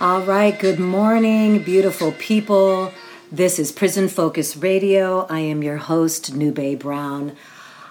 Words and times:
All 0.00 0.22
right, 0.22 0.56
good 0.56 0.78
morning, 0.78 1.64
beautiful 1.64 2.12
people. 2.12 2.92
This 3.32 3.58
is 3.58 3.72
Prison 3.72 4.06
Focus 4.06 4.56
Radio. 4.56 5.26
I 5.28 5.40
am 5.40 5.60
your 5.64 5.78
host, 5.78 6.32
Nube 6.32 6.78
Brown. 6.78 7.34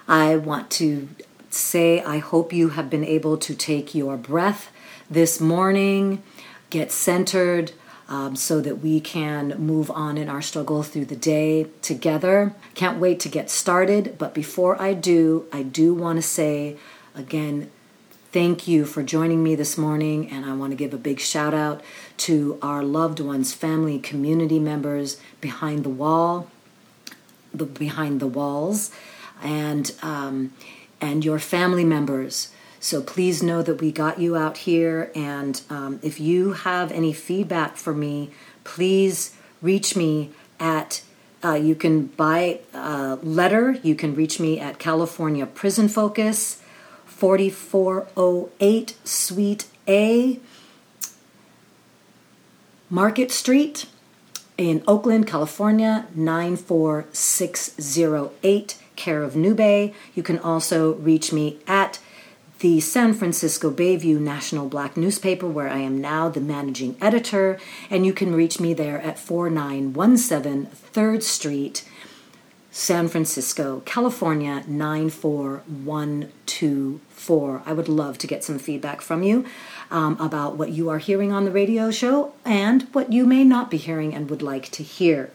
I 0.08 0.36
want 0.36 0.70
to 0.70 1.10
say 1.50 2.02
I 2.02 2.16
hope 2.16 2.50
you 2.50 2.70
have 2.70 2.88
been 2.88 3.04
able 3.04 3.36
to 3.36 3.54
take 3.54 3.94
your 3.94 4.16
breath 4.16 4.70
this 5.10 5.38
morning, 5.38 6.22
get 6.70 6.90
centered, 6.90 7.72
um, 8.08 8.36
so 8.36 8.62
that 8.62 8.76
we 8.80 9.00
can 9.00 9.50
move 9.58 9.90
on 9.90 10.16
in 10.16 10.30
our 10.30 10.40
struggle 10.40 10.82
through 10.82 11.04
the 11.04 11.14
day 11.14 11.66
together. 11.82 12.54
Can't 12.72 12.98
wait 12.98 13.20
to 13.20 13.28
get 13.28 13.50
started, 13.50 14.16
but 14.16 14.32
before 14.32 14.80
I 14.80 14.94
do, 14.94 15.44
I 15.52 15.62
do 15.62 15.92
want 15.92 16.16
to 16.16 16.22
say 16.22 16.78
again, 17.14 17.70
Thank 18.30 18.68
you 18.68 18.84
for 18.84 19.02
joining 19.02 19.42
me 19.42 19.54
this 19.54 19.78
morning, 19.78 20.30
and 20.30 20.44
I 20.44 20.52
want 20.52 20.72
to 20.72 20.76
give 20.76 20.92
a 20.92 20.98
big 20.98 21.18
shout 21.18 21.54
out 21.54 21.80
to 22.18 22.58
our 22.60 22.84
loved 22.84 23.20
ones, 23.20 23.54
family, 23.54 23.98
community 23.98 24.58
members 24.58 25.18
behind 25.40 25.82
the 25.82 25.88
wall, 25.88 26.50
the 27.54 27.64
behind 27.64 28.20
the 28.20 28.26
walls, 28.26 28.90
and 29.42 29.90
um, 30.02 30.52
and 31.00 31.24
your 31.24 31.38
family 31.38 31.86
members. 31.86 32.52
So 32.80 33.00
please 33.00 33.42
know 33.42 33.62
that 33.62 33.80
we 33.80 33.90
got 33.90 34.18
you 34.18 34.36
out 34.36 34.58
here, 34.58 35.10
and 35.14 35.62
um, 35.70 35.98
if 36.02 36.20
you 36.20 36.52
have 36.52 36.92
any 36.92 37.14
feedback 37.14 37.78
for 37.78 37.94
me, 37.94 38.30
please 38.62 39.34
reach 39.62 39.96
me 39.96 40.32
at. 40.60 41.00
Uh, 41.42 41.54
you 41.54 41.74
can 41.74 42.08
buy 42.08 42.60
a 42.74 43.16
letter. 43.22 43.78
You 43.82 43.94
can 43.94 44.14
reach 44.14 44.38
me 44.38 44.60
at 44.60 44.78
California 44.78 45.46
Prison 45.46 45.88
Focus. 45.88 46.57
4408 47.18 48.96
Suite 49.02 49.66
A, 49.88 50.38
Market 52.88 53.32
Street, 53.32 53.86
in 54.56 54.84
Oakland, 54.86 55.26
California, 55.26 56.06
94608, 56.14 58.78
care 58.94 59.24
of 59.24 59.34
Nube. 59.34 59.92
You 60.14 60.22
can 60.22 60.38
also 60.38 60.94
reach 60.94 61.32
me 61.32 61.58
at 61.66 61.98
the 62.60 62.78
San 62.78 63.14
Francisco 63.14 63.72
Bayview 63.72 64.20
National 64.20 64.68
Black 64.68 64.96
Newspaper, 64.96 65.48
where 65.48 65.68
I 65.68 65.78
am 65.78 66.00
now 66.00 66.28
the 66.28 66.40
managing 66.40 66.94
editor, 67.00 67.58
and 67.90 68.06
you 68.06 68.12
can 68.12 68.32
reach 68.32 68.60
me 68.60 68.74
there 68.74 69.00
at 69.00 69.18
4917 69.18 70.68
3rd 70.92 71.24
Street, 71.24 71.84
San 72.78 73.08
Francisco, 73.08 73.82
California 73.84 74.62
94124. 74.68 77.62
I 77.66 77.72
would 77.72 77.88
love 77.88 78.18
to 78.18 78.28
get 78.28 78.44
some 78.44 78.60
feedback 78.60 79.00
from 79.00 79.24
you 79.24 79.44
um, 79.90 80.16
about 80.20 80.56
what 80.56 80.70
you 80.70 80.88
are 80.88 80.98
hearing 80.98 81.32
on 81.32 81.44
the 81.44 81.50
radio 81.50 81.90
show 81.90 82.34
and 82.44 82.82
what 82.92 83.12
you 83.12 83.26
may 83.26 83.42
not 83.42 83.68
be 83.68 83.78
hearing 83.78 84.14
and 84.14 84.30
would 84.30 84.42
like 84.42 84.70
to 84.70 84.84
hear. 84.84 85.32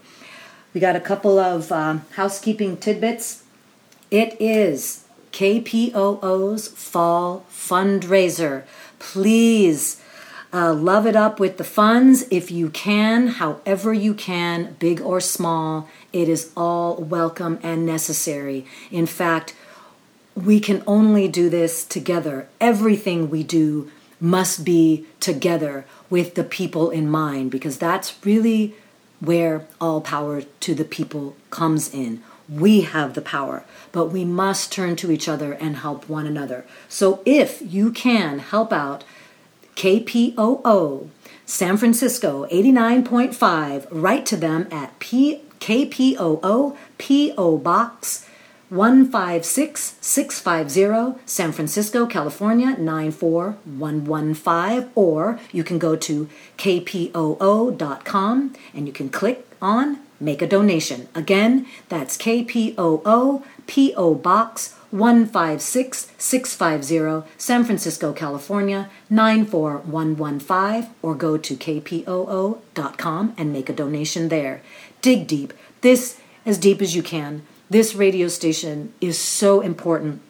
We 0.74 0.80
got 0.80 0.96
a 0.96 1.02
couple 1.02 1.38
of 1.38 1.70
um, 1.70 2.06
housekeeping 2.12 2.78
tidbits. 2.78 3.44
It 4.10 4.38
is 4.40 5.04
KPOO's 5.34 6.70
fall 6.70 7.46
fundraiser. 7.52 8.64
Please 9.00 10.02
uh, 10.54 10.74
love 10.74 11.08
it 11.08 11.16
up 11.16 11.40
with 11.40 11.58
the 11.58 11.64
funds 11.64 12.26
if 12.30 12.52
you 12.52 12.70
can, 12.70 13.28
however 13.28 13.92
you 13.94 14.14
can, 14.14 14.76
big 14.78 15.02
or 15.02 15.20
small. 15.20 15.90
It 16.14 16.30
is 16.30 16.52
all 16.56 16.96
welcome 16.98 17.60
and 17.64 17.86
necessary. 17.86 18.66
In 18.92 19.08
fact, 19.08 19.56
we 20.36 20.60
can 20.60 20.84
only 20.86 21.28
do 21.28 21.50
this 21.50 21.84
together. 21.84 22.48
Everything 22.62 23.30
we 23.30 23.44
do 23.44 23.90
must 24.20 24.64
be 24.64 25.06
together 25.20 25.86
with 26.10 26.36
the 26.36 26.44
people 26.44 26.92
in 26.92 27.10
mind 27.10 27.52
because 27.52 27.78
that's 27.78 28.16
really 28.24 28.76
where 29.20 29.66
all 29.82 30.02
power 30.02 30.42
to 30.60 30.76
the 30.76 30.86
people 30.86 31.36
comes 31.50 31.94
in. 31.94 32.22
We 32.48 32.82
have 32.82 33.14
the 33.14 33.22
power, 33.22 33.64
but 33.92 34.08
we 34.08 34.26
must 34.26 34.72
turn 34.72 34.96
to 34.98 35.12
each 35.12 35.28
other 35.28 35.54
and 35.54 35.78
help 35.78 36.10
one 36.10 36.28
another. 36.28 36.66
So 36.90 37.22
if 37.26 37.62
you 37.62 37.92
can 37.92 38.40
help 38.40 38.72
out 38.72 39.04
KPOO 39.76 41.10
San 41.46 41.78
Francisco 41.78 42.48
89.5, 42.52 43.88
write 43.92 44.26
to 44.26 44.36
them 44.38 44.68
at 44.72 44.98
P- 45.00 45.42
KPOO 45.60 46.76
PO 46.98 47.58
Box 47.58 48.26
156650 48.70 51.20
San 51.26 51.52
Francisco, 51.52 52.06
California 52.08 52.78
94115 52.80 54.90
or 54.96 55.40
you 55.52 55.64
can 55.64 55.78
go 55.78 55.96
to 55.96 56.28
kpoo.com 56.58 58.56
and 58.74 58.88
you 58.88 58.94
can 58.94 59.10
click 59.10 59.48
on 59.62 60.00
make 60.24 60.42
a 60.42 60.48
donation. 60.48 61.08
Again, 61.14 61.68
that's 61.90 62.18
KPOO 62.18 63.44
PO 63.68 64.16
Box 64.16 64.76
156650 64.94 67.28
San 67.38 67.64
Francisco, 67.64 68.14
California 68.14 68.90
94115 69.10 70.94
or 71.02 71.16
go 71.16 71.38
to 71.38 71.56
kpoo.com 71.56 73.34
and 73.38 73.52
make 73.52 73.70
a 73.70 73.74
donation 73.74 74.30
there. 74.30 74.62
Dig 75.02 75.28
deep. 75.28 75.54
This 75.82 76.20
as 76.46 76.58
deep 76.58 76.82
as 76.82 76.96
you 76.96 77.04
can 77.04 77.44
this 77.74 77.96
radio 77.96 78.28
station 78.28 78.94
is 79.02 79.18
so 79.18 79.62
important. 79.62 80.22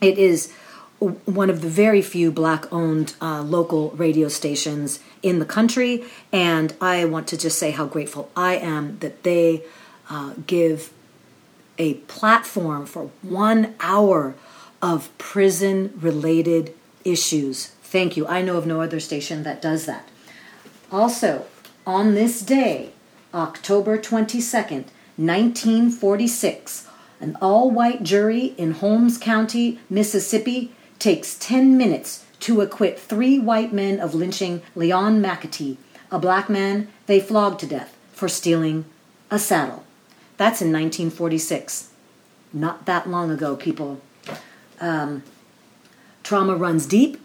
It 0.00 0.18
is 0.18 0.52
one 1.00 1.50
of 1.50 1.60
the 1.60 1.68
very 1.68 2.00
few 2.00 2.30
black 2.30 2.72
owned 2.72 3.14
uh, 3.20 3.42
local 3.42 3.90
radio 3.90 4.28
stations 4.28 5.00
in 5.20 5.40
the 5.40 5.44
country, 5.44 6.04
and 6.32 6.72
I 6.80 7.04
want 7.06 7.26
to 7.28 7.36
just 7.36 7.58
say 7.58 7.72
how 7.72 7.86
grateful 7.86 8.30
I 8.36 8.54
am 8.54 9.00
that 9.00 9.24
they 9.24 9.64
uh, 10.08 10.34
give 10.46 10.92
a 11.78 11.94
platform 11.94 12.86
for 12.86 13.10
one 13.22 13.74
hour 13.80 14.34
of 14.80 15.16
prison 15.18 15.92
related 16.00 16.74
issues. 17.04 17.66
Thank 17.82 18.16
you. 18.16 18.26
I 18.26 18.42
know 18.42 18.56
of 18.56 18.66
no 18.66 18.80
other 18.80 19.00
station 19.00 19.42
that 19.42 19.62
does 19.62 19.86
that. 19.86 20.08
Also, 20.90 21.46
on 21.86 22.14
this 22.14 22.42
day, 22.42 22.92
October 23.34 23.96
22nd, 23.98 24.84
1946, 25.16 26.88
an 27.20 27.36
all 27.40 27.70
white 27.70 28.02
jury 28.02 28.54
in 28.58 28.72
Holmes 28.72 29.18
County, 29.18 29.78
Mississippi, 29.88 30.72
takes 30.98 31.36
10 31.38 31.76
minutes 31.76 32.24
to 32.40 32.60
acquit 32.60 32.98
three 32.98 33.38
white 33.38 33.72
men 33.72 34.00
of 34.00 34.14
lynching 34.14 34.62
Leon 34.74 35.22
McAtee, 35.22 35.76
a 36.10 36.18
black 36.18 36.48
man 36.48 36.88
they 37.06 37.20
flogged 37.20 37.60
to 37.60 37.66
death 37.66 37.96
for 38.12 38.28
stealing 38.28 38.84
a 39.30 39.38
saddle. 39.38 39.81
That's 40.42 40.60
in 40.60 40.72
1946. 40.72 41.90
Not 42.52 42.84
that 42.86 43.08
long 43.08 43.30
ago, 43.30 43.54
people. 43.54 44.00
Um, 44.80 45.22
trauma 46.24 46.56
runs 46.56 46.84
deep, 46.84 47.20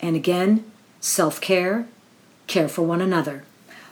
and 0.00 0.16
again, 0.16 0.64
self 0.98 1.40
care, 1.40 1.86
care 2.48 2.68
for 2.68 2.82
one 2.82 3.00
another. 3.00 3.44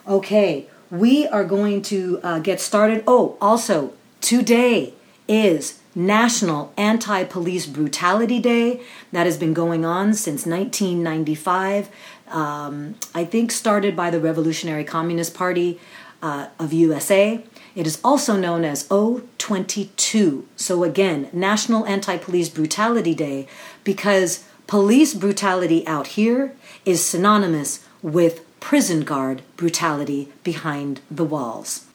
Okay, 0.08 0.66
we 0.90 1.25
are 1.28 1.44
going 1.44 1.82
to 1.82 2.19
uh, 2.25 2.40
get 2.40 2.60
started. 2.60 3.05
Oh, 3.06 3.38
also, 3.40 3.93
today 4.20 4.93
is 5.28 5.78
National 5.94 6.72
Anti 6.76 7.22
Police 7.22 7.64
Brutality 7.64 8.40
Day. 8.40 8.81
That 9.12 9.26
has 9.26 9.38
been 9.38 9.55
going 9.55 9.84
on 9.84 10.14
since 10.14 10.44
1995. 10.46 11.90
Um, 12.26 12.96
I 13.14 13.25
think 13.25 13.52
started 13.52 13.94
by 13.94 14.10
the 14.10 14.19
Revolutionary 14.19 14.82
Communist 14.82 15.32
Party 15.32 15.78
uh, 16.20 16.49
of 16.58 16.72
USA. 16.72 17.44
It 17.79 17.87
is 17.87 18.01
also 18.03 18.37
known 18.37 18.65
as 18.65 18.89
O22. 18.89 20.43
So, 20.57 20.83
again, 20.83 21.29
National 21.33 21.87
Anti 21.87 22.19
Police 22.19 22.49
Brutality 22.49 23.15
Day 23.15 23.47
because 23.85 24.45
police 24.67 25.15
brutality 25.15 25.87
out 25.87 26.09
here 26.19 26.57
is 26.85 27.05
synonymous 27.05 27.87
with 28.03 28.45
prison 28.59 29.03
guard 29.03 29.43
brutality 29.57 30.33
behind 30.43 31.01
the 31.09 31.25
walls. 31.25 31.87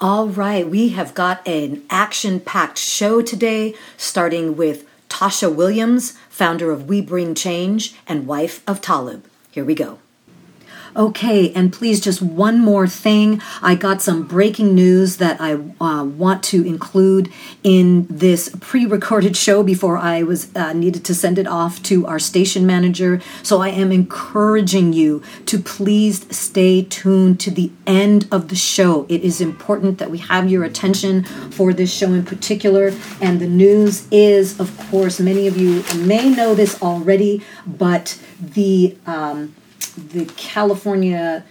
All 0.00 0.28
right, 0.28 0.68
we 0.68 0.90
have 0.90 1.14
got 1.14 1.40
an 1.48 1.84
action 1.88 2.38
packed 2.38 2.76
show 2.76 3.22
today, 3.22 3.74
starting 3.96 4.54
with 4.54 4.86
Tasha 5.08 5.50
Williams, 5.50 6.12
founder 6.28 6.70
of 6.70 6.90
We 6.90 7.00
Bring 7.00 7.34
Change 7.34 7.94
and 8.06 8.26
wife 8.26 8.62
of 8.68 8.82
Talib. 8.82 9.24
Here 9.50 9.64
we 9.64 9.74
go. 9.74 9.98
Okay, 10.96 11.52
and 11.52 11.74
please, 11.74 12.00
just 12.00 12.22
one 12.22 12.58
more 12.58 12.86
thing. 12.86 13.42
I 13.60 13.74
got 13.74 14.00
some 14.00 14.22
breaking 14.22 14.74
news 14.74 15.18
that 15.18 15.38
I 15.38 15.52
uh, 15.78 16.04
want 16.04 16.42
to 16.44 16.66
include 16.66 17.30
in 17.62 18.06
this 18.08 18.48
pre-recorded 18.60 19.36
show 19.46 19.62
before 19.62 19.98
I 19.98 20.22
was 20.22 20.54
uh, 20.56 20.72
needed 20.72 21.04
to 21.04 21.14
send 21.14 21.38
it 21.38 21.46
off 21.46 21.82
to 21.84 22.06
our 22.06 22.18
station 22.18 22.64
manager. 22.64 23.20
So 23.42 23.60
I 23.60 23.68
am 23.68 23.92
encouraging 23.92 24.94
you 24.94 25.22
to 25.44 25.58
please 25.58 26.26
stay 26.34 26.80
tuned 26.80 27.40
to 27.40 27.50
the 27.50 27.70
end 27.86 28.26
of 28.32 28.48
the 28.48 28.56
show. 28.56 29.04
It 29.10 29.20
is 29.20 29.42
important 29.42 29.98
that 29.98 30.10
we 30.10 30.18
have 30.18 30.50
your 30.50 30.64
attention 30.64 31.24
for 31.50 31.74
this 31.74 31.92
show 31.92 32.14
in 32.14 32.24
particular. 32.24 32.94
And 33.20 33.38
the 33.38 33.46
news 33.46 34.08
is, 34.10 34.58
of 34.58 34.74
course, 34.90 35.20
many 35.20 35.46
of 35.46 35.58
you 35.58 35.84
may 36.06 36.30
know 36.30 36.54
this 36.54 36.80
already, 36.80 37.42
but 37.66 38.18
the 38.40 38.96
um, 39.04 39.54
the 39.90 40.26
California 40.36 41.44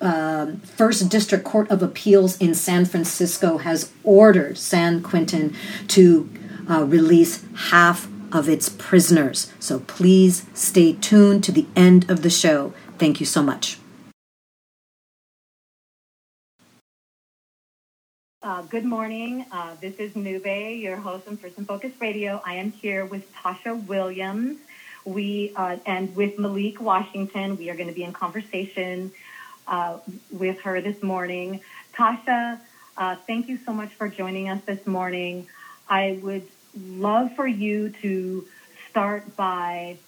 uh, 0.00 0.52
First 0.62 1.08
District 1.08 1.44
Court 1.44 1.70
of 1.70 1.82
Appeals 1.82 2.36
in 2.38 2.54
San 2.54 2.84
Francisco 2.84 3.58
has 3.58 3.90
ordered 4.04 4.58
San 4.58 5.02
Quentin 5.02 5.54
to 5.88 6.28
uh, 6.68 6.84
release 6.84 7.44
half 7.70 8.08
of 8.32 8.48
its 8.48 8.68
prisoners. 8.68 9.52
So 9.58 9.80
please 9.80 10.46
stay 10.52 10.92
tuned 10.92 11.44
to 11.44 11.52
the 11.52 11.66
end 11.74 12.10
of 12.10 12.22
the 12.22 12.30
show. 12.30 12.74
Thank 12.98 13.20
you 13.20 13.26
so 13.26 13.42
much. 13.42 13.78
Uh, 18.42 18.62
good 18.62 18.84
morning. 18.84 19.44
Uh, 19.50 19.74
this 19.80 19.96
is 19.96 20.14
Nube, 20.14 20.46
your 20.46 20.96
host 20.96 21.26
on 21.26 21.36
Prison 21.36 21.64
Focus 21.64 21.92
Radio. 22.00 22.40
I 22.44 22.54
am 22.54 22.70
here 22.70 23.04
with 23.04 23.32
Tasha 23.34 23.84
Williams. 23.86 24.58
We 25.06 25.52
uh, 25.54 25.76
and 25.86 26.14
with 26.16 26.36
Malik 26.36 26.80
Washington, 26.80 27.56
we 27.56 27.70
are 27.70 27.76
going 27.76 27.88
to 27.88 27.94
be 27.94 28.02
in 28.02 28.12
conversation 28.12 29.12
uh, 29.68 29.98
with 30.32 30.60
her 30.62 30.80
this 30.80 31.00
morning. 31.00 31.60
Tasha, 31.94 32.58
uh, 32.98 33.14
thank 33.26 33.48
you 33.48 33.56
so 33.64 33.72
much 33.72 33.90
for 33.94 34.08
joining 34.08 34.48
us 34.48 34.60
this 34.64 34.84
morning. 34.84 35.46
I 35.88 36.18
would 36.22 36.46
love 36.76 37.32
for 37.34 37.46
you 37.46 37.90
to 38.02 38.46
start 38.90 39.36
by 39.36 39.98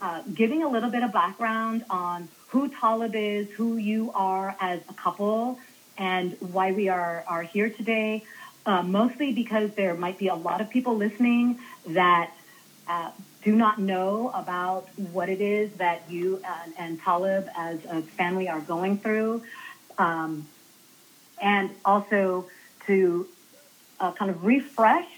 uh, 0.00 0.22
giving 0.32 0.62
a 0.62 0.68
little 0.68 0.90
bit 0.90 1.02
of 1.02 1.12
background 1.12 1.84
on 1.90 2.28
who 2.48 2.68
Talib 2.68 3.16
is, 3.16 3.50
who 3.50 3.76
you 3.76 4.12
are 4.14 4.54
as 4.60 4.80
a 4.88 4.94
couple, 4.94 5.58
and 5.98 6.36
why 6.38 6.70
we 6.70 6.88
are, 6.88 7.24
are 7.26 7.42
here 7.42 7.70
today. 7.70 8.22
Uh, 8.66 8.82
mostly 8.82 9.32
because 9.32 9.72
there 9.74 9.94
might 9.94 10.18
be 10.18 10.28
a 10.28 10.34
lot 10.34 10.60
of 10.60 10.70
people 10.70 10.96
listening 10.96 11.58
that 11.88 12.30
uh, 12.86 13.10
do 13.44 13.54
not 13.54 13.78
know 13.78 14.30
about 14.34 14.88
what 15.12 15.28
it 15.28 15.40
is 15.40 15.70
that 15.74 16.02
you 16.08 16.42
and, 16.44 16.74
and 16.78 17.00
Talib 17.00 17.46
as 17.56 17.84
a 17.84 18.00
family 18.02 18.48
are 18.48 18.60
going 18.60 18.96
through. 18.98 19.42
Um, 19.98 20.46
and 21.40 21.70
also 21.84 22.46
to 22.86 23.28
uh, 24.00 24.12
kind 24.12 24.30
of 24.30 24.44
refresh 24.44 25.08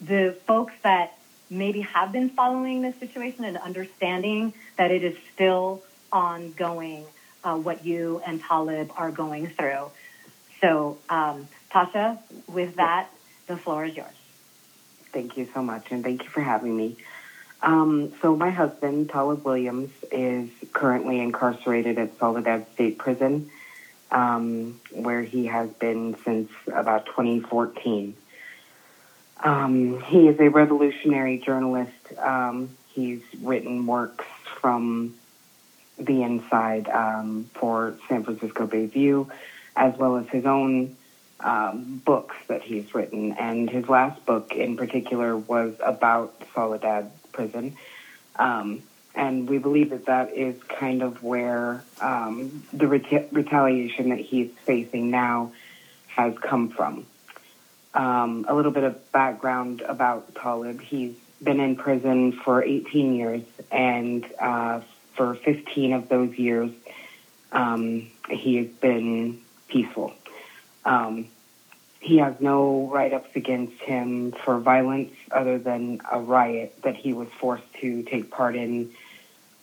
the 0.00 0.36
folks 0.46 0.74
that 0.82 1.18
maybe 1.50 1.80
have 1.80 2.12
been 2.12 2.30
following 2.30 2.82
this 2.82 2.94
situation 2.96 3.44
and 3.44 3.56
understanding 3.56 4.52
that 4.76 4.90
it 4.90 5.02
is 5.02 5.16
still 5.34 5.82
ongoing 6.12 7.04
uh, 7.42 7.56
what 7.56 7.84
you 7.84 8.22
and 8.26 8.40
Talib 8.40 8.92
are 8.96 9.10
going 9.10 9.48
through. 9.48 9.90
So, 10.60 10.98
um, 11.08 11.48
Tasha, 11.72 12.18
with 12.46 12.76
that, 12.76 13.08
the 13.46 13.56
floor 13.56 13.84
is 13.84 13.96
yours. 13.96 14.08
Thank 15.12 15.36
you 15.36 15.48
so 15.54 15.62
much, 15.62 15.90
and 15.90 16.04
thank 16.04 16.22
you 16.22 16.28
for 16.28 16.40
having 16.40 16.76
me. 16.76 16.96
Um, 17.60 18.12
so, 18.22 18.36
my 18.36 18.50
husband, 18.50 19.08
Talib 19.08 19.44
Williams, 19.44 19.90
is 20.12 20.48
currently 20.72 21.20
incarcerated 21.20 21.98
at 21.98 22.16
Soledad 22.18 22.66
State 22.74 22.98
Prison, 22.98 23.50
um, 24.10 24.80
where 24.92 25.22
he 25.22 25.46
has 25.46 25.68
been 25.70 26.16
since 26.24 26.50
about 26.72 27.06
2014. 27.06 28.16
Um, 29.42 30.00
he 30.02 30.28
is 30.28 30.38
a 30.40 30.48
revolutionary 30.48 31.38
journalist. 31.38 31.92
Um, 32.18 32.70
he's 32.92 33.22
written 33.40 33.86
works 33.86 34.24
from 34.60 35.14
the 35.98 36.22
inside 36.22 36.88
um, 36.88 37.50
for 37.54 37.94
San 38.08 38.22
Francisco 38.22 38.66
Bay 38.66 38.86
View, 38.86 39.28
as 39.76 39.96
well 39.96 40.16
as 40.16 40.28
his 40.28 40.46
own 40.46 40.96
um, 41.40 42.00
books 42.04 42.36
that 42.48 42.62
he's 42.62 42.94
written. 42.94 43.32
And 43.32 43.68
his 43.68 43.88
last 43.88 44.24
book 44.26 44.52
in 44.52 44.76
particular 44.76 45.36
was 45.36 45.74
about 45.80 46.34
Soledad 46.54 47.10
Prison. 47.38 47.76
Um, 48.34 48.82
and 49.14 49.48
we 49.48 49.58
believe 49.58 49.90
that 49.90 50.06
that 50.06 50.36
is 50.36 50.60
kind 50.64 51.02
of 51.02 51.22
where 51.22 51.84
um, 52.00 52.64
the 52.72 52.86
reta- 52.86 53.28
retaliation 53.30 54.08
that 54.08 54.18
he's 54.18 54.50
facing 54.66 55.10
now 55.10 55.52
has 56.08 56.36
come 56.38 56.68
from. 56.68 57.06
Um, 57.94 58.44
a 58.48 58.54
little 58.54 58.72
bit 58.72 58.82
of 58.82 59.12
background 59.12 59.82
about 59.82 60.34
Talib. 60.34 60.80
He's 60.80 61.14
been 61.40 61.60
in 61.60 61.76
prison 61.76 62.32
for 62.32 62.62
18 62.62 63.14
years, 63.14 63.42
and 63.70 64.26
uh, 64.40 64.80
for 65.14 65.36
15 65.36 65.92
of 65.92 66.08
those 66.08 66.36
years, 66.36 66.72
um, 67.52 68.10
he 68.28 68.56
has 68.56 68.66
been 68.66 69.40
peaceful. 69.68 70.12
Um, 70.84 71.28
he 72.00 72.18
has 72.18 72.34
no 72.40 72.88
write 72.92 73.12
ups 73.12 73.30
against 73.34 73.80
him 73.80 74.32
for 74.44 74.58
violence 74.58 75.12
other 75.30 75.58
than 75.58 76.00
a 76.10 76.20
riot 76.20 76.74
that 76.82 76.94
he 76.94 77.12
was 77.12 77.28
forced 77.40 77.72
to 77.80 78.02
take 78.04 78.30
part 78.30 78.54
in 78.54 78.90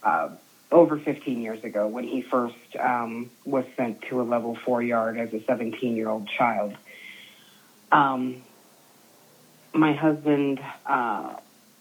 uh, 0.03 0.29
over 0.71 0.97
15 0.97 1.41
years 1.41 1.63
ago 1.63 1.87
when 1.87 2.03
he 2.03 2.21
first 2.21 2.55
um, 2.79 3.29
was 3.45 3.65
sent 3.77 4.01
to 4.03 4.21
a 4.21 4.23
level 4.23 4.55
four 4.55 4.81
yard 4.81 5.17
as 5.17 5.33
a 5.33 5.41
17 5.43 5.95
year 5.95 6.09
old 6.09 6.27
child. 6.27 6.75
Um, 7.91 8.41
my 9.73 9.93
husband 9.93 10.59
uh, 10.85 11.35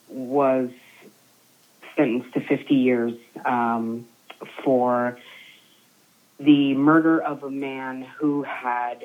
was 0.08 0.70
sentenced 1.96 2.32
to 2.34 2.40
50 2.40 2.74
years 2.74 3.14
um, 3.44 4.06
for 4.64 5.18
the 6.38 6.74
murder 6.74 7.20
of 7.20 7.42
a 7.42 7.50
man 7.50 8.02
who 8.02 8.42
had 8.42 9.04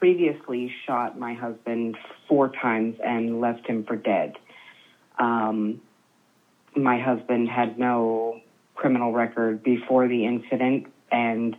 previously 0.00 0.72
shot 0.86 1.18
my 1.18 1.34
husband 1.34 1.96
four 2.26 2.48
times 2.48 2.96
and 3.04 3.40
left 3.40 3.66
him 3.66 3.84
for 3.84 3.96
dead. 3.96 4.32
Um, 5.18 5.82
my 6.74 6.98
husband 6.98 7.48
had 7.48 7.78
no 7.78 8.40
criminal 8.74 9.12
record 9.12 9.62
before 9.62 10.08
the 10.08 10.24
incident 10.24 10.86
and 11.12 11.54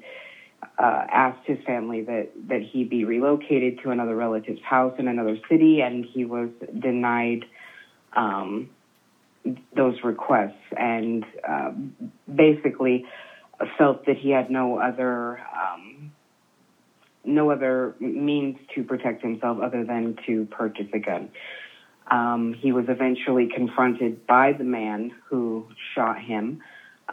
uh, 0.80 1.06
asked 1.12 1.46
his 1.46 1.60
family 1.66 2.02
that, 2.02 2.30
that 2.48 2.62
he 2.62 2.84
be 2.84 3.06
relocated 3.06 3.80
to 3.84 3.92
another 3.92 4.16
relative's 4.16 4.62
house 4.64 4.96
in 4.98 5.08
another 5.08 5.38
city, 5.48 5.82
and 5.82 6.04
he 6.04 6.26
was 6.26 6.50
denied 6.80 7.46
um, 8.16 8.70
those 9.76 9.96
requests 10.04 10.64
and 10.76 11.24
uh, 11.48 11.72
basically 12.34 13.06
felt 13.78 14.06
that 14.08 14.18
he 14.18 14.32
had 14.32 14.50
no 14.50 14.80
other 14.80 15.40
um, 15.40 16.11
no 17.24 17.52
other 17.52 17.94
means 18.00 18.58
to 18.76 18.84
protect 18.84 19.22
himself 19.22 19.60
other 19.62 19.84
than 19.84 20.16
to 20.26 20.46
purchase 20.46 20.88
a 20.94 21.00
gun. 21.00 21.30
Um, 22.10 22.54
he 22.54 22.72
was 22.72 22.86
eventually 22.88 23.48
confronted 23.48 24.26
by 24.28 24.54
the 24.54 24.64
man 24.64 25.12
who 25.30 25.66
shot 25.96 26.20
him 26.20 26.60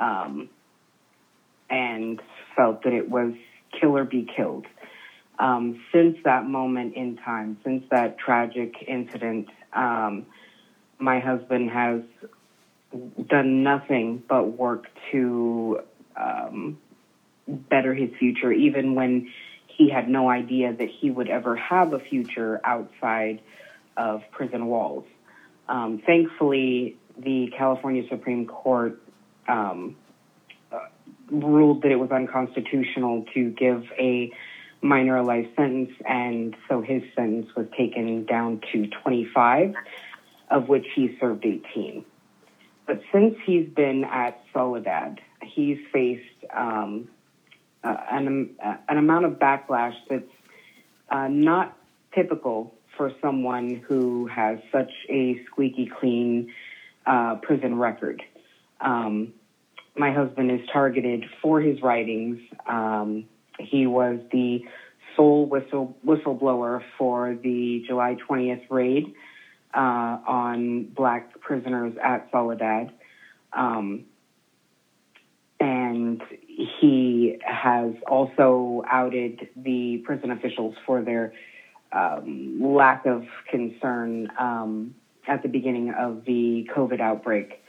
um, 0.01 0.49
and 1.71 2.21
felt 2.57 2.83
that 2.83 2.93
it 2.93 3.09
was 3.09 3.33
kill 3.79 3.97
or 3.97 4.05
be 4.05 4.27
killed. 4.37 4.67
Um, 5.39 5.79
since 5.93 6.17
that 6.25 6.45
moment 6.45 6.95
in 6.95 7.17
time, 7.17 7.59
since 7.63 7.85
that 7.91 8.19
tragic 8.19 8.75
incident, 8.89 9.49
um, 9.73 10.27
my 10.99 11.21
husband 11.21 11.71
has 11.71 12.01
done 13.29 13.63
nothing 13.63 14.23
but 14.29 14.45
work 14.47 14.87
to 15.13 15.79
um, 16.17 16.77
better 17.47 17.95
his 17.95 18.11
future, 18.19 18.51
even 18.51 18.95
when 18.95 19.29
he 19.79 19.89
had 19.89 20.09
no 20.09 20.29
idea 20.29 20.73
that 20.73 20.89
he 20.89 21.11
would 21.11 21.29
ever 21.29 21.57
have 21.57 21.93
a 21.93 22.01
future 22.01 22.61
outside 22.65 23.41
of 23.97 24.23
prison 24.33 24.67
walls. 24.67 25.05
Um, 25.69 26.03
thankfully, 26.05 26.97
the 27.17 27.53
California 27.57 28.03
Supreme 28.09 28.47
Court 28.47 29.01
um, 29.47 29.97
ruled 31.31 31.83
that 31.83 31.93
it 31.93 31.97
was 31.97 32.11
unconstitutional 32.11 33.25
to 33.35 33.51
give 33.51 33.85
a 33.97 34.33
minor 34.83 35.17
a 35.17 35.23
life 35.23 35.47
sentence, 35.57 35.93
and 36.05 36.57
so 36.69 36.83
his 36.83 37.03
sentence 37.15 37.49
was 37.57 37.67
taken 37.77 38.25
down 38.25 38.61
to 38.73 38.89
25 39.03 39.75
of 40.51 40.69
which 40.69 40.87
he 40.95 41.17
served 41.21 41.45
18. 41.45 42.05
But 42.87 43.03
since 43.13 43.35
he's 43.45 43.69
been 43.69 44.05
at 44.05 44.41
Soledad, 44.53 45.21
he's 45.43 45.79
faced 45.93 46.25
um, 46.57 47.09
an, 48.11 48.51
an 48.89 48.99
amount 48.99 49.25
of 49.25 49.33
backlash 49.33 49.95
that's 50.09 50.25
uh, 51.11 51.29
not 51.29 51.77
typical 52.15 52.75
for 52.97 53.13
someone 53.23 53.83
who 53.87 54.27
has 54.27 54.59
such 54.73 54.91
a 55.09 55.41
squeaky 55.47 55.91
clean 56.01 56.53
uh, 57.07 57.37
prison 57.43 57.79
record. 57.79 58.23
Um, 58.81 59.33
my 59.97 60.13
husband 60.13 60.51
is 60.51 60.61
targeted 60.73 61.25
for 61.43 61.61
his 61.61 61.81
writings. 61.83 62.39
Um, 62.67 63.25
he 63.59 63.87
was 63.87 64.21
the 64.33 64.61
sole 65.17 65.47
whistle 65.47 65.97
whistleblower 66.07 66.83
for 66.97 67.37
the 67.43 67.83
July 67.87 68.17
20th 68.29 68.63
raid 68.71 69.15
uh, 69.75 69.79
on 70.27 70.85
black 70.85 71.41
prisoners 71.41 71.95
at 72.03 72.29
Soledad. 72.31 72.93
Um, 73.53 74.05
and 75.61 76.23
he 76.59 77.39
has 77.45 77.93
also 78.09 78.83
outed 78.91 79.49
the 79.57 79.99
prison 80.05 80.33
officials 80.33 80.75
for 80.85 81.03
their 81.03 81.33
um, 81.93 82.59
lack 82.61 83.07
of 83.07 83.25
concern 83.49 84.31
um, 84.39 84.95
at 85.29 85.43
the 85.43 85.49
beginning 85.49 85.95
of 85.97 86.25
the 86.25 86.69
COVID 86.75 87.01
outbreak. 87.01 87.63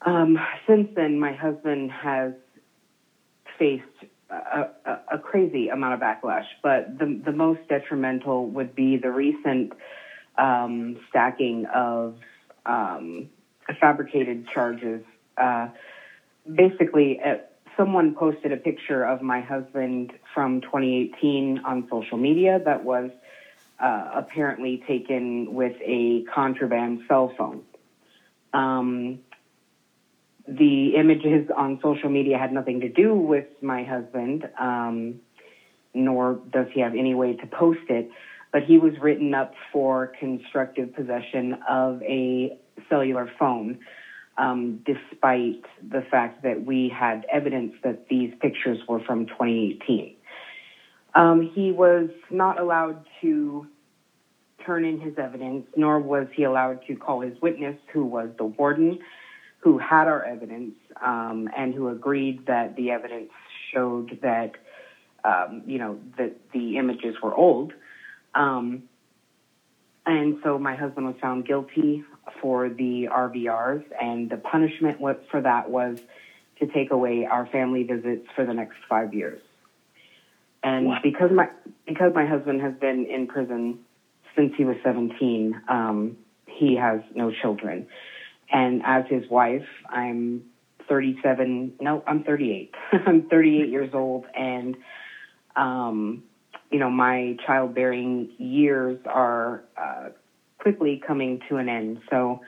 Um, 0.00 0.38
since 0.66 0.88
then, 0.96 1.18
my 1.18 1.32
husband 1.32 1.90
has 1.90 2.32
faced 3.58 3.84
a, 4.30 4.68
a, 4.86 5.00
a, 5.12 5.18
crazy 5.18 5.68
amount 5.68 5.94
of 5.94 6.00
backlash, 6.00 6.46
but 6.62 6.98
the, 6.98 7.20
the 7.24 7.32
most 7.32 7.60
detrimental 7.68 8.48
would 8.48 8.74
be 8.74 8.96
the 8.96 9.10
recent 9.10 9.72
um, 10.36 10.98
stacking 11.08 11.66
of 11.74 12.16
um, 12.66 13.28
fabricated 13.80 14.48
charges. 14.48 15.02
Uh, 15.36 15.68
basically, 16.52 17.18
uh, 17.24 17.36
someone 17.76 18.12
posted 18.12 18.52
a 18.52 18.56
picture 18.56 19.04
of 19.04 19.22
my 19.22 19.40
husband 19.40 20.12
from 20.32 20.60
2018 20.60 21.60
on 21.64 21.84
social 21.90 22.18
media 22.18 22.60
that 22.64 22.84
was 22.84 23.10
uh, 23.80 24.10
apparently 24.14 24.82
taken 24.86 25.52
with 25.54 25.74
a 25.80 26.22
contraband 26.32 27.00
cell 27.08 27.30
phone. 27.36 27.62
Um, 28.52 29.18
the 30.46 30.94
images 30.96 31.48
on 31.56 31.78
social 31.82 32.10
media 32.10 32.38
had 32.38 32.52
nothing 32.52 32.80
to 32.80 32.88
do 32.88 33.14
with 33.14 33.46
my 33.62 33.82
husband, 33.82 34.46
um, 34.58 35.18
nor 35.94 36.38
does 36.50 36.66
he 36.72 36.80
have 36.80 36.94
any 36.94 37.14
way 37.14 37.34
to 37.34 37.46
post 37.46 37.80
it 37.88 38.10
but 38.54 38.62
he 38.62 38.78
was 38.78 38.92
written 39.00 39.34
up 39.34 39.52
for 39.72 40.12
constructive 40.20 40.94
possession 40.94 41.56
of 41.68 42.00
a 42.02 42.56
cellular 42.88 43.28
phone, 43.36 43.76
um, 44.38 44.80
despite 44.84 45.64
the 45.82 46.02
fact 46.10 46.42
that 46.42 46.64
we 46.64 46.88
had 46.88 47.24
evidence 47.32 47.74
that 47.82 48.08
these 48.08 48.32
pictures 48.40 48.78
were 48.88 49.00
from 49.00 49.26
2018. 49.26 50.16
Um, 51.14 51.50
he 51.54 51.70
was 51.70 52.10
not 52.30 52.58
allowed 52.58 53.04
to 53.20 53.66
turn 54.66 54.84
in 54.84 55.00
his 55.00 55.14
evidence, 55.18 55.66
nor 55.76 56.00
was 56.00 56.26
he 56.34 56.44
allowed 56.44 56.84
to 56.86 56.96
call 56.96 57.20
his 57.20 57.40
witness, 57.40 57.76
who 57.92 58.04
was 58.04 58.30
the 58.38 58.44
warden, 58.44 58.98
who 59.58 59.78
had 59.78 60.08
our 60.08 60.24
evidence 60.24 60.74
um, 61.00 61.48
and 61.56 61.74
who 61.74 61.88
agreed 61.88 62.46
that 62.46 62.74
the 62.76 62.90
evidence 62.90 63.30
showed 63.72 64.18
that 64.22 64.52
um, 65.24 65.62
you 65.66 65.78
know, 65.78 65.98
that 66.18 66.36
the 66.52 66.76
images 66.76 67.16
were 67.22 67.34
old. 67.34 67.72
Um, 68.34 68.84
and 70.06 70.38
so 70.42 70.58
my 70.58 70.74
husband 70.74 71.06
was 71.06 71.16
found 71.20 71.46
guilty 71.46 72.04
for 72.40 72.68
the 72.68 73.08
RVRs, 73.10 73.84
and 74.00 74.28
the 74.28 74.36
punishment 74.36 74.98
for 75.30 75.40
that 75.40 75.70
was 75.70 75.98
to 76.58 76.66
take 76.66 76.90
away 76.90 77.26
our 77.26 77.46
family 77.46 77.84
visits 77.84 78.26
for 78.34 78.44
the 78.44 78.54
next 78.54 78.76
five 78.88 79.14
years. 79.14 79.40
And 80.62 80.86
what? 80.86 81.02
because 81.02 81.30
my 81.30 81.48
because 81.86 82.12
my 82.14 82.26
husband 82.26 82.60
has 82.62 82.74
been 82.74 83.06
in 83.06 83.26
prison 83.26 83.78
since 84.34 84.52
he 84.56 84.64
was 84.64 84.76
17, 84.82 85.60
um, 85.68 86.16
he 86.46 86.76
has 86.76 87.00
no 87.14 87.30
children. 87.30 87.86
And 88.50 88.82
as 88.84 89.04
his 89.08 89.28
wife, 89.28 89.66
I'm 89.88 90.42
37. 90.88 91.74
No, 91.80 92.02
I'm 92.06 92.24
38. 92.24 92.74
I'm 93.06 93.22
38 93.28 93.68
years 93.68 93.90
old, 93.94 94.26
and 94.34 94.76
um, 95.56 96.22
you 96.74 96.80
know 96.80 96.90
my 96.90 97.36
childbearing 97.46 98.32
years 98.36 98.98
are 99.06 99.62
uh, 99.80 100.08
quickly 100.58 101.00
coming 101.06 101.38
to 101.48 101.58
an 101.58 101.68
end. 101.68 102.00
So 102.10 102.40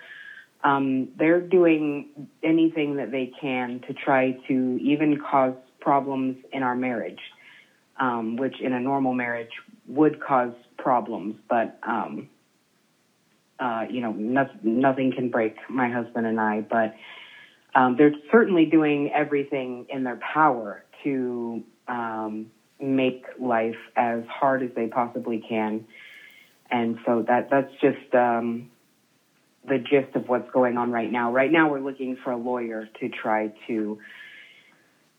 um, 0.65 1.11
they're 1.17 1.41
doing 1.41 2.29
anything 2.43 2.97
that 2.97 3.13
they 3.13 3.31
can 3.41 3.81
to 3.87 3.95
try 3.95 4.37
to 4.49 4.79
even 4.83 5.17
cause 5.17 5.55
problems 5.79 6.39
in 6.53 6.65
our 6.65 6.75
marriage, 6.75 7.21
um, 8.01 8.37
which 8.37 8.61
in 8.61 8.73
a 8.73 8.81
normal 8.81 9.15
marriage 9.15 9.53
would 9.87 10.21
cause 10.21 10.55
problems, 10.77 11.37
but 11.49 11.79
um, 11.85 12.29
uh, 13.61 13.85
you 13.89 14.01
know, 14.01 14.11
no, 14.11 14.49
nothing 14.65 15.13
can 15.13 15.31
break 15.31 15.55
my 15.71 15.89
husband 15.89 16.27
and 16.27 16.41
I. 16.41 16.63
But 16.69 16.97
um, 17.79 17.95
they're 17.97 18.11
certainly 18.33 18.65
doing 18.65 19.13
everything 19.15 19.87
in 19.89 20.03
their 20.03 20.19
power 20.35 20.83
to 21.05 21.63
um, 21.87 22.51
make 22.81 23.25
life 23.39 23.77
as 23.97 24.23
hard 24.29 24.63
as 24.63 24.71
they 24.75 24.87
possibly 24.87 25.39
can. 25.39 25.83
And 26.71 26.97
so 27.05 27.23
that 27.29 27.47
that's 27.51 27.71
just 27.81 28.15
um, 28.15 28.67
the 29.67 29.79
gist 29.79 30.15
of 30.15 30.29
what's 30.29 30.49
going 30.51 30.77
on 30.77 30.91
right 30.91 31.11
now. 31.11 31.33
Right 31.33 31.51
now, 31.51 31.69
we're 31.69 31.81
looking 31.81 32.17
for 32.23 32.33
a 32.33 32.37
lawyer 32.37 32.89
to 33.01 33.09
try 33.09 33.51
to 33.67 33.99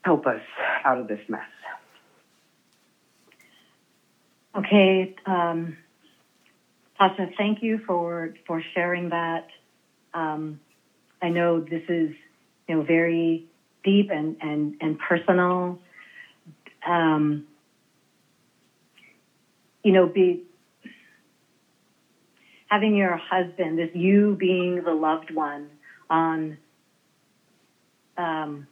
help 0.03 0.25
us 0.25 0.41
out 0.83 0.97
of 0.97 1.07
this 1.07 1.19
mess. 1.27 1.41
Okay, 4.55 5.07
um, 5.25 5.75
Tasha, 6.99 7.29
thank 7.37 7.61
you 7.61 7.79
for 7.85 8.31
for 8.45 8.61
sharing 8.73 9.09
that. 9.09 9.45
Um, 10.13 10.59
I 11.21 11.29
know 11.29 11.59
this 11.59 11.81
is 11.87 12.11
you 12.67 12.75
know 12.75 12.83
very 12.83 13.43
deep 13.83 14.09
and 14.09 14.35
and 14.41 14.73
and 14.81 14.97
personal. 14.97 15.77
Um, 16.87 17.47
you 19.83 19.91
know, 19.91 20.07
be 20.07 20.43
having 22.69 22.95
your 22.95 23.17
husband, 23.17 23.79
this 23.79 23.89
you 23.93 24.35
being 24.39 24.83
the 24.83 24.93
loved 24.93 25.33
one 25.33 25.69
on 26.09 26.57
um, 28.17 28.67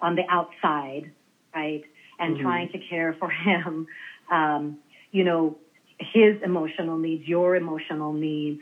on 0.00 0.16
the 0.16 0.22
outside, 0.30 1.10
right, 1.54 1.82
and 2.18 2.34
mm-hmm. 2.34 2.42
trying 2.42 2.72
to 2.72 2.78
care 2.88 3.14
for 3.18 3.30
him. 3.30 3.86
Um, 4.30 4.78
you 5.10 5.24
know, 5.24 5.56
his 5.98 6.36
emotional 6.44 6.96
needs, 6.96 7.26
your 7.26 7.56
emotional 7.56 8.12
needs. 8.12 8.60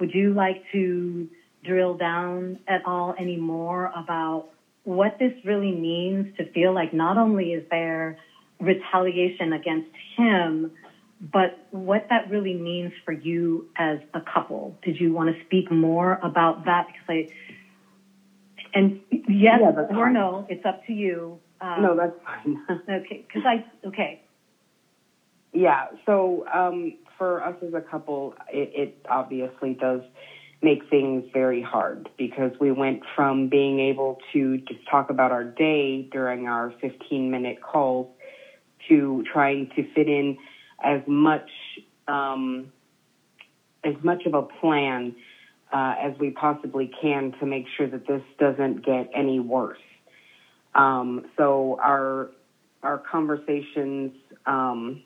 Would 0.00 0.14
you 0.14 0.32
like 0.32 0.62
to 0.72 1.28
drill 1.62 1.92
down 1.92 2.58
at 2.66 2.80
all 2.86 3.14
any 3.18 3.36
more 3.36 3.92
about 3.94 4.48
what 4.84 5.12
this 5.18 5.32
really 5.44 5.72
means 5.72 6.26
to 6.36 6.44
feel 6.44 6.72
like 6.72 6.92
not 6.92 7.16
only 7.16 7.52
is 7.52 7.64
there 7.70 8.14
retaliation 8.60 9.52
against 9.52 9.88
him, 10.16 10.70
but 11.32 11.52
what 11.70 12.02
that 12.10 12.28
really 12.28 12.54
means 12.54 12.92
for 13.04 13.12
you 13.12 13.64
as 13.76 13.98
a 14.12 14.20
couple? 14.20 14.74
Did 14.82 15.00
you 15.00 15.12
want 15.12 15.34
to 15.34 15.44
speak 15.44 15.70
more 15.70 16.18
about 16.22 16.64
that? 16.64 16.86
Because 16.86 17.04
I, 17.08 17.26
and 18.74 18.92
yes 19.26 19.60
yeah, 19.60 19.70
or 19.70 19.86
fine. 19.86 20.12
no, 20.12 20.44
it's 20.48 20.64
up 20.64 20.76
to 20.86 20.92
you. 20.92 21.38
Um, 21.60 21.82
no, 21.82 21.96
that's 21.96 22.12
fine. 22.24 22.58
okay, 22.88 23.24
because 23.26 23.42
I, 23.46 23.62
okay, 23.86 24.18
yeah. 25.52 25.84
So 26.04 26.44
um, 26.52 26.94
for 27.16 27.42
us 27.42 27.54
as 27.62 27.72
a 27.72 27.80
couple, 27.80 28.34
it, 28.48 28.70
it 28.74 28.92
obviously 29.08 29.74
does 29.74 30.02
make 30.64 30.88
things 30.88 31.24
very 31.32 31.62
hard 31.62 32.08
because 32.16 32.52
we 32.58 32.72
went 32.72 33.02
from 33.14 33.48
being 33.48 33.78
able 33.78 34.18
to 34.32 34.58
just 34.58 34.80
talk 34.90 35.10
about 35.10 35.30
our 35.30 35.44
day 35.44 36.08
during 36.10 36.48
our 36.48 36.72
15 36.80 37.30
minute 37.30 37.58
calls 37.62 38.08
to 38.88 39.22
trying 39.32 39.70
to 39.76 39.84
fit 39.94 40.08
in 40.08 40.36
as 40.82 41.00
much 41.06 41.48
um, 42.08 42.72
as 43.84 43.94
much 44.02 44.24
of 44.26 44.34
a 44.34 44.42
plan 44.42 45.14
uh, 45.72 45.94
as 46.00 46.18
we 46.18 46.30
possibly 46.30 46.90
can 47.00 47.32
to 47.38 47.46
make 47.46 47.66
sure 47.76 47.88
that 47.88 48.06
this 48.06 48.22
doesn't 48.38 48.84
get 48.84 49.10
any 49.14 49.40
worse. 49.40 49.78
Um, 50.74 51.26
so 51.36 51.78
our 51.82 52.30
our 52.82 52.98
conversations 52.98 54.12
um, 54.46 55.02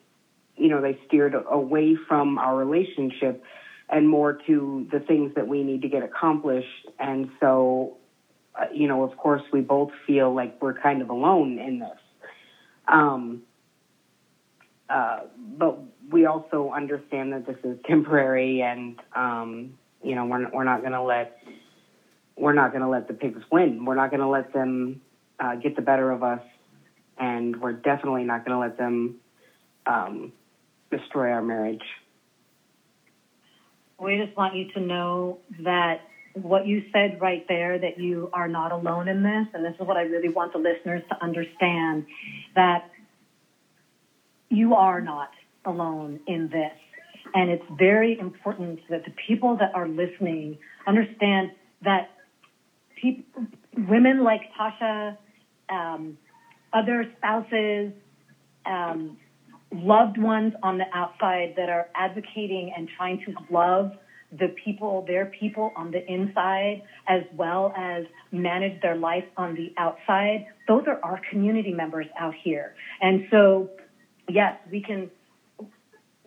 you 0.58 0.68
know, 0.68 0.80
they 0.80 0.98
steered 1.06 1.34
away 1.48 1.96
from 2.08 2.38
our 2.38 2.56
relationship 2.56 3.42
and 3.90 4.08
more 4.08 4.38
to 4.46 4.86
the 4.92 5.00
things 5.00 5.32
that 5.34 5.48
we 5.48 5.62
need 5.62 5.82
to 5.82 5.88
get 5.88 6.02
accomplished. 6.02 6.88
And 6.98 7.30
so, 7.40 7.96
uh, 8.54 8.66
you 8.72 8.86
know, 8.86 9.02
of 9.02 9.16
course, 9.16 9.42
we 9.52 9.60
both 9.60 9.90
feel 10.06 10.34
like 10.34 10.60
we're 10.60 10.78
kind 10.78 11.00
of 11.00 11.10
alone 11.10 11.58
in 11.58 11.78
this. 11.78 11.98
Um, 12.86 13.42
uh, 14.88 15.20
but 15.56 15.78
we 16.10 16.26
also 16.26 16.72
understand 16.74 17.32
that 17.32 17.46
this 17.46 17.56
is 17.64 17.78
temporary, 17.86 18.62
and 18.62 18.98
um, 19.14 19.78
you 20.02 20.14
know, 20.14 20.26
we're 20.26 20.48
we're 20.50 20.64
not 20.64 20.80
going 20.80 20.92
to 20.92 21.02
let 21.02 21.38
we're 22.36 22.54
not 22.54 22.70
going 22.70 22.82
to 22.82 22.88
let 22.88 23.08
the 23.08 23.14
pigs 23.14 23.42
win. 23.50 23.84
We're 23.84 23.96
not 23.96 24.10
going 24.10 24.20
to 24.20 24.28
let 24.28 24.52
them 24.52 25.00
uh, 25.40 25.56
get 25.56 25.76
the 25.76 25.82
better 25.82 26.10
of 26.10 26.22
us, 26.22 26.40
and 27.18 27.60
we're 27.60 27.72
definitely 27.72 28.24
not 28.24 28.46
going 28.46 28.56
to 28.56 28.60
let 28.60 28.78
them 28.78 29.16
um, 29.86 30.32
destroy 30.90 31.30
our 31.30 31.42
marriage. 31.42 31.82
We 34.00 34.16
just 34.24 34.36
want 34.36 34.54
you 34.54 34.70
to 34.72 34.80
know 34.80 35.38
that 35.64 36.00
what 36.34 36.66
you 36.66 36.84
said 36.92 37.20
right 37.20 37.44
there, 37.48 37.78
that 37.78 37.98
you 37.98 38.30
are 38.32 38.48
not 38.48 38.70
alone 38.70 39.08
in 39.08 39.22
this, 39.22 39.46
and 39.54 39.64
this 39.64 39.74
is 39.74 39.86
what 39.86 39.96
I 39.96 40.02
really 40.02 40.28
want 40.28 40.52
the 40.52 40.58
listeners 40.58 41.02
to 41.08 41.22
understand 41.22 42.06
that 42.54 42.90
you 44.48 44.74
are 44.74 45.00
not 45.00 45.30
alone 45.64 46.20
in 46.26 46.48
this. 46.48 46.72
And 47.34 47.50
it's 47.50 47.64
very 47.76 48.18
important 48.18 48.80
that 48.88 49.04
the 49.04 49.12
people 49.26 49.56
that 49.56 49.74
are 49.74 49.88
listening 49.88 50.58
understand 50.86 51.50
that 51.82 52.10
people, 53.00 53.46
women 53.76 54.22
like 54.22 54.42
Tasha, 54.58 55.16
um, 55.68 56.16
other 56.72 57.04
spouses, 57.18 57.92
um, 58.64 59.18
loved 59.72 60.18
ones 60.18 60.54
on 60.62 60.78
the 60.78 60.84
outside 60.94 61.54
that 61.56 61.68
are 61.68 61.88
advocating 61.94 62.72
and 62.76 62.88
trying 62.96 63.22
to 63.26 63.34
love 63.50 63.92
the 64.30 64.54
people, 64.62 65.04
their 65.06 65.26
people 65.26 65.72
on 65.74 65.90
the 65.90 66.04
inside, 66.10 66.82
as 67.06 67.22
well 67.34 67.72
as 67.76 68.04
manage 68.30 68.80
their 68.82 68.96
life 68.96 69.24
on 69.36 69.54
the 69.54 69.72
outside. 69.78 70.46
Those 70.66 70.84
are 70.86 71.00
our 71.02 71.20
community 71.30 71.72
members 71.72 72.06
out 72.18 72.34
here. 72.42 72.74
And 73.00 73.26
so, 73.30 73.70
yes, 74.28 74.58
we 74.70 74.82
can, 74.82 75.10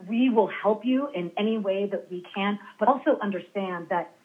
we 0.07 0.29
will 0.29 0.49
help 0.63 0.83
you 0.83 1.09
in 1.13 1.31
any 1.37 1.59
way 1.59 1.87
that 1.91 2.09
we 2.09 2.23
can, 2.33 2.57
but 2.79 2.87
also 2.87 3.19
understand 3.21 3.87
that 3.89 4.15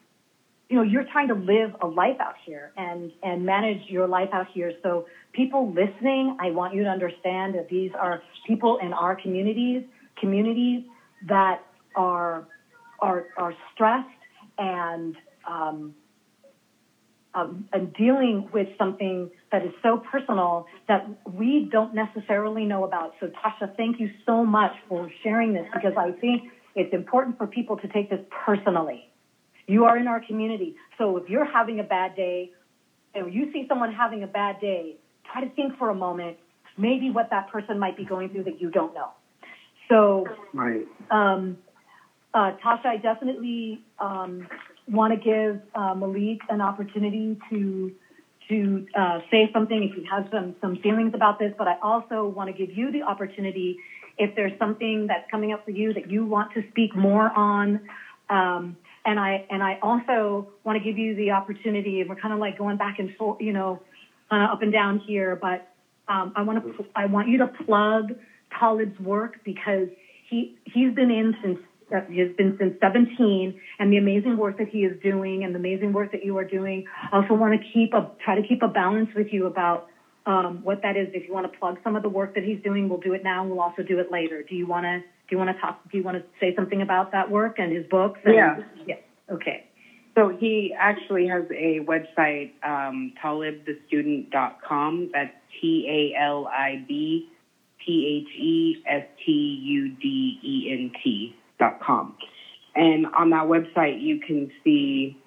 you 0.69 0.75
know, 0.75 0.83
you're 0.83 1.05
trying 1.05 1.29
to 1.29 1.33
live 1.33 1.75
a 1.81 1.87
life 1.87 2.17
out 2.19 2.35
here 2.45 2.71
and, 2.75 3.11
and 3.23 3.45
manage 3.45 3.87
your 3.87 4.07
life 4.07 4.29
out 4.33 4.47
here. 4.53 4.73
So 4.83 5.05
people 5.33 5.69
listening, 5.71 6.37
I 6.39 6.51
want 6.51 6.73
you 6.73 6.83
to 6.83 6.89
understand 6.89 7.55
that 7.55 7.69
these 7.69 7.91
are 7.97 8.21
people 8.45 8.79
in 8.81 8.93
our 8.93 9.15
communities, 9.15 9.83
communities 10.19 10.83
that 11.27 11.61
are, 11.95 12.47
are, 12.99 13.25
are 13.37 13.53
stressed 13.73 14.07
and, 14.57 15.15
um, 15.47 15.93
um, 17.33 17.65
and 17.71 17.93
dealing 17.93 18.49
with 18.51 18.67
something 18.77 19.29
that 19.51 19.63
is 19.63 19.71
so 19.83 20.01
personal 20.11 20.65
that 20.87 21.07
we 21.31 21.69
don't 21.71 21.93
necessarily 21.93 22.65
know 22.65 22.83
about. 22.83 23.13
So 23.19 23.27
Tasha, 23.27 23.75
thank 23.77 23.99
you 23.99 24.09
so 24.25 24.43
much 24.43 24.71
for 24.89 25.11
sharing 25.23 25.53
this 25.53 25.65
because 25.73 25.93
I 25.97 26.11
think 26.11 26.43
it's 26.75 26.93
important 26.93 27.37
for 27.37 27.45
people 27.45 27.77
to 27.77 27.87
take 27.87 28.09
this 28.09 28.21
personally 28.45 29.07
you 29.67 29.83
are 29.83 29.97
in 29.97 30.07
our 30.07 30.21
community. 30.25 30.75
So 30.97 31.17
if 31.17 31.29
you're 31.29 31.45
having 31.45 31.79
a 31.79 31.83
bad 31.83 32.15
day, 32.15 32.51
and 33.13 33.33
you 33.33 33.51
see 33.51 33.65
someone 33.67 33.93
having 33.93 34.23
a 34.23 34.27
bad 34.27 34.59
day, 34.59 34.95
try 35.31 35.43
to 35.43 35.49
think 35.51 35.77
for 35.77 35.89
a 35.89 35.95
moment 35.95 36.37
maybe 36.77 37.09
what 37.09 37.29
that 37.31 37.49
person 37.49 37.79
might 37.79 37.97
be 37.97 38.05
going 38.05 38.29
through 38.29 38.43
that 38.43 38.61
you 38.61 38.69
don't 38.69 38.93
know. 38.93 39.09
So, 39.89 40.25
right. 40.53 40.87
Um, 41.09 41.57
uh, 42.33 42.51
Tasha, 42.63 42.85
I 42.85 42.97
definitely 42.97 43.81
um, 43.99 44.47
want 44.87 45.13
to 45.13 45.19
give 45.19 45.61
uh, 45.73 45.95
Malik 45.95 46.39
an 46.49 46.61
opportunity 46.61 47.37
to 47.49 47.91
to 48.49 48.85
uh, 48.97 49.19
say 49.29 49.49
something 49.51 49.83
if 49.83 49.97
you 49.97 50.05
have 50.09 50.27
some 50.31 50.55
some 50.61 50.77
feelings 50.77 51.13
about 51.13 51.39
this. 51.39 51.53
But 51.57 51.67
I 51.67 51.77
also 51.81 52.27
want 52.27 52.49
to 52.49 52.53
give 52.53 52.77
you 52.77 52.91
the 52.91 53.01
opportunity 53.01 53.77
if 54.17 54.35
there's 54.35 54.57
something 54.59 55.07
that's 55.07 55.29
coming 55.31 55.51
up 55.51 55.65
for 55.65 55.71
you 55.71 55.93
that 55.93 56.11
you 56.11 56.25
want 56.25 56.53
to 56.53 56.63
speak 56.69 56.95
more 56.95 57.31
on. 57.35 57.81
Um, 58.29 58.77
and 59.05 59.19
I 59.19 59.45
and 59.49 59.63
I 59.63 59.79
also 59.81 60.47
want 60.63 60.77
to 60.77 60.83
give 60.83 60.97
you 60.97 61.15
the 61.15 61.31
opportunity. 61.31 62.03
We're 62.07 62.15
kind 62.15 62.33
of 62.33 62.39
like 62.39 62.57
going 62.57 62.77
back 62.77 62.99
and 62.99 63.15
forth, 63.15 63.39
you 63.39 63.53
know, 63.53 63.81
of 64.31 64.51
up 64.51 64.61
and 64.61 64.71
down 64.71 64.99
here. 65.05 65.35
But 65.35 65.61
um, 66.07 66.31
I 66.35 66.41
want 66.41 66.63
to 66.63 66.85
I 66.95 67.05
want 67.05 67.27
you 67.27 67.37
to 67.37 67.47
plug 67.47 68.13
Talib's 68.57 68.97
work 68.99 69.39
because 69.43 69.87
he 70.29 70.49
he's 70.65 70.93
been 70.93 71.11
in 71.11 71.33
since 71.41 71.57
uh, 71.93 72.01
he 72.09 72.19
has 72.19 72.29
been 72.37 72.53
since 72.59 72.73
17 72.81 73.53
and 73.79 73.91
the 73.91 73.97
amazing 73.97 74.37
work 74.37 74.57
that 74.57 74.67
he 74.67 74.79
is 74.79 74.97
doing 75.01 75.43
and 75.43 75.53
the 75.53 75.59
amazing 75.59 75.93
work 75.93 76.11
that 76.11 76.23
you 76.23 76.37
are 76.37 76.43
doing. 76.43 76.83
I 77.11 77.17
also 77.17 77.33
want 77.33 77.53
to 77.53 77.59
keep 77.73 77.93
a 77.93 78.05
try 78.23 78.35
to 78.35 78.41
keep 78.41 78.61
a 78.61 78.67
balance 78.67 79.09
with 79.15 79.27
you 79.31 79.45
about 79.45 79.85
um, 80.25 80.59
what 80.63 80.81
that 80.83 80.97
is. 80.97 81.07
If 81.13 81.27
you 81.27 81.33
want 81.33 81.49
to 81.51 81.57
plug 81.57 81.77
some 81.83 81.95
of 81.95 82.03
the 82.03 82.09
work 82.09 82.33
that 82.35 82.43
he's 82.43 82.59
doing, 82.61 82.89
we'll 82.89 82.97
do 82.99 83.13
it 83.13 83.23
now. 83.23 83.41
and 83.41 83.49
We'll 83.49 83.61
also 83.61 83.83
do 83.83 83.99
it 83.99 84.11
later. 84.11 84.43
Do 84.43 84.55
you 84.55 84.67
want 84.67 84.83
to? 84.83 84.99
Do 84.99 85.35
you 85.35 85.37
want 85.37 85.55
to 85.55 85.61
talk? 85.61 85.77
Do 85.89 85.97
you 85.97 86.03
want 86.03 86.17
to 86.17 86.23
say 86.39 86.53
something 86.55 86.81
about 86.81 87.11
that 87.11 87.29
work 87.29 87.55
and 87.57 87.71
his 87.71 87.85
books? 87.85 88.19
And, 88.23 88.33
Yeah. 88.35 88.57
Yeah. 88.85 88.95
Okay. 89.29 89.63
So 90.17 90.29
he 90.29 90.73
actually 90.75 91.27
has 91.27 91.43
a 91.51 91.81
website, 91.81 92.51
um, 92.63 93.13
talibthestudent.com. 93.23 95.11
That's 95.13 95.31
T 95.61 95.85
A 95.87 96.19
L 96.19 96.47
I 96.47 96.83
B 96.87 97.29
T 97.85 98.25
H 98.25 98.35
E 98.35 98.83
S 98.87 99.05
T 99.23 99.31
U 99.31 99.89
D 99.89 100.39
E 100.43 100.71
N 100.71 100.91
T 101.03 101.35
dot 101.59 101.79
com. 101.81 102.15
And 102.75 103.05
on 103.15 103.29
that 103.29 103.45
website, 103.45 104.01
you 104.01 104.19
can 104.19 104.51
see 104.63 105.21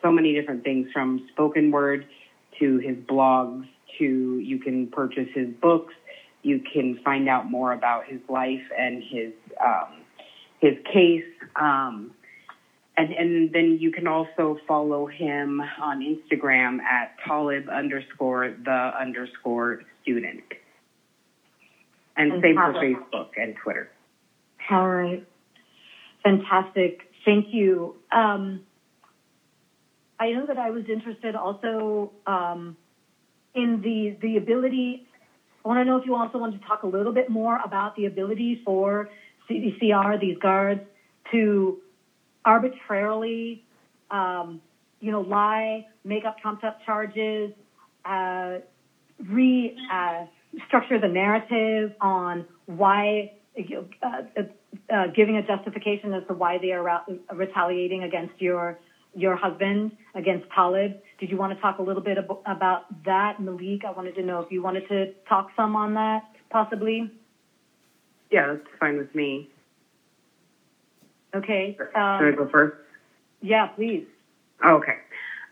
so 0.00 0.10
many 0.10 0.32
different 0.32 0.64
things 0.64 0.88
from 0.90 1.26
spoken 1.30 1.70
word 1.70 2.06
to 2.60 2.78
his 2.78 2.96
blogs 2.96 3.66
to 3.98 4.38
you 4.38 4.58
can 4.58 4.86
purchase 4.86 5.28
his 5.34 5.48
books. 5.60 5.92
You 6.42 6.62
can 6.72 6.98
find 7.04 7.28
out 7.28 7.50
more 7.50 7.72
about 7.72 8.06
his 8.06 8.20
life 8.30 8.62
and 8.78 9.02
his 9.02 9.34
um, 9.62 10.00
his 10.60 10.78
case. 10.90 11.24
Um, 11.56 12.12
and, 12.96 13.12
and 13.12 13.52
then 13.52 13.78
you 13.80 13.90
can 13.90 14.06
also 14.06 14.56
follow 14.68 15.06
him 15.06 15.60
on 15.80 16.00
Instagram 16.00 16.80
at 16.80 17.16
Talib 17.26 17.68
underscore 17.68 18.54
the 18.64 18.92
underscore 18.98 19.80
student. 20.02 20.44
And 22.16 22.40
same 22.40 22.54
for 22.54 22.72
Facebook 22.74 23.30
and 23.36 23.56
Twitter. 23.62 23.90
All 24.70 24.88
right. 24.88 25.26
Fantastic. 26.22 27.00
Thank 27.24 27.46
you. 27.52 27.96
Um, 28.12 28.60
I 30.20 30.30
know 30.30 30.46
that 30.46 30.58
I 30.58 30.70
was 30.70 30.84
interested 30.88 31.34
also 31.34 32.12
um, 32.26 32.76
in 33.54 33.80
the 33.82 34.16
the 34.22 34.36
ability. 34.36 35.06
I 35.64 35.68
want 35.68 35.80
to 35.80 35.84
know 35.84 35.96
if 35.96 36.06
you 36.06 36.14
also 36.14 36.38
want 36.38 36.60
to 36.60 36.66
talk 36.66 36.84
a 36.84 36.86
little 36.86 37.12
bit 37.12 37.28
more 37.28 37.58
about 37.64 37.96
the 37.96 38.06
ability 38.06 38.62
for 38.64 39.08
CDCR, 39.50 40.20
these 40.20 40.38
guards, 40.38 40.82
to 41.32 41.78
arbitrarily, 42.44 43.60
um, 44.10 44.60
you 45.00 45.10
know, 45.10 45.20
lie, 45.20 45.84
make 46.04 46.24
up 46.24 46.36
trumped 46.38 46.64
up 46.64 46.76
charges, 46.84 47.52
uh, 48.04 48.58
re 49.28 49.72
uh, 49.92 50.24
the 51.00 51.08
narrative 51.08 51.92
on 52.00 52.44
why, 52.66 53.28
uh, 53.58 54.06
uh, 54.06 54.42
uh, 54.92 55.06
giving 55.14 55.36
a 55.36 55.42
justification 55.42 56.12
as 56.12 56.22
to 56.28 56.34
why 56.34 56.58
they 56.58 56.72
are 56.72 57.00
retaliating 57.32 58.02
against 58.02 58.34
your 58.40 58.76
your 59.16 59.36
husband, 59.36 59.92
against 60.14 60.44
Talib. 60.54 60.92
Did 61.20 61.30
you 61.30 61.36
want 61.36 61.52
to 61.52 61.60
talk 61.60 61.78
a 61.78 61.82
little 61.82 62.02
bit 62.02 62.18
ab- 62.18 62.38
about 62.46 62.82
that, 63.04 63.38
Malik? 63.38 63.82
I 63.86 63.90
wanted 63.90 64.14
to 64.16 64.22
know 64.22 64.40
if 64.40 64.46
you 64.50 64.60
wanted 64.60 64.86
to 64.88 65.06
talk 65.28 65.46
some 65.56 65.76
on 65.76 65.94
that, 65.94 66.22
possibly. 66.50 67.08
Yeah, 68.30 68.48
that's 68.48 68.62
fine 68.80 68.96
with 68.96 69.14
me. 69.14 69.48
Okay. 71.34 71.74
Should 71.76 71.88
I 71.96 72.28
Um, 72.28 72.34
go 72.34 72.46
first? 72.46 72.74
yeah, 73.40 73.66
please. 73.66 74.04
Okay. 74.64 74.96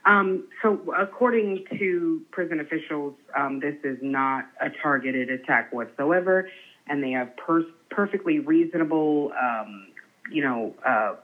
Um, 0.05 0.43
so, 0.61 0.81
according 0.97 1.61
to 1.79 2.23
prison 2.31 2.61
officials, 2.61 3.15
um, 3.37 3.61
this 3.61 3.75
is 3.83 3.99
not 4.01 4.45
a 4.61 4.69
targeted 4.71 5.31
attack 5.31 5.67
whatsoever, 5.71 6.45
and 6.87 7.03
they 7.03 7.13
have 7.13 7.35
per- 7.37 7.63
perfectly 7.91 8.39
reasonable, 8.41 9.33
um, 9.41 9.89
you 10.29 10.43
know, 10.43 10.73
uh, 10.85 11.15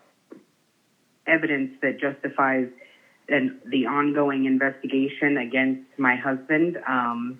evidence 1.26 1.70
that 1.82 1.96
justifies 1.96 2.68
an, 3.28 3.50
the 3.64 3.86
ongoing 3.86 4.44
investigation 4.44 5.36
against 5.38 5.80
my 5.96 6.14
husband. 6.16 6.78
Um, 6.86 7.36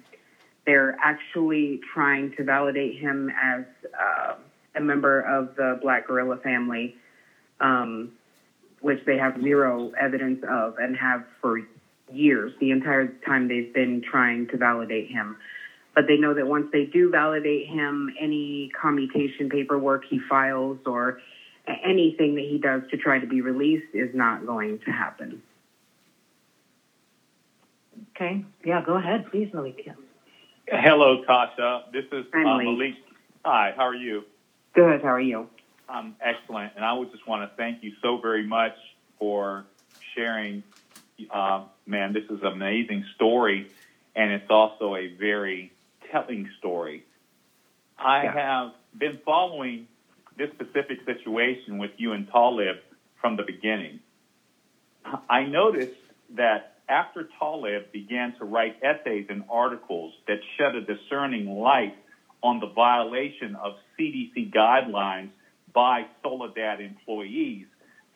they're 0.67 0.95
actually 1.03 1.81
trying 1.95 2.31
to 2.33 2.45
validate 2.45 2.99
him 2.99 3.31
as 3.43 3.65
uh, 3.99 4.35
a 4.75 4.81
member 4.81 5.21
of 5.21 5.55
the 5.57 5.79
Black 5.81 6.07
Guerrilla 6.07 6.37
family. 6.37 6.93
Um, 7.61 8.13
which 8.81 9.01
they 9.07 9.19
have 9.19 9.41
zero 9.43 9.93
evidence 10.01 10.45
of 10.49 10.77
and 10.79 10.97
have 10.97 11.25
for 11.41 11.61
years, 12.13 12.53
the 12.61 12.71
entire 12.71 13.09
time 13.27 13.49
they've 13.49 13.73
been 13.75 14.03
trying 14.09 14.47
to 14.49 14.57
validate 14.57 15.09
him. 15.09 15.37
But 15.95 16.07
they 16.07 16.17
know 16.17 16.33
that 16.35 16.47
once 16.47 16.67
they 16.73 16.85
do 16.85 17.11
validate 17.11 17.67
him, 17.67 18.11
any 18.21 18.71
commutation 18.81 19.49
paperwork 19.49 20.05
he 20.09 20.21
files 20.29 20.79
or 20.87 21.19
anything 21.85 22.37
that 22.37 22.45
he 22.45 22.59
does 22.59 22.83
to 22.91 22.97
try 22.97 23.19
to 23.19 23.27
be 23.27 23.41
released 23.41 23.95
is 23.95 24.15
not 24.15 24.47
going 24.47 24.79
to 24.85 24.91
happen. 24.93 25.43
Okay. 28.15 28.45
Yeah, 28.65 28.83
go 28.85 28.97
ahead, 28.97 29.27
please, 29.31 29.51
Malik. 29.53 29.83
Yeah. 29.85 29.93
Hello, 30.69 31.25
Tasha. 31.29 31.91
This 31.93 32.05
is 32.13 32.27
Hi, 32.33 32.43
uh, 32.43 32.45
Malik. 32.45 32.67
Malik. 32.67 32.95
Hi, 33.45 33.73
how 33.77 33.87
are 33.87 33.95
you? 33.95 34.23
Good. 34.75 35.03
How 35.03 35.09
are 35.09 35.21
you? 35.21 35.49
I'm 35.89 36.17
excellent, 36.21 36.73
and 36.77 36.85
I 36.85 36.93
would 36.93 37.11
just 37.11 37.27
want 37.27 37.51
to 37.51 37.57
thank 37.57 37.83
you 37.83 37.93
so 38.03 38.19
very 38.19 38.47
much 38.47 38.75
for 39.19 39.65
sharing. 40.15 40.63
Uh, 41.31 41.65
man, 41.87 42.13
this 42.13 42.25
is 42.25 42.41
an 42.43 42.47
amazing 42.47 43.05
story, 43.15 43.71
and 44.15 44.31
it's 44.33 44.51
also 44.51 44.95
a 44.97 45.09
very 45.19 45.73
telling 46.13 46.49
story. 46.59 47.05
I 47.99 48.25
Yeah. 48.25 48.33
have 48.33 48.75
been 48.97 49.19
following 49.25 49.89
this 50.37 50.51
specific 50.53 51.05
situation 51.05 51.79
with 51.79 51.93
you 51.99 52.13
and 52.13 52.29
Talib 52.31 52.77
from 53.21 53.37
the 53.37 53.43
beginning. 53.43 54.01
I 55.29 55.45
noticed 55.45 55.97
that 56.31 56.77
after 56.89 57.29
Talib 57.39 57.91
began 57.93 58.35
to 58.39 58.45
write 58.45 58.77
essays 58.83 59.27
and 59.31 59.45
articles 59.51 60.15
that 60.27 60.39
shed 60.57 60.75
a 60.77 60.83
discerning 60.83 61.59
light 61.59 61.97
on 62.43 62.61
the 62.61 62.69
violation 62.69 63.57
of 63.57 63.75
CDC 63.99 64.53
guidelines 64.53 65.31
by 65.79 66.05
Soledad 66.25 66.81
employees, 66.81 67.67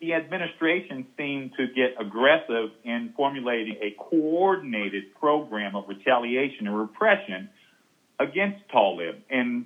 the 0.01 0.15
administration 0.15 1.07
seemed 1.17 1.51
to 1.55 1.67
get 1.67 1.95
aggressive 1.97 2.71
in 2.83 3.13
formulating 3.15 3.77
a 3.81 3.95
coordinated 3.97 5.15
program 5.17 5.73
of 5.73 5.85
retaliation 5.87 6.67
and 6.67 6.77
repression 6.77 7.49
against 8.19 8.67
Talib. 8.69 9.15
And 9.29 9.65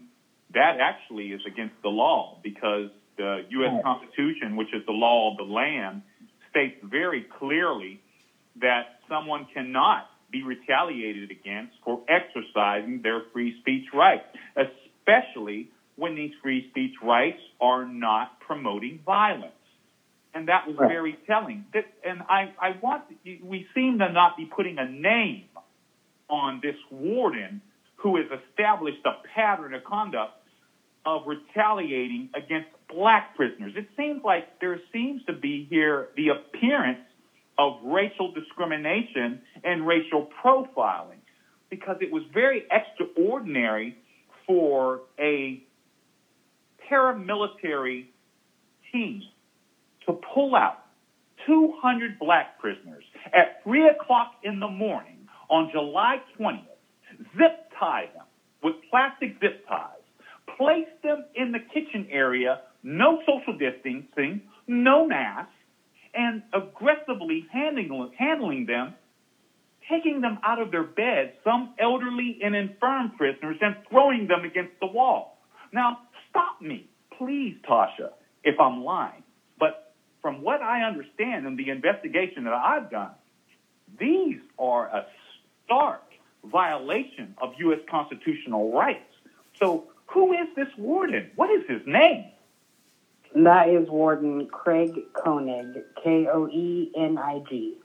that 0.54 0.78
actually 0.80 1.32
is 1.32 1.42
against 1.48 1.74
the 1.82 1.90
law 1.90 2.38
because 2.44 2.92
the 3.18 3.46
U.S. 3.50 3.82
Constitution, 3.84 4.58
which 4.58 4.72
is 4.76 4.86
the 4.86 4.92
law 4.92 5.32
of 5.32 5.38
the 5.38 5.52
land, 5.52 6.04
states 6.52 6.78
very 6.84 7.26
clearly 7.40 8.00
that 8.62 9.00
someone 9.10 9.48
cannot 9.56 10.08
be 10.32 10.44
retaliated 10.44 11.32
against 11.32 11.74
for 11.84 12.04
exercising 12.08 13.02
their 13.02 13.24
free 13.34 13.60
speech 13.62 13.86
rights, 13.92 14.28
especially 14.56 15.72
when 15.98 16.16
these 16.16 16.32
free 16.42 16.64
speech 16.70 16.94
rights 17.02 17.40
are 17.62 17.86
not 17.86 18.30
promoting 18.40 19.00
violence. 19.06 19.54
And 20.34 20.48
that 20.48 20.68
was 20.68 20.78
Right. 20.78 20.90
very 20.90 21.14
telling. 21.28 21.66
That- 21.74 21.88
And 22.04 22.24
I, 22.30 22.52
I 22.60 22.72
want, 22.82 23.04
we 23.42 23.66
seem 23.76 24.00
to 24.00 24.10
not 24.10 24.36
be 24.36 24.46
putting 24.46 24.80
a 24.80 24.86
name 24.86 25.46
on 26.30 26.60
this 26.62 26.76
warden 26.92 27.62
who 27.98 28.18
has 28.18 28.28
established 28.32 29.00
a 29.06 29.14
pattern 29.36 29.74
of 29.74 29.84
conduct 29.84 30.34
of 31.06 31.26
retaliating 31.26 32.30
against 32.36 32.68
black 32.90 33.34
prisoners. 33.36 33.74
It 33.76 33.88
seems 33.98 34.24
like 34.24 34.46
there 34.62 34.80
seems 34.94 35.24
to 35.26 35.34
be 35.34 35.66
here 35.70 36.08
the 36.16 36.30
appearance 36.30 37.00
of 37.58 37.78
racial 37.82 38.30
discrimination 38.30 39.40
and 39.64 39.88
racial 39.88 40.24
profiling 40.44 41.20
because 41.70 41.98
it 42.02 42.12
was 42.12 42.24
very 42.34 42.66
extraordinary 42.72 43.96
for 44.46 45.02
a 45.20 45.60
paramilitary 46.90 48.06
team 48.92 49.22
to 50.06 50.14
pull 50.34 50.56
out 50.56 50.86
200 51.46 52.20
black 52.20 52.60
prisoners 52.60 53.04
at 53.34 53.64
3 53.64 53.90
o'clock 53.90 54.34
in 54.44 54.60
the 54.60 54.68
morning 54.68 55.28
on 55.50 55.70
July 55.72 56.18
20th, 56.40 56.62
zip 57.38 57.72
tie 57.80 58.10
them 58.14 58.26
with 58.64 58.76
plastic 58.90 59.38
zip 59.40 59.66
ties, 59.68 59.90
place 60.58 60.88
them 61.04 61.24
in 61.36 61.52
the 61.52 61.60
kitchen 61.74 62.08
area, 62.12 62.62
no 62.84 63.20
social 63.26 63.58
distancing, 63.58 64.42
no 64.68 65.08
mask, 65.08 65.50
and 66.14 66.42
aggressively 66.54 67.46
handling, 67.52 68.12
handling 68.18 68.66
them, 68.66 68.94
taking 69.90 70.22
them 70.22 70.40
out 70.44 70.60
of 70.60 70.72
their 70.72 70.84
beds, 70.84 71.32
some 71.44 71.74
elderly 71.80 72.40
and 72.44 72.56
infirm 72.56 73.12
prisoners, 73.18 73.58
and 73.62 73.76
throwing 73.90 74.28
them 74.28 74.44
against 74.44 74.74
the 74.82 74.88
wall. 74.88 75.38
Now, 75.72 76.00
stop 76.38 76.62
me, 76.62 76.88
please, 77.18 77.56
Tasha, 77.68 78.12
if 78.44 78.60
I'm 78.60 78.84
lying. 78.84 79.24
But 79.60 79.94
from 80.22 80.42
what 80.42 80.62
I 80.62 80.84
understand 80.84 81.48
in 81.48 81.56
the 81.56 81.70
investigation 81.70 82.44
that 82.44 82.54
I've 82.54 82.92
done, 82.92 83.12
these 84.00 84.40
are 84.60 84.88
a 84.88 85.06
stark 85.66 86.04
violation 86.44 87.36
of 87.42 87.54
U.S. 87.60 87.80
constitutional 87.90 88.72
rights. 88.72 89.12
So, 89.60 89.86
who 90.08 90.34
is 90.34 90.48
this 90.56 90.68
warden? 90.78 91.32
What 91.36 91.50
is 91.50 91.68
his 91.68 91.82
name? 91.86 92.26
That 93.36 93.70
is 93.70 93.90
Warden 93.90 94.48
Craig 94.48 94.94
Koenig, 95.14 95.84
K 96.02 96.28
O 96.32 96.48
E 96.48 96.92
N 96.96 97.18
I 97.18 97.42
G. 97.50 97.78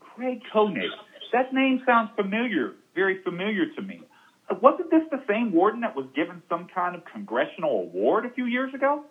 Craig 0.00 0.42
Koenig. 0.52 0.90
That 1.32 1.54
name 1.54 1.82
sounds 1.86 2.10
familiar, 2.16 2.74
very 2.94 3.22
familiar 3.22 3.66
to 3.76 3.82
me. 3.82 4.02
Wasn't 4.50 4.90
this 4.90 5.02
the 5.10 5.22
same 5.28 5.52
warden 5.52 5.80
that 5.82 5.94
was 5.94 6.06
given 6.14 6.42
some 6.48 6.68
kind 6.74 6.94
of 6.94 7.04
congressional 7.04 7.80
award 7.80 8.24
a 8.24 8.30
few 8.30 8.46
years 8.46 8.72
ago? 8.72 9.04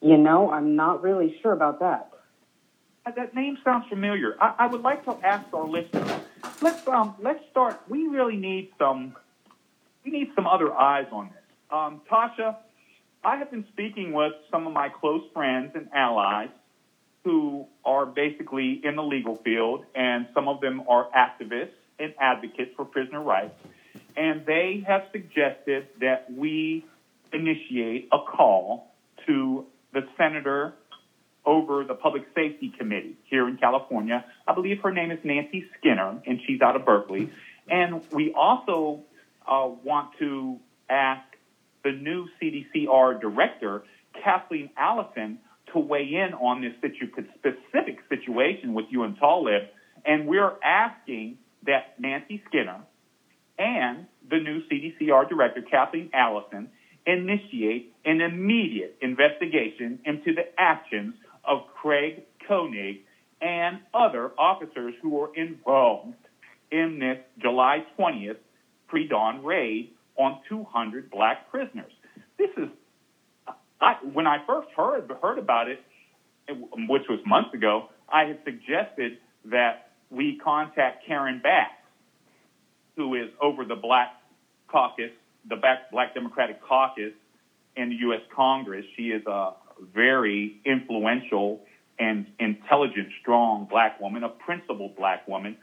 You 0.00 0.16
know, 0.16 0.50
I'm 0.50 0.76
not 0.76 1.02
really 1.02 1.36
sure 1.42 1.52
about 1.52 1.80
that. 1.80 2.12
Uh, 3.04 3.10
That 3.12 3.34
name 3.34 3.58
sounds 3.64 3.86
familiar. 3.88 4.36
I, 4.40 4.54
I 4.60 4.66
would 4.68 4.82
like 4.82 5.04
to 5.04 5.16
ask 5.26 5.52
our 5.52 5.66
listeners. 5.66 6.10
Let's 6.62 6.86
um 6.86 7.16
let's 7.20 7.42
start. 7.50 7.80
We 7.88 8.06
really 8.06 8.36
need 8.36 8.70
some 8.78 9.16
we 10.04 10.12
need 10.12 10.30
some 10.36 10.46
other 10.46 10.72
eyes 10.72 11.06
on 11.10 11.30
this. 11.30 11.42
Um, 11.70 12.00
Tasha, 12.08 12.56
I 13.24 13.36
have 13.36 13.50
been 13.50 13.66
speaking 13.72 14.12
with 14.12 14.32
some 14.52 14.66
of 14.66 14.72
my 14.72 14.88
close 14.88 15.24
friends 15.34 15.72
and 15.74 15.88
allies 15.92 16.50
who 17.24 17.66
are 17.84 18.06
basically 18.06 18.80
in 18.84 18.94
the 18.94 19.02
legal 19.02 19.34
field, 19.34 19.84
and 19.96 20.28
some 20.32 20.46
of 20.46 20.60
them 20.60 20.84
are 20.88 21.08
activists 21.10 21.70
and 21.98 22.14
advocates 22.20 22.72
for 22.76 22.84
prisoner 22.84 23.22
rights. 23.22 23.54
And 24.16 24.46
they 24.46 24.84
have 24.86 25.02
suggested 25.12 25.88
that 26.00 26.32
we 26.32 26.84
initiate 27.32 28.08
a 28.12 28.18
call 28.18 28.94
to 29.26 29.66
the 29.92 30.02
senator 30.16 30.74
over 31.44 31.84
the 31.84 31.94
Public 31.94 32.24
Safety 32.34 32.72
Committee 32.76 33.16
here 33.24 33.48
in 33.48 33.56
California. 33.56 34.24
I 34.46 34.54
believe 34.54 34.80
her 34.82 34.92
name 34.92 35.10
is 35.10 35.18
Nancy 35.22 35.64
Skinner, 35.78 36.20
and 36.26 36.40
she's 36.46 36.60
out 36.60 36.76
of 36.76 36.84
Berkeley. 36.84 37.30
And 37.68 38.02
we 38.12 38.32
also 38.32 39.04
uh, 39.46 39.68
want 39.84 40.10
to 40.18 40.58
ask 40.90 41.22
the 41.84 41.92
new 41.92 42.26
CDCR 42.40 43.20
director, 43.20 43.84
Kathleen 44.24 44.70
Allison, 44.76 45.38
to 45.72 45.78
weigh 45.78 46.14
in 46.14 46.34
on 46.34 46.62
this 46.62 46.72
situ- 46.80 47.12
specific 47.34 47.98
situation 48.08 48.74
with 48.74 48.86
you 48.90 49.04
and 49.04 49.16
Talib. 49.18 49.62
And 50.04 50.26
we're 50.26 50.52
asking 50.64 51.38
that 51.66 51.98
Nancy 51.98 52.42
Skinner 52.48 52.80
and 53.58 54.06
the 54.28 54.38
new 54.38 54.62
CDCR 54.68 55.28
director, 55.28 55.62
Kathleen 55.62 56.10
Allison, 56.12 56.68
initiate 57.06 57.94
an 58.04 58.20
immediate 58.20 58.96
investigation 59.00 59.98
into 60.04 60.34
the 60.34 60.44
actions 60.58 61.14
of 61.44 61.60
Craig 61.80 62.24
Koenig 62.46 63.00
and 63.40 63.78
other 63.94 64.32
officers 64.38 64.94
who 65.00 65.10
were 65.10 65.34
involved 65.34 66.14
in 66.70 66.98
this 66.98 67.18
July 67.40 67.84
20th 67.98 68.38
pre-dawn 68.88 69.44
raid 69.44 69.90
on 70.16 70.40
200 70.48 71.10
black 71.10 71.50
prisoners. 71.50 71.92
This 72.38 72.50
is, 72.56 72.68
I, 73.80 73.94
when 74.12 74.26
I 74.26 74.38
first 74.46 74.68
heard 74.76 75.10
heard 75.22 75.38
about 75.38 75.68
it, 75.68 75.80
which 76.88 77.02
was 77.08 77.20
months 77.26 77.52
ago, 77.54 77.88
I 78.08 78.24
had 78.24 78.38
suggested 78.44 79.18
that 79.46 79.85
we 80.10 80.38
contact 80.42 81.06
Karen 81.06 81.40
Bass, 81.42 81.70
who 82.96 83.14
is 83.14 83.28
over 83.40 83.64
the 83.64 83.76
Black 83.76 84.20
Caucus, 84.68 85.10
the 85.48 85.56
Black, 85.56 86.14
Democratic 86.14 86.62
Caucus 86.62 87.12
in 87.76 87.90
the 87.90 87.96
U.S. 87.96 88.22
Congress. 88.34 88.84
She 88.96 89.10
is 89.10 89.24
a 89.26 89.52
very 89.94 90.60
influential 90.64 91.60
and 91.98 92.26
intelligent, 92.38 93.08
strong 93.20 93.66
black 93.70 94.00
woman, 94.00 94.22
a 94.24 94.28
principled 94.28 94.96
black 94.96 95.26
woman 95.26 95.56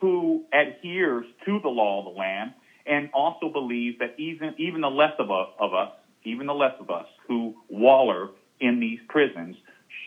who 0.00 0.44
adheres 0.52 1.26
to 1.44 1.60
the 1.60 1.68
law 1.68 2.00
of 2.06 2.14
the 2.14 2.18
land 2.18 2.52
and 2.86 3.10
also 3.12 3.50
believes 3.52 3.98
that 3.98 4.14
even 4.18 4.54
even 4.58 4.80
the 4.80 4.90
less 4.90 5.12
of 5.18 5.30
us, 5.30 5.48
of 5.58 5.74
us, 5.74 5.90
even 6.24 6.46
the 6.46 6.54
less 6.54 6.74
of 6.80 6.90
us 6.90 7.06
who 7.26 7.54
waller 7.68 8.28
in 8.60 8.80
these 8.80 8.98
prisons 9.08 9.56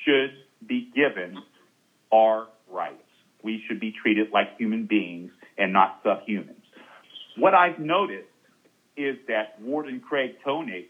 should 0.04 0.32
be 0.68 0.92
given 0.96 1.38
our 2.12 2.48
rights. 2.70 3.03
We 3.44 3.62
should 3.68 3.80
be 3.80 3.92
treated 4.02 4.32
like 4.32 4.58
human 4.58 4.86
beings 4.86 5.32
and 5.58 5.74
not 5.74 6.04
subhumans. 6.04 6.56
What 7.38 7.54
I've 7.54 7.80
noticed 7.80 8.28
is 8.96 9.18
that 9.28 9.60
Warden 9.62 10.00
Craig 10.00 10.36
Koenig 10.44 10.86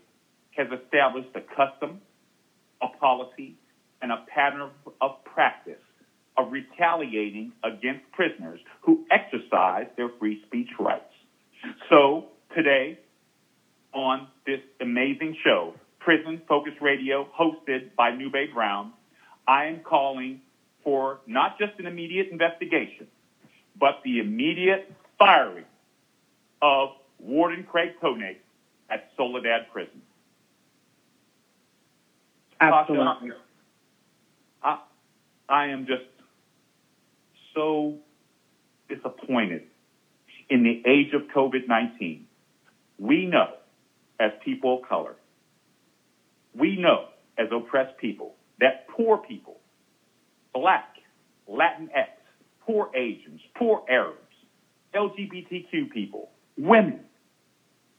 has 0.56 0.68
established 0.68 1.30
a 1.36 1.42
custom, 1.42 2.02
a 2.82 2.88
policy, 3.00 3.56
and 4.02 4.12
a 4.12 4.26
pattern 4.34 4.70
of, 5.02 5.24
practice 5.24 5.80
of 6.38 6.52
retaliating 6.52 7.54
against 7.64 8.02
prisoners 8.12 8.60
who 8.82 9.06
exercise 9.10 9.88
their 9.98 10.10
free 10.20 10.42
speech 10.46 10.70
rights. 10.80 11.14
So 11.90 12.26
today, 12.56 13.00
on 13.94 14.28
this 14.46 14.60
amazing 14.82 15.38
show, 15.44 15.74
Prison 16.00 16.42
Focus 16.48 16.74
Radio, 16.82 17.28
hosted 17.40 17.96
by 17.96 18.12
Nube 18.12 18.54
Brown, 18.54 18.92
I 19.48 19.66
am 19.66 19.80
calling 19.80 20.42
for 20.84 21.20
not 21.28 21.58
just 21.58 21.80
an 21.80 21.86
immediate 21.86 22.30
investigation, 22.32 23.08
but 23.80 24.02
the 24.04 24.20
immediate 24.20 24.92
firing 25.18 25.66
of 26.62 26.90
Warden 27.20 27.64
Craig 27.64 27.92
Koenig 28.02 28.38
at 28.90 29.10
Soledad 29.18 29.68
Prison. 29.72 30.02
Absolutely. 32.60 33.32
I, 34.62 34.80
I 35.50 35.68
am 35.68 35.86
just 35.86 36.04
so 37.54 37.96
disappointed 38.90 39.64
in 40.50 40.64
the 40.64 40.82
age 40.90 41.14
of 41.14 41.24
COVID 41.36 41.68
19. 41.68 42.26
We 43.00 43.26
know 43.26 43.50
as 44.20 44.32
people 44.46 44.80
of 44.80 44.88
color, 44.88 45.16
we 46.56 46.78
know 46.78 47.08
as 47.38 47.48
oppressed 47.52 47.98
people 47.98 48.36
that 48.60 48.88
poor 48.88 49.18
people, 49.18 49.60
black, 50.54 50.96
Latinx, 51.50 52.08
poor 52.66 52.90
Asians, 52.96 53.42
poor 53.56 53.84
Arabs, 53.90 54.18
LGBTQ 54.94 55.92
people, 55.92 56.30
women, 56.58 57.00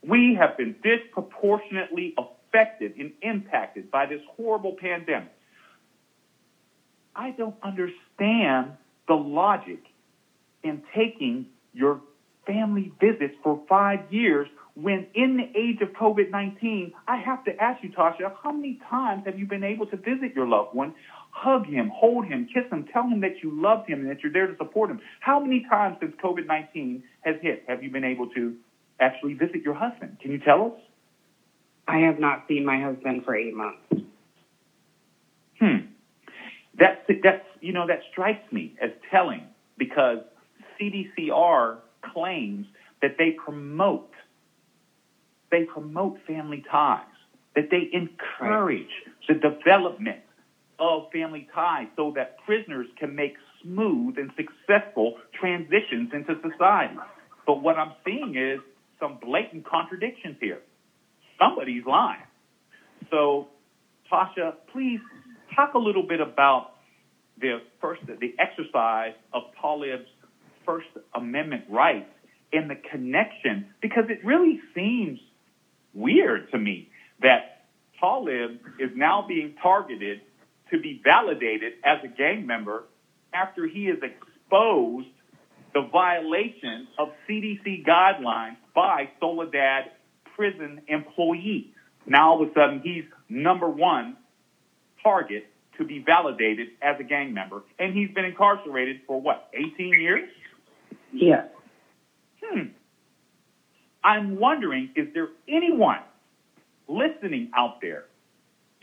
we 0.07 0.37
have 0.39 0.57
been 0.57 0.75
disproportionately 0.83 2.15
affected 2.17 2.95
and 2.97 3.11
impacted 3.21 3.91
by 3.91 4.05
this 4.05 4.21
horrible 4.35 4.75
pandemic. 4.79 5.31
I 7.15 7.31
don't 7.31 7.55
understand 7.63 8.73
the 9.07 9.13
logic 9.13 9.79
in 10.63 10.81
taking 10.95 11.47
your 11.73 12.01
family 12.45 12.91
visits 12.99 13.35
for 13.43 13.61
five 13.67 14.11
years 14.11 14.47
when 14.75 15.07
in 15.13 15.37
the 15.37 15.57
age 15.57 15.81
of 15.81 15.89
COVID 15.93 16.31
19, 16.31 16.93
I 17.07 17.17
have 17.17 17.45
to 17.45 17.61
ask 17.61 17.81
you, 17.81 17.91
Tasha, 17.91 18.33
how 18.43 18.51
many 18.51 18.79
times 18.89 19.23
have 19.25 19.39
you 19.39 19.45
been 19.47 19.63
able 19.63 19.85
to 19.87 19.95
visit 19.95 20.33
your 20.35 20.47
loved 20.47 20.75
one, 20.75 20.93
hug 21.35 21.67
him, 21.67 21.91
hold 21.93 22.25
him, 22.25 22.47
kiss 22.51 22.63
him, 22.71 22.85
tell 22.93 23.03
him 23.03 23.19
that 23.19 23.43
you 23.43 23.51
love 23.51 23.85
him 23.85 23.99
and 23.99 24.09
that 24.09 24.23
you're 24.23 24.31
there 24.31 24.47
to 24.47 24.55
support 24.55 24.89
him? 24.89 25.01
How 25.19 25.39
many 25.39 25.65
times 25.69 25.97
since 25.99 26.15
COVID 26.23 26.47
19 26.47 27.03
has 27.21 27.35
hit 27.41 27.65
have 27.67 27.83
you 27.83 27.91
been 27.91 28.05
able 28.05 28.29
to 28.29 28.55
actually 29.01 29.33
visit 29.33 29.61
your 29.61 29.73
husband? 29.73 30.17
Can 30.21 30.31
you 30.31 30.39
tell 30.39 30.67
us? 30.67 30.81
I 31.87 31.99
have 31.99 32.19
not 32.19 32.45
seen 32.47 32.65
my 32.65 32.81
husband 32.81 33.25
for 33.25 33.35
eight 33.35 33.53
months. 33.53 34.07
Hmm. 35.59 35.87
That's 36.79 37.01
that's 37.21 37.45
you 37.59 37.73
know 37.73 37.85
that 37.87 37.99
strikes 38.11 38.51
me 38.51 38.75
as 38.81 38.91
telling 39.11 39.43
because 39.77 40.19
CDCR 40.79 41.77
claims 42.13 42.65
that 43.01 43.17
they 43.17 43.31
promote 43.31 44.09
they 45.51 45.65
promote 45.65 46.17
family 46.25 46.63
ties, 46.71 47.03
that 47.55 47.69
they 47.69 47.89
encourage 47.93 48.89
the 49.27 49.35
development 49.35 50.21
of 50.79 51.11
family 51.11 51.47
ties 51.53 51.87
so 51.95 52.11
that 52.15 52.37
prisoners 52.45 52.87
can 52.99 53.15
make 53.15 53.33
smooth 53.63 54.17
and 54.17 54.31
successful 54.35 55.15
transitions 55.39 56.11
into 56.13 56.35
society. 56.41 56.95
But 57.45 57.61
what 57.61 57.77
I'm 57.77 57.93
seeing 58.03 58.35
is 58.35 58.59
some 58.99 59.19
blatant 59.21 59.65
contradictions 59.65 60.37
here. 60.39 60.59
Somebody's 61.39 61.83
lying. 61.85 62.21
So, 63.11 63.47
Tasha, 64.11 64.55
please 64.71 64.99
talk 65.55 65.73
a 65.73 65.79
little 65.79 66.03
bit 66.07 66.21
about 66.21 66.71
the 67.39 67.59
first 67.81 68.01
the 68.07 68.33
exercise 68.39 69.13
of 69.33 69.43
Talib's 69.61 70.07
First 70.65 70.87
Amendment 71.13 71.65
rights 71.69 72.09
and 72.53 72.69
the 72.69 72.75
connection, 72.89 73.67
because 73.81 74.05
it 74.09 74.25
really 74.25 74.59
seems 74.73 75.19
weird 75.93 76.49
to 76.51 76.57
me 76.57 76.89
that 77.21 77.65
Talib 77.99 78.59
is 78.79 78.91
now 78.95 79.25
being 79.27 79.55
targeted 79.61 80.21
to 80.71 80.79
be 80.79 81.01
validated 81.03 81.73
as 81.83 81.99
a 82.03 82.07
gang 82.07 82.45
member 82.45 82.85
after 83.33 83.67
he 83.67 83.85
has 83.85 83.97
exposed 84.01 85.07
the 85.73 85.81
violation 85.91 86.87
of 86.97 87.09
CDC 87.27 87.85
guidelines 87.85 88.55
by 88.73 89.09
Soledad 89.19 89.91
prison 90.35 90.81
employees. 90.87 91.67
Now 92.07 92.31
all 92.31 92.43
of 92.43 92.49
a 92.49 92.53
sudden 92.53 92.81
he's 92.83 93.03
number 93.29 93.69
one 93.69 94.17
target 95.03 95.47
to 95.77 95.83
be 95.83 95.99
validated 95.99 96.69
as 96.81 96.95
a 96.99 97.03
gang 97.03 97.33
member, 97.33 97.63
and 97.79 97.93
he's 97.93 98.09
been 98.11 98.25
incarcerated 98.25 99.01
for 99.05 99.19
what, 99.19 99.49
18 99.53 99.89
years? 99.89 100.29
Yes. 101.11 101.47
Hmm. 102.41 102.67
I'm 104.03 104.39
wondering, 104.39 104.91
is 104.95 105.07
there 105.13 105.29
anyone 105.47 105.99
listening 106.87 107.51
out 107.55 107.81
there? 107.81 108.05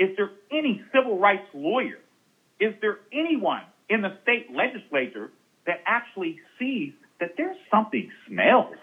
Is 0.03 0.17
there 0.17 0.33
any 0.51 0.83
civil 0.93 1.17
rights 1.17 1.47
lawyer? 1.55 2.01
Is 2.59 2.75
there 2.81 2.99
anyone 3.12 3.62
in 3.88 4.03
the 4.03 4.19
state 4.25 4.49
legislature 4.53 5.31
that 5.65 5.81
actually 5.87 6.41
sees 6.59 6.93
that 7.21 7.35
there's 7.37 7.57
something 7.71 8.11
smells? 8.27 8.75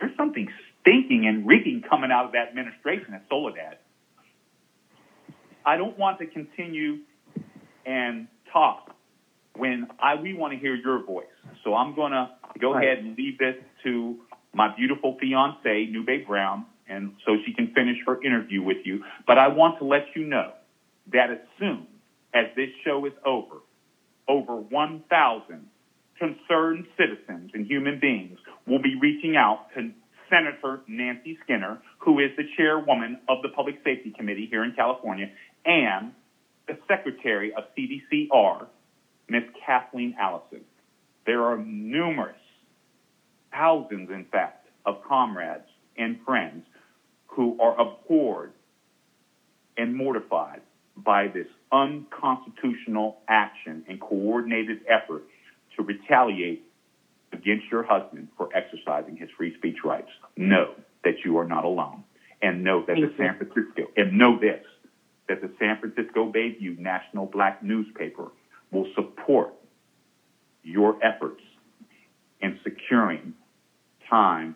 There's 0.00 0.16
something 0.16 0.48
stinking 0.80 1.26
and 1.26 1.46
reeking 1.46 1.82
coming 1.82 2.10
out 2.10 2.24
of 2.24 2.32
that 2.32 2.48
administration 2.48 3.12
at 3.12 3.24
Soledad. 3.28 3.76
I 5.66 5.76
don't 5.76 5.98
want 5.98 6.18
to 6.20 6.26
continue 6.26 7.00
and 7.84 8.26
talk 8.50 8.96
when 9.56 9.88
I 10.02 10.14
we 10.14 10.32
want 10.32 10.54
to 10.54 10.58
hear 10.58 10.74
your 10.74 11.04
voice. 11.04 11.26
So 11.62 11.74
I'm 11.74 11.94
going 11.94 12.12
to 12.12 12.30
go 12.58 12.74
ahead 12.74 13.00
and 13.00 13.18
leave 13.18 13.38
this 13.38 13.56
to 13.82 14.16
my 14.54 14.74
beautiful 14.74 15.18
fiance, 15.20 15.88
Nube 15.90 16.26
Brown, 16.26 16.64
and 16.88 17.12
so 17.26 17.36
she 17.46 17.54
can 17.54 17.72
finish 17.74 17.96
her 18.06 18.22
interview 18.22 18.62
with 18.62 18.78
you. 18.84 19.02
But 19.26 19.38
I 19.38 19.48
want 19.48 19.78
to 19.78 19.84
let 19.84 20.06
you 20.14 20.24
know 20.26 20.52
that 21.12 21.30
as 21.30 21.38
soon 21.58 21.86
as 22.34 22.46
this 22.56 22.70
show 22.84 23.04
is 23.06 23.12
over, 23.24 23.56
over 24.28 24.56
1,000 24.56 25.66
concerned 26.18 26.86
citizens 26.96 27.50
and 27.54 27.66
human 27.66 27.98
beings 28.00 28.38
will 28.66 28.82
be 28.82 28.96
reaching 29.00 29.36
out 29.36 29.66
to 29.74 29.90
Senator 30.30 30.80
Nancy 30.88 31.38
Skinner, 31.44 31.78
who 31.98 32.18
is 32.18 32.30
the 32.36 32.44
chairwoman 32.56 33.20
of 33.28 33.42
the 33.42 33.50
Public 33.50 33.76
Safety 33.84 34.12
Committee 34.16 34.46
here 34.50 34.64
in 34.64 34.72
California, 34.72 35.30
and 35.64 36.12
the 36.66 36.78
Secretary 36.88 37.52
of 37.54 37.64
CDCR, 37.76 38.66
Ms. 39.28 39.42
Kathleen 39.66 40.14
Allison. 40.18 40.62
There 41.26 41.42
are 41.42 41.58
numerous, 41.58 42.36
thousands 43.52 44.10
in 44.10 44.26
fact, 44.30 44.66
of 44.86 45.02
comrades 45.06 45.68
and 45.96 46.18
friends 46.24 46.64
who 47.34 47.58
are 47.60 47.78
abhorred 47.80 48.52
and 49.76 49.94
mortified 49.94 50.60
by 50.96 51.26
this 51.28 51.46
unconstitutional 51.72 53.18
action 53.28 53.84
and 53.88 54.00
coordinated 54.00 54.80
effort 54.88 55.24
to 55.76 55.82
retaliate 55.82 56.62
against 57.32 57.64
your 57.70 57.82
husband 57.82 58.28
for 58.36 58.48
exercising 58.54 59.16
his 59.16 59.28
free 59.36 59.54
speech 59.56 59.78
rights. 59.84 60.10
Know 60.36 60.74
that 61.02 61.24
you 61.24 61.36
are 61.38 61.44
not 61.44 61.64
alone. 61.64 62.04
And 62.40 62.62
know 62.62 62.84
that 62.86 62.94
the 62.94 63.08
Thank 63.08 63.18
you. 63.18 63.24
San 63.24 63.36
Francisco, 63.38 63.90
and 63.96 64.18
know 64.18 64.38
this, 64.38 64.62
that 65.28 65.40
the 65.40 65.50
San 65.58 65.78
Francisco 65.80 66.30
Bayview 66.30 66.78
National 66.78 67.26
Black 67.26 67.62
newspaper 67.62 68.28
will 68.70 68.86
support 68.94 69.54
your 70.62 71.02
efforts 71.02 71.40
in 72.40 72.58
securing 72.62 73.34
time 74.08 74.54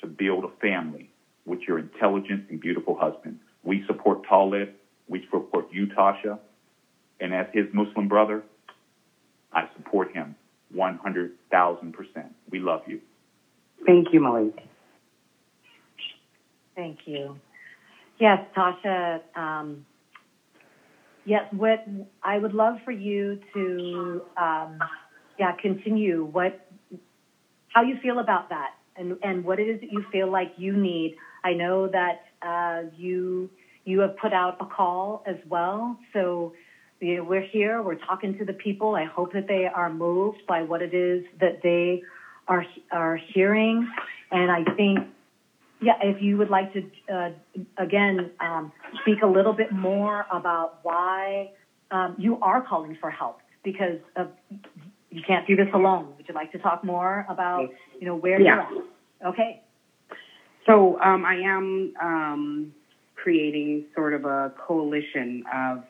to 0.00 0.06
build 0.06 0.44
a 0.44 0.48
family 0.60 1.10
with 1.46 1.60
your 1.66 1.78
intelligent 1.78 2.50
and 2.50 2.60
beautiful 2.60 2.98
husband. 2.98 3.38
We 3.62 3.84
support 3.86 4.24
Talib. 4.28 4.70
We 5.08 5.24
support 5.30 5.68
you, 5.72 5.86
Tasha. 5.86 6.38
And 7.20 7.32
as 7.32 7.46
his 7.52 7.66
Muslim 7.72 8.08
brother, 8.08 8.42
I 9.52 9.68
support 9.76 10.12
him 10.12 10.34
100,000%. 10.74 11.94
We 12.50 12.58
love 12.58 12.82
you. 12.86 13.00
Thank 13.86 14.08
you, 14.12 14.20
Malik. 14.20 14.58
Thank 16.74 16.98
you. 17.06 17.38
Yes, 18.18 18.38
Tasha. 18.56 19.20
Um, 19.34 19.86
yes, 21.24 21.44
what 21.52 21.86
I 22.22 22.38
would 22.38 22.52
love 22.52 22.76
for 22.84 22.90
you 22.90 23.40
to, 23.54 24.22
um, 24.36 24.78
yeah, 25.38 25.52
continue. 25.60 26.24
What, 26.24 26.68
how 27.68 27.82
you 27.82 27.96
feel 28.02 28.18
about 28.18 28.48
that, 28.50 28.70
and 28.96 29.16
and 29.22 29.44
what 29.44 29.60
it 29.60 29.64
is 29.64 29.80
that 29.80 29.92
you 29.92 30.04
feel 30.10 30.30
like 30.30 30.52
you 30.56 30.74
need. 30.74 31.16
I 31.48 31.52
know 31.62 31.88
that 31.88 32.16
uh, 32.42 32.80
you 32.96 33.48
you 33.84 33.96
have 34.00 34.14
put 34.16 34.32
out 34.32 34.54
a 34.60 34.66
call 34.76 35.22
as 35.32 35.38
well, 35.54 35.96
so. 36.12 36.52
You 36.98 37.16
know, 37.16 37.24
we're 37.24 37.46
here. 37.56 37.82
We're 37.82 38.00
talking 38.08 38.32
to 38.38 38.44
the 38.50 38.54
people. 38.54 38.94
I 38.94 39.04
hope 39.04 39.30
that 39.32 39.46
they 39.46 39.64
are 39.80 39.90
moved 39.90 40.38
by 40.48 40.62
what 40.62 40.80
it 40.80 40.94
is 40.94 41.22
that 41.42 41.54
they 41.62 42.00
are 42.48 42.64
are 42.90 43.18
hearing, 43.34 43.86
and 44.30 44.50
I 44.50 44.62
think 44.78 45.00
yeah, 45.80 45.92
if 46.00 46.16
you 46.20 46.38
would 46.38 46.48
like 46.48 46.68
to, 46.72 46.80
uh, 47.12 47.28
again, 47.76 48.30
um, 48.40 48.70
speak 49.02 49.18
a 49.22 49.26
little 49.26 49.52
bit 49.52 49.70
more 49.70 50.24
about 50.30 50.72
why 50.82 51.50
um, 51.90 52.14
you 52.16 52.38
are 52.40 52.60
calling 52.60 52.94
for 52.98 53.10
help 53.10 53.36
because 53.62 53.98
of, 54.16 54.30
you 55.10 55.20
can't 55.26 55.46
do 55.46 55.54
this 55.54 55.68
alone. 55.74 56.14
Would 56.16 56.26
you 56.28 56.34
like 56.34 56.50
to 56.52 56.58
talk 56.58 56.82
more 56.82 57.24
about, 57.28 57.68
you 58.00 58.06
know, 58.06 58.14
where 58.14 58.40
Yeah. 58.40 58.54
you're 58.54 58.62
at? 58.62 59.28
Okay. 59.28 59.60
So 60.66 61.00
um, 61.00 61.24
I 61.24 61.36
am 61.36 61.94
um, 62.02 62.74
creating 63.14 63.84
sort 63.94 64.14
of 64.14 64.24
a 64.24 64.52
coalition 64.66 65.44
of 65.54 65.84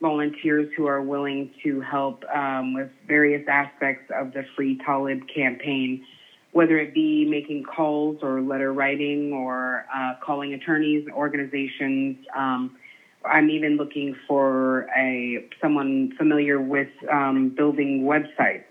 volunteers 0.00 0.68
who 0.76 0.86
are 0.86 1.02
willing 1.02 1.50
to 1.62 1.80
help 1.80 2.24
um, 2.34 2.74
with 2.74 2.88
various 3.06 3.46
aspects 3.48 4.10
of 4.14 4.32
the 4.32 4.44
Free 4.56 4.78
Talib 4.84 5.20
campaign, 5.34 6.04
whether 6.52 6.78
it 6.78 6.94
be 6.94 7.26
making 7.28 7.64
calls 7.64 8.18
or 8.22 8.40
letter 8.40 8.72
writing 8.72 9.32
or 9.32 9.84
uh, 9.94 10.14
calling 10.24 10.54
attorneys, 10.54 11.06
organizations. 11.12 12.16
Um, 12.34 12.76
I'm 13.24 13.50
even 13.50 13.76
looking 13.76 14.16
for 14.26 14.86
a 14.96 15.44
someone 15.60 16.12
familiar 16.16 16.60
with 16.60 16.88
um, 17.12 17.52
building 17.56 18.02
websites. 18.04 18.64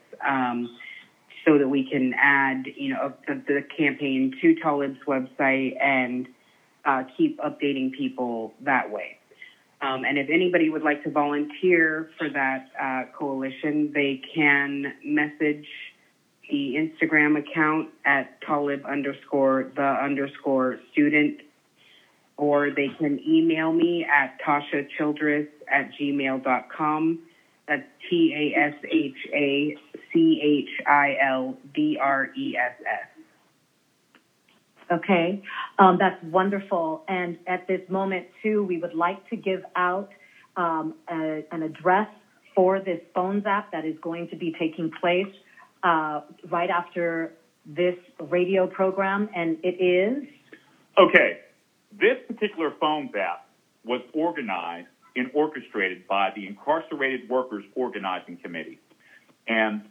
So 1.50 1.58
that 1.58 1.68
we 1.68 1.90
can 1.90 2.14
add, 2.14 2.68
you 2.78 2.94
know, 2.94 3.12
the, 3.28 3.42
the 3.48 3.64
campaign 3.76 4.36
to 4.40 4.54
Talib's 4.62 5.00
website 5.08 5.82
and 5.82 6.28
uh, 6.86 7.06
keep 7.18 7.40
updating 7.40 7.92
people 7.92 8.54
that 8.62 8.92
way. 8.92 9.18
Um, 9.82 10.04
and 10.06 10.20
if 10.20 10.30
anybody 10.30 10.70
would 10.70 10.84
like 10.84 11.04
to 11.06 11.10
volunteer 11.10 12.12
for 12.20 12.30
that 12.30 12.68
uh, 12.80 13.18
coalition, 13.18 13.92
they 13.96 14.22
can 14.36 14.94
message 15.04 15.66
the 16.52 16.76
Instagram 16.76 17.40
account 17.40 17.90
at 18.06 18.40
Talib 18.42 18.86
underscore 18.86 19.72
the 19.76 19.82
underscore 19.82 20.78
student, 20.92 21.42
or 22.38 22.70
they 22.70 22.90
can 23.00 23.20
email 23.28 23.74
me 23.74 24.06
at 24.06 24.38
Tasha 24.46 24.88
Childress 25.00 25.48
at 25.68 25.90
gmail.com. 26.00 27.20
That's 27.70 27.84
T 28.10 28.34
A 28.36 28.60
S 28.60 28.74
H 28.92 29.16
A 29.34 29.78
C 30.12 30.42
H 30.44 30.86
I 30.86 31.16
L 31.26 31.58
D 31.74 31.98
R 32.02 32.30
E 32.36 32.58
S 32.58 32.74
S. 32.82 33.08
Okay, 34.92 35.44
um, 35.78 35.98
that's 36.00 36.22
wonderful. 36.24 37.04
And 37.08 37.38
at 37.46 37.68
this 37.68 37.82
moment, 37.90 38.26
too, 38.44 38.64
we 38.64 38.80
would 38.80 38.96
like 38.96 39.30
to 39.30 39.36
give 39.36 39.64
out 39.76 40.10
um, 40.58 40.96
a, 41.08 41.46
an 41.52 41.62
address 41.62 42.10
for 42.56 42.80
this 42.80 43.00
phone 43.14 43.44
zap 43.44 43.72
that 43.72 43.86
is 43.86 43.96
going 44.02 44.30
to 44.30 44.36
be 44.36 44.54
taking 44.60 44.92
place 45.00 45.32
uh, 45.84 46.22
right 46.50 46.72
after 46.72 47.34
this 47.68 47.96
radio 48.20 48.66
program, 48.66 49.30
and 49.36 49.58
it 49.64 49.80
is 49.80 50.28
Okay, 51.00 51.40
this 51.98 52.18
particular 52.28 52.74
phone 52.78 53.10
zap 53.14 53.48
was 53.86 54.02
organized 54.14 54.88
and 55.20 55.30
orchestrated 55.34 56.08
by 56.08 56.32
the 56.36 56.48
Incarcerated 56.48 57.30
Workers 57.30 57.64
Organizing 57.76 58.38
Committee. 58.38 58.80
And 59.48 59.84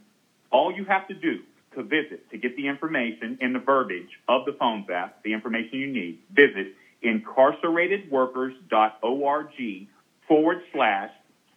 all 0.51 0.73
you 0.73 0.85
have 0.87 1.07
to 1.09 1.15
do 1.15 1.41
to 1.75 1.83
visit, 1.83 2.31
to 2.31 2.39
get 2.39 2.57
the 2.57 2.67
information 2.67 3.37
in 3.41 3.53
the 3.53 3.59
verbiage 3.59 4.09
of 4.27 4.47
the 4.47 4.55
phone 4.55 4.87
app, 4.93 5.23
the 5.23 5.35
information 5.35 5.79
you 5.79 5.93
need, 5.93 6.21
visit 6.33 6.69
incarceratedworkers.org 7.05 9.89
forward 10.27 10.59
slash 10.73 11.11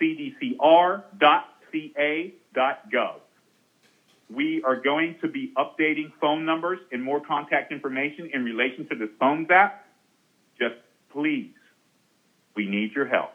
cdcr.ca.gov. 0.00 1.20
We 4.30 4.62
are 4.64 4.76
going 4.76 5.16
to 5.20 5.28
be 5.28 5.52
updating 5.56 6.12
phone 6.20 6.44
numbers 6.44 6.78
and 6.92 7.02
more 7.02 7.20
contact 7.20 7.72
information 7.72 8.30
in 8.32 8.44
relation 8.44 8.88
to 8.88 8.96
this 8.96 9.10
phone 9.20 9.46
zap. 9.46 9.84
Just 10.58 10.76
please, 11.12 11.52
we 12.56 12.66
need 12.66 12.92
your 12.92 13.06
help. 13.06 13.30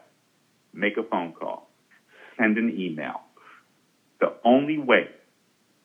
Make 0.72 0.96
a 0.96 1.02
phone 1.02 1.32
call, 1.32 1.68
send 2.38 2.58
an 2.58 2.70
email. 2.78 3.20
The 4.20 4.34
only 4.44 4.78
way 4.78 5.08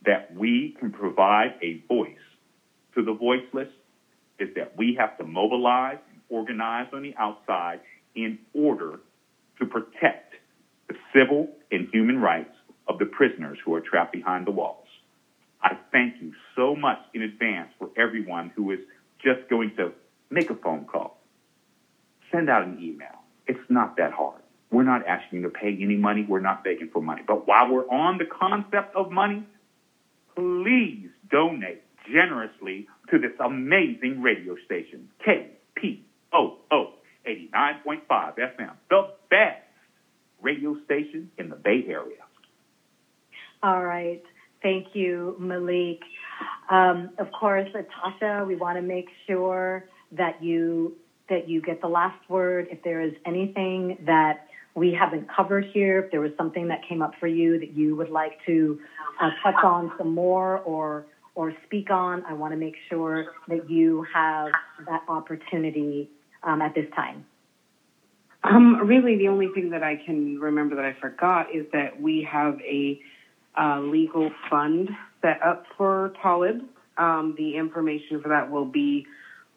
that 0.05 0.36
we 0.36 0.75
can 0.79 0.91
provide 0.91 1.55
a 1.61 1.81
voice 1.88 2.17
to 2.93 3.03
the 3.03 3.13
voiceless 3.13 3.69
is 4.39 4.49
that 4.55 4.77
we 4.77 4.95
have 4.99 5.17
to 5.17 5.23
mobilize 5.23 5.97
and 6.11 6.21
organize 6.29 6.88
on 6.93 7.01
the 7.01 7.15
outside 7.17 7.79
in 8.15 8.38
order 8.53 8.99
to 9.59 9.65
protect 9.65 10.36
the 10.88 10.95
civil 11.13 11.49
and 11.71 11.88
human 11.91 12.19
rights 12.19 12.53
of 12.88 12.99
the 12.99 13.05
prisoners 13.05 13.57
who 13.65 13.73
are 13.73 13.81
trapped 13.81 14.13
behind 14.13 14.45
the 14.45 14.51
walls. 14.51 14.88
I 15.61 15.77
thank 15.91 16.21
you 16.21 16.33
so 16.55 16.75
much 16.75 16.99
in 17.13 17.23
advance 17.23 17.69
for 17.79 17.89
everyone 17.97 18.51
who 18.55 18.71
is 18.71 18.79
just 19.23 19.49
going 19.49 19.75
to 19.77 19.91
make 20.29 20.49
a 20.49 20.55
phone 20.55 20.86
call, 20.86 21.19
send 22.31 22.49
out 22.49 22.63
an 22.67 22.77
email. 22.81 23.23
It's 23.47 23.59
not 23.69 23.97
that 23.97 24.11
hard. 24.11 24.41
We're 24.76 24.84
not 24.84 25.07
asking 25.07 25.39
you 25.39 25.45
to 25.45 25.49
pay 25.49 25.78
any 25.82 25.95
money. 25.95 26.26
We're 26.28 26.41
not 26.41 26.65
begging 26.65 26.89
for 26.91 27.01
money. 27.01 27.21
But 27.26 27.47
while 27.47 27.71
we're 27.71 27.88
on 27.88 28.17
the 28.17 28.26
concept 28.26 28.93
of 28.93 29.09
money, 29.09 29.47
please 30.36 31.07
donate 31.32 31.82
generously 32.11 32.88
to 33.09 33.17
this 33.17 33.32
amazing 33.39 34.21
radio 34.21 34.57
station, 34.65 35.07
KPOO 35.26 36.91
89.5 37.26 38.01
FM, 38.09 38.71
the 38.89 39.07
best 39.30 39.63
radio 40.41 40.76
station 40.84 41.32
in 41.38 41.47
the 41.47 41.55
Bay 41.55 41.86
Area. 41.88 42.26
All 43.63 43.82
right. 43.82 44.23
Thank 44.61 44.88
you, 44.93 45.38
Malik. 45.39 46.01
Um, 46.69 47.11
of 47.17 47.28
course, 47.32 47.69
Tasha, 47.73 48.45
we 48.45 48.57
want 48.57 48.78
to 48.78 48.82
make 48.82 49.07
sure 49.26 49.86
that 50.11 50.43
you 50.43 50.97
that 51.30 51.47
you 51.49 51.61
get 51.61 51.82
the 51.82 51.88
last 51.88 52.30
word. 52.30 52.67
If 52.69 52.84
there 52.84 53.01
is 53.01 53.13
anything 53.26 53.97
that 54.05 54.45
we 54.76 54.93
haven't 54.93 55.28
covered 55.34 55.65
here, 55.73 55.99
if 55.99 56.11
there 56.11 56.21
was 56.21 56.32
something 56.38 56.67
that 56.67 56.82
came 56.88 57.01
up 57.01 57.13
for 57.19 57.28
you 57.28 57.57
that 57.59 57.76
you 57.76 57.95
would 57.95 58.09
like 58.09 58.34
to 58.45 58.80
uh, 59.21 59.30
touch 59.41 59.63
on 59.63 59.91
some 59.97 60.13
more 60.13 60.59
or 60.59 61.05
or 61.34 61.53
speak 61.65 61.91
on, 61.91 62.23
I 62.26 62.34
want 62.34 62.53
to 62.53 62.57
make 62.57 62.76
sure 62.89 63.26
that 63.49 63.69
you 63.69 64.05
have 64.13 64.51
that 64.88 65.01
opportunity 65.09 66.09
um, 66.43 66.61
at 66.61 66.73
this 66.73 66.86
time. 66.95 67.26
Um, 68.45 68.88
really, 68.88 69.17
the 69.17 69.28
only 69.28 69.49
thing 69.53 69.69
that 69.71 69.84
I 69.84 69.97
can 70.05 70.39
remember 70.39 70.78
that 70.78 70.86
I 70.86 70.95
forgot 71.01 71.47
is 71.53 71.65
that 71.73 71.99
we 71.99 72.26
have 72.32 72.57
a 72.61 73.01
uh, 73.59 73.82
legal 73.82 74.32
fund 74.49 74.89
set 75.21 75.41
up 75.41 75.65
for 75.78 76.13
Talib. 76.21 76.61
Um, 76.97 77.36
the 77.38 77.57
information 77.57 78.21
for 78.21 78.30
that 78.30 78.49
will 78.49 78.65
be 78.65 79.05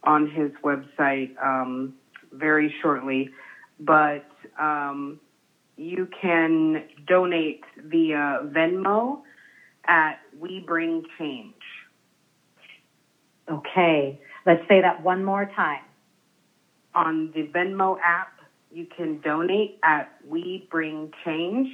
on 0.02 0.28
his 0.28 0.50
website 0.64 1.30
um, 1.40 1.94
very 2.32 2.74
shortly, 2.82 3.30
but 3.78 4.24
um, 4.58 5.20
you 5.76 6.08
can 6.20 6.84
donate 7.06 7.62
via 7.84 8.40
Venmo 8.44 9.20
at 9.86 10.20
We 10.38 10.60
Bring 10.60 11.04
Change. 11.18 11.54
Okay, 13.50 14.20
let's 14.44 14.66
say 14.68 14.80
that 14.80 15.02
one 15.02 15.24
more 15.24 15.50
time. 15.56 15.82
On 16.94 17.30
the 17.34 17.48
Venmo 17.54 17.98
app, 18.04 18.32
you 18.70 18.86
can 18.94 19.20
donate 19.20 19.78
at 19.82 20.10
We 20.26 20.66
Bring 20.70 21.12
Change 21.24 21.68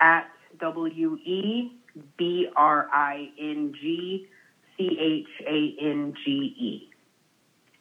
at 0.00 0.28
W 0.58 1.16
E 1.24 1.72
B 2.16 2.48
R 2.56 2.88
I 2.92 3.30
N 3.38 3.74
G 3.80 4.26
C 4.76 4.96
H 4.98 5.46
A 5.46 5.84
N 5.84 6.14
G 6.24 6.30
E. 6.30 6.90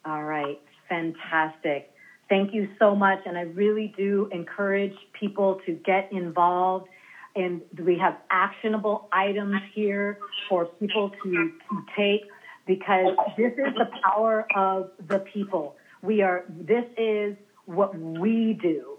All 0.06 0.24
right, 0.24 0.60
fantastic. 0.88 1.92
Thank 2.30 2.54
you 2.54 2.70
so 2.78 2.96
much. 2.96 3.20
And 3.26 3.38
I 3.38 3.42
really 3.42 3.94
do 3.98 4.30
encourage 4.32 4.94
people 5.14 5.60
to 5.66 5.74
get 5.74 6.12
involved. 6.12 6.88
And 7.36 7.62
we 7.84 7.98
have 7.98 8.16
actionable 8.30 9.08
items 9.12 9.62
here 9.74 10.18
for 10.48 10.68
people 10.80 11.12
to, 11.24 11.32
to 11.32 11.84
take 11.98 12.22
because 12.68 13.16
this 13.36 13.54
is 13.54 13.74
the 13.76 13.88
power 14.04 14.46
of 14.56 14.90
the 15.08 15.20
people. 15.20 15.76
We 16.04 16.22
are, 16.22 16.44
this 16.48 16.86
is 16.98 17.36
what 17.66 17.98
we 17.98 18.58
do 18.62 18.98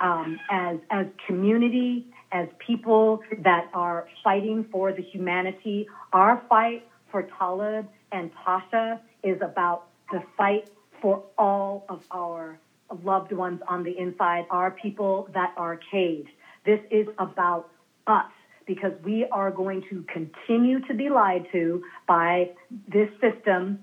um, 0.00 0.38
as, 0.50 0.78
as 0.90 1.06
community, 1.26 2.04
as 2.32 2.48
people 2.58 3.20
that 3.38 3.68
are 3.72 4.06
fighting 4.24 4.66
for 4.72 4.92
the 4.92 5.02
humanity. 5.02 5.86
Our 6.12 6.42
fight 6.48 6.84
for 7.12 7.22
Talib 7.38 7.86
and 8.10 8.30
Tasha 8.44 8.98
is 9.22 9.40
about 9.40 9.84
the 10.10 10.22
fight 10.36 10.68
for 11.00 11.22
all 11.38 11.84
of 11.88 12.00
our 12.10 12.58
loved 13.04 13.32
ones 13.32 13.60
on 13.68 13.82
the 13.82 13.96
inside, 13.98 14.46
are 14.50 14.70
people 14.70 15.28
that 15.34 15.54
are 15.56 15.78
caged. 15.90 16.30
This 16.64 16.80
is 16.90 17.06
about 17.18 17.70
us 18.06 18.30
because 18.66 18.92
we 19.04 19.26
are 19.32 19.50
going 19.50 19.82
to 19.90 20.04
continue 20.12 20.80
to 20.86 20.94
be 20.94 21.08
lied 21.08 21.46
to 21.52 21.82
by 22.06 22.50
this 22.88 23.08
system, 23.20 23.80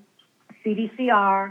CDCR. 0.65 1.49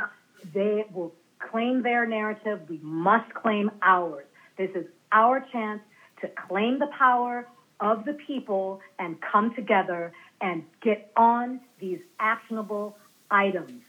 They 0.55 0.85
will 0.93 1.13
claim 1.51 1.83
their 1.83 2.07
narrative. 2.07 2.61
We 2.69 2.81
must 2.83 3.33
claim 3.35 3.71
ours. 3.83 4.25
This 4.57 4.71
is 4.75 4.87
our 5.13 5.45
chance 5.53 5.81
to 6.21 6.29
claim 6.49 6.79
the 6.79 6.89
power 6.99 7.47
of 7.81 8.05
the 8.05 8.15
people 8.27 8.81
and 8.99 9.17
come 9.21 9.55
together 9.55 10.13
and 10.41 10.65
get 10.83 11.13
on 11.17 11.61
these 11.81 12.01
actionable 12.19 12.97
items. 13.31 13.83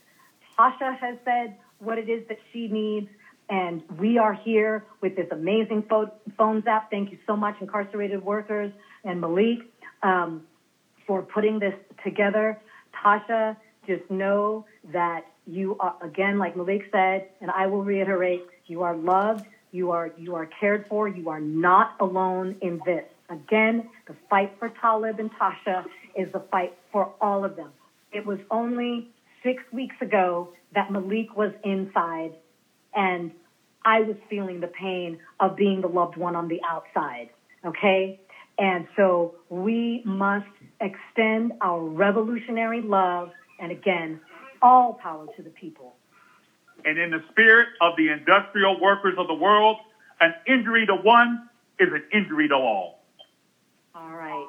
Tasha 0.57 0.97
has 0.99 1.17
said 1.25 1.55
what 1.79 1.97
it 1.97 2.09
is 2.09 2.27
that 2.27 2.37
she 2.51 2.67
needs, 2.67 3.07
and 3.49 3.81
we 3.97 4.17
are 4.17 4.33
here 4.33 4.85
with 5.01 5.15
this 5.15 5.27
amazing 5.31 5.83
Phone 6.37 6.63
zap. 6.63 6.91
Thank 6.91 7.11
you 7.11 7.17
so 7.25 7.35
much, 7.35 7.55
incarcerated 7.59 8.23
workers 8.23 8.71
and 9.03 9.19
Malik, 9.19 9.59
um, 10.03 10.43
for 11.07 11.21
putting 11.21 11.59
this 11.59 11.73
together. 12.03 12.59
Tasha, 12.93 13.57
just 13.87 14.09
know 14.11 14.65
that 14.93 15.25
you 15.47 15.77
are, 15.79 15.95
again, 16.01 16.37
like 16.37 16.55
Malik 16.55 16.83
said, 16.91 17.29
and 17.41 17.49
I 17.49 17.65
will 17.65 17.83
reiterate, 17.83 18.43
you 18.67 18.83
are 18.83 18.95
loved, 18.95 19.45
you 19.71 19.91
are, 19.91 20.11
you 20.17 20.35
are 20.35 20.45
cared 20.45 20.87
for, 20.87 21.07
you 21.07 21.29
are 21.29 21.39
not 21.39 21.95
alone 21.99 22.55
in 22.61 22.79
this. 22.85 23.05
Again, 23.29 23.89
the 24.07 24.15
fight 24.29 24.53
for 24.59 24.69
Talib 24.69 25.19
and 25.19 25.31
Tasha 25.33 25.85
is 26.15 26.31
the 26.33 26.39
fight 26.51 26.77
for 26.91 27.11
all 27.19 27.43
of 27.43 27.55
them. 27.55 27.71
It 28.11 28.25
was 28.25 28.39
only 28.51 29.07
six 29.43 29.63
weeks 29.71 29.95
ago 30.01 30.49
that 30.75 30.91
Malik 30.91 31.35
was 31.35 31.51
inside 31.63 32.33
and 32.99 33.31
I 33.85 34.01
was 34.01 34.17
feeling 34.29 34.59
the 34.59 34.67
pain 34.67 35.19
of 35.39 35.55
being 35.55 35.81
the 35.81 35.87
loved 35.87 36.17
one 36.17 36.35
on 36.35 36.49
the 36.49 36.59
outside. 36.69 37.29
Okay. 37.65 38.19
And 38.57 38.85
so 38.97 39.35
we 39.47 40.01
must 40.05 40.45
extend 40.81 41.53
our 41.61 41.81
revolutionary 41.81 42.81
love 42.81 43.31
and 43.59 43.71
again, 43.71 44.19
all 44.61 44.93
power 45.01 45.27
to 45.37 45.43
the 45.43 45.49
people. 45.49 45.93
And 46.83 46.97
in 46.97 47.09
the 47.09 47.21
spirit 47.31 47.69
of 47.81 47.93
the 47.97 48.09
industrial 48.09 48.79
workers 48.81 49.15
of 49.17 49.27
the 49.27 49.33
world, 49.33 49.77
an 50.19 50.33
injury 50.45 50.85
to 50.85 50.95
one 50.95 51.49
is 51.79 51.89
an 51.93 52.03
injury 52.13 52.49
to 52.49 52.55
all. 52.55 52.99
All 53.95 54.11
right. 54.11 54.47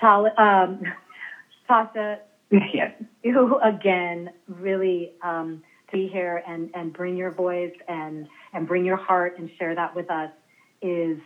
Tal- 0.00 0.32
um, 0.36 0.82
Tasha, 1.70 2.18
yes. 2.50 2.92
you 3.22 3.58
again 3.58 4.30
really 4.48 5.12
um, 5.22 5.62
be 5.92 6.08
here 6.08 6.42
and, 6.46 6.70
and 6.74 6.92
bring 6.92 7.16
your 7.16 7.30
voice 7.30 7.72
and 7.88 8.28
and 8.52 8.66
bring 8.66 8.84
your 8.84 8.96
heart 8.96 9.38
and 9.38 9.50
share 9.58 9.74
that 9.74 9.94
with 9.94 10.10
us 10.10 10.30
is 10.82 11.18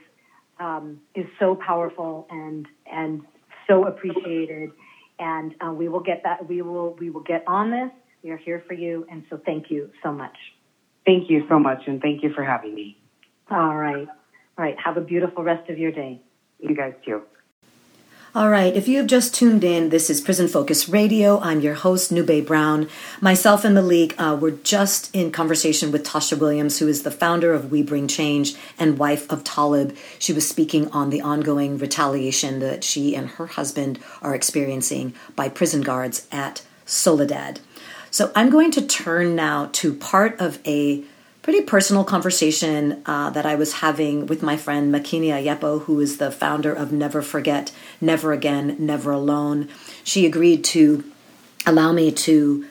um, 0.61 1.01
is 1.15 1.27
so 1.39 1.57
powerful 1.57 2.27
and 2.31 2.67
and 2.91 3.23
so 3.69 3.87
appreciated. 3.87 4.71
And 5.19 5.55
uh, 5.65 5.73
we 5.73 5.89
will 5.89 6.01
get 6.01 6.23
that. 6.25 6.49
We 6.49 6.63
will 6.63 6.95
we 6.95 7.11
will 7.11 7.23
get 7.23 7.45
on 7.47 7.71
this. 7.71 7.91
We 8.23 8.31
are 8.31 8.37
here 8.37 8.63
for 8.67 8.75
you, 8.75 9.07
and 9.11 9.25
so 9.31 9.41
thank 9.45 9.71
you 9.71 9.91
so 10.03 10.13
much. 10.13 10.37
Thank 11.05 11.29
you 11.29 11.45
so 11.49 11.59
much, 11.59 11.83
and 11.87 12.01
thank 12.01 12.23
you 12.23 12.33
for 12.33 12.45
having 12.45 12.75
me. 12.75 12.97
All 13.51 13.77
right, 13.77 14.09
all 14.09 14.65
right. 14.65 14.77
Have 14.83 14.97
a 14.97 15.01
beautiful 15.01 15.43
rest 15.43 15.69
of 15.69 15.79
your 15.79 15.93
day. 15.93 16.21
You 16.61 16.77
guys 16.77 16.95
too. 17.05 17.23
All 18.35 18.49
right, 18.49 18.75
if 18.75 18.89
you 18.89 18.97
have 18.97 19.09
just 19.09 19.35
tuned 19.35 19.63
in, 19.63 19.91
this 19.91 20.09
is 20.09 20.23
Prison 20.23 20.49
Focus 20.49 20.89
Radio. 20.89 21.39
I'm 21.41 21.61
your 21.61 21.75
host, 21.75 22.11
Nube 22.11 22.47
Brown. 22.47 22.89
Myself 23.21 23.63
and 23.63 23.75
Malik 23.75 24.15
uh, 24.19 24.39
were 24.41 24.53
just 24.53 25.15
in 25.15 25.31
conversation 25.31 25.93
with 25.93 26.07
Tasha 26.07 26.39
Williams, 26.39 26.79
who 26.79 26.89
is 26.89 27.03
the 27.03 27.11
founder 27.11 27.53
of 27.53 27.71
We 27.71 27.83
Bring 27.83 28.09
Change 28.09 28.55
and 28.79 28.99
wife 28.99 29.31
of 29.31 29.45
Talib. 29.45 29.95
She 30.19 30.33
was 30.33 30.49
speaking 30.49 30.91
on 30.93 31.11
the 31.11 31.21
ongoing 31.21 31.77
retaliation 31.77 32.61
that 32.61 32.85
she 32.85 33.15
and 33.15 33.29
her 33.33 33.49
husband 33.49 33.99
are 34.23 34.35
experiencing 34.35 35.13
by 35.37 35.51
prison 35.51 35.83
guards 35.83 36.27
at 36.33 36.65
Soledad. 36.87 37.61
So 38.11 38.33
I'm 38.35 38.49
going 38.49 38.71
to 38.71 38.87
turn 38.87 39.37
now 39.37 39.69
to 39.73 39.93
part 39.93 40.41
of 40.41 40.59
a 40.67 41.05
pretty 41.43 41.61
personal 41.61 42.05
conversation 42.05 43.03
uh, 43.05 43.29
that 43.31 43.45
I 43.45 43.57
was 43.57 43.75
having 43.75 44.27
with 44.27 44.43
my 44.43 44.57
friend 44.57 44.95
Makini 44.95 45.29
Ayepo, 45.29 45.83
who 45.83 45.99
is 45.99 46.19
the 46.19 46.31
founder 46.31 46.73
of 46.73 46.93
Never 46.93 47.21
Forget, 47.21 47.73
Never 48.01 48.33
Again, 48.33 48.77
Never 48.79 49.11
Alone. 49.11 49.69
She 50.05 50.25
agreed 50.25 50.63
to 50.67 51.05
allow 51.67 51.93
me 51.93 52.13
to 52.13 52.67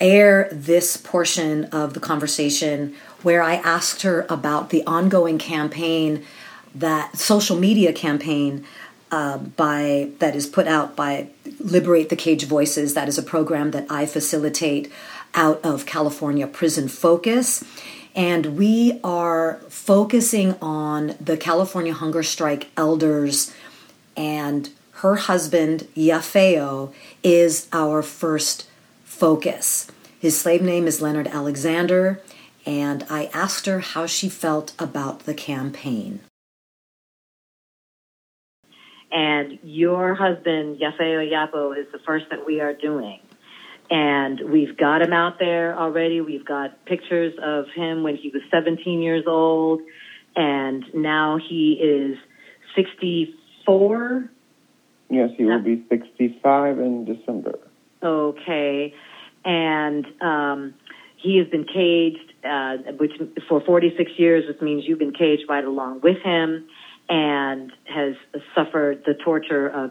air 0.00 0.48
this 0.50 0.96
portion 0.96 1.66
of 1.66 1.94
the 1.94 2.00
conversation 2.00 2.94
where 3.22 3.42
I 3.42 3.54
asked 3.54 4.02
her 4.02 4.26
about 4.28 4.70
the 4.70 4.84
ongoing 4.86 5.38
campaign 5.38 6.24
that 6.74 7.16
social 7.16 7.56
media 7.56 7.92
campaign 7.92 8.66
uh, 9.12 9.38
by 9.38 10.10
that 10.18 10.34
is 10.34 10.48
put 10.48 10.66
out 10.66 10.96
by 10.96 11.28
Liberate 11.60 12.08
the 12.08 12.16
Cage 12.16 12.46
Voices. 12.46 12.94
That 12.94 13.06
is 13.06 13.16
a 13.16 13.22
program 13.22 13.70
that 13.70 13.86
I 13.88 14.06
facilitate 14.06 14.90
out 15.34 15.64
of 15.64 15.86
California 15.86 16.46
Prison 16.46 16.88
Focus. 16.88 17.64
And 18.14 18.56
we 18.56 19.00
are 19.02 19.60
focusing 19.68 20.54
on 20.62 21.16
the 21.20 21.36
California 21.36 21.92
Hunger 21.92 22.22
Strike 22.22 22.68
elders, 22.76 23.52
and 24.16 24.70
her 24.92 25.16
husband, 25.16 25.88
Yafeo, 25.96 26.94
is 27.24 27.68
our 27.72 28.02
first 28.02 28.68
focus. 29.02 29.90
His 30.20 30.40
slave 30.40 30.62
name 30.62 30.86
is 30.86 31.02
Leonard 31.02 31.26
Alexander, 31.26 32.22
and 32.64 33.04
I 33.10 33.30
asked 33.34 33.66
her 33.66 33.80
how 33.80 34.06
she 34.06 34.28
felt 34.28 34.72
about 34.78 35.20
the 35.20 35.34
campaign. 35.34 36.20
And 39.10 39.58
your 39.62 40.14
husband, 40.14 40.78
Yafeo 40.80 41.28
Yapo, 41.28 41.76
is 41.76 41.86
the 41.92 41.98
first 42.06 42.26
that 42.30 42.46
we 42.46 42.60
are 42.60 42.72
doing. 42.72 43.20
And 43.90 44.40
we've 44.50 44.76
got 44.76 45.02
him 45.02 45.12
out 45.12 45.38
there 45.38 45.78
already. 45.78 46.20
We've 46.20 46.44
got 46.44 46.84
pictures 46.86 47.34
of 47.42 47.66
him 47.74 48.02
when 48.02 48.16
he 48.16 48.30
was 48.30 48.42
17 48.50 49.02
years 49.02 49.24
old. 49.26 49.80
And 50.36 50.84
now 50.94 51.38
he 51.38 51.74
is 51.74 52.18
64. 52.74 54.30
Yes, 55.10 55.30
he 55.36 55.44
will 55.44 55.62
be 55.62 55.84
65 55.88 56.78
in 56.78 57.04
December. 57.04 57.58
Okay. 58.02 58.94
And 59.44 60.06
um, 60.20 60.74
he 61.16 61.38
has 61.38 61.46
been 61.48 61.64
caged, 61.64 62.32
uh, 62.44 62.92
which 62.98 63.12
for 63.48 63.60
46 63.60 64.12
years, 64.16 64.44
which 64.48 64.60
means 64.60 64.84
you've 64.86 64.98
been 64.98 65.12
caged 65.12 65.44
right 65.48 65.64
along 65.64 66.00
with 66.02 66.18
him, 66.22 66.66
and 67.08 67.70
has 67.84 68.14
suffered 68.54 69.02
the 69.06 69.14
torture 69.24 69.68
of 69.68 69.90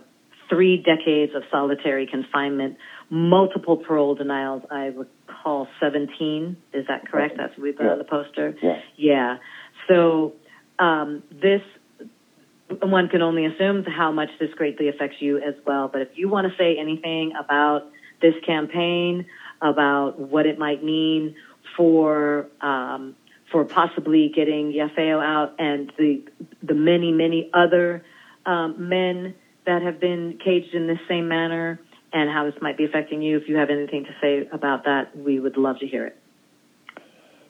three 0.50 0.78
decades 0.78 1.34
of 1.36 1.44
solitary 1.52 2.08
confinement, 2.08 2.78
multiple 3.14 3.78
parole 3.78 4.16
denials. 4.16 4.64
I 4.72 4.86
recall 4.86 5.68
17. 5.80 6.58
Is 6.74 6.88
that 6.88 7.08
correct? 7.08 7.36
That's 7.38 7.52
what 7.52 7.62
we 7.62 7.72
put 7.72 7.86
yeah. 7.86 7.92
on 7.92 7.98
the 8.00 8.04
poster. 8.04 8.56
Yeah. 8.60 8.80
Yeah. 8.98 9.38
So 9.88 10.34
um, 10.80 11.22
this 11.32 11.62
one 12.82 13.10
can 13.10 13.22
only 13.22 13.46
assume 13.46 13.84
how 13.84 14.12
much 14.12 14.30
this 14.40 14.50
greatly 14.56 14.90
affects 14.90 15.18
you 15.20 15.38
as 15.38 15.54
well. 15.64 15.90
But 15.90 16.02
if 16.02 16.10
you 16.16 16.28
want 16.28 16.48
to 16.52 16.58
say 16.58 16.76
anything 16.80 17.34
about 17.40 17.84
this 18.20 18.34
campaign, 18.46 19.28
about 19.62 20.18
what 20.18 20.48
it 20.48 20.58
might 20.58 20.84
mean 20.84 21.36
for 21.78 22.48
um, 22.62 23.16
for 23.52 23.64
possibly 23.64 24.32
getting 24.36 24.74
Yafeo 24.74 25.24
out 25.24 25.54
and 25.60 25.94
the 26.00 26.24
the 26.64 26.74
many 26.74 27.12
many 27.12 27.52
other 27.54 28.04
um, 28.48 28.90
men 28.90 29.36
that 29.66 29.84
have 29.84 30.00
been 30.00 30.40
caged 30.44 30.74
in 30.74 30.88
this 30.88 31.00
same 31.08 31.28
manner, 31.28 31.80
and 32.14 32.30
how 32.30 32.46
this 32.46 32.56
might 32.62 32.78
be 32.78 32.86
affecting 32.86 33.22
you. 33.22 33.38
If 33.38 33.50
you 33.50 33.58
have 33.58 33.70
anything 33.70 34.06
to 34.06 34.12
say 34.22 34.48
about 34.52 34.86
that, 34.86 35.18
we 35.18 35.40
would 35.40 35.58
love 35.58 35.80
to 35.80 35.88
hear 35.88 36.06
it. 36.06 36.18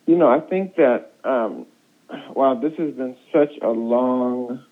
You 0.06 0.18
know, 0.18 0.30
I 0.30 0.40
think 0.40 0.76
that 0.78 1.12
um, 1.24 1.66
wow, 2.36 2.60
this 2.60 2.74
has 2.78 2.94
been 2.94 3.16
such 3.32 3.52
a 3.62 3.70
long, 3.70 4.64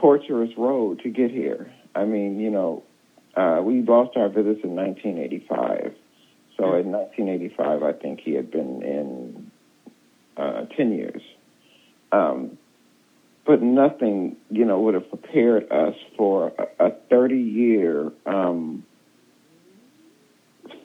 torturous 0.00 0.50
road 0.56 1.00
to 1.02 1.10
get 1.10 1.30
here. 1.30 1.72
I 1.94 2.04
mean, 2.04 2.40
you 2.40 2.50
know, 2.50 2.82
uh, 3.36 3.60
we 3.62 3.82
lost 3.82 4.16
our 4.16 4.28
visits 4.28 4.60
in 4.64 4.74
1985. 4.76 5.94
So 6.56 6.74
in 6.76 6.92
1985, 6.92 7.82
I 7.82 7.92
think 7.92 8.20
he 8.20 8.32
had 8.32 8.50
been 8.50 8.82
in 8.82 9.50
uh, 10.36 10.66
10 10.76 10.92
years. 10.92 11.22
Um, 12.12 12.58
but 13.46 13.62
nothing, 13.62 14.36
you 14.50 14.64
know, 14.64 14.80
would 14.80 14.94
have 14.94 15.08
prepared 15.08 15.70
us 15.70 15.94
for 16.16 16.52
a 16.78 16.90
30 17.10 17.36
year 17.36 18.12
um, 18.26 18.84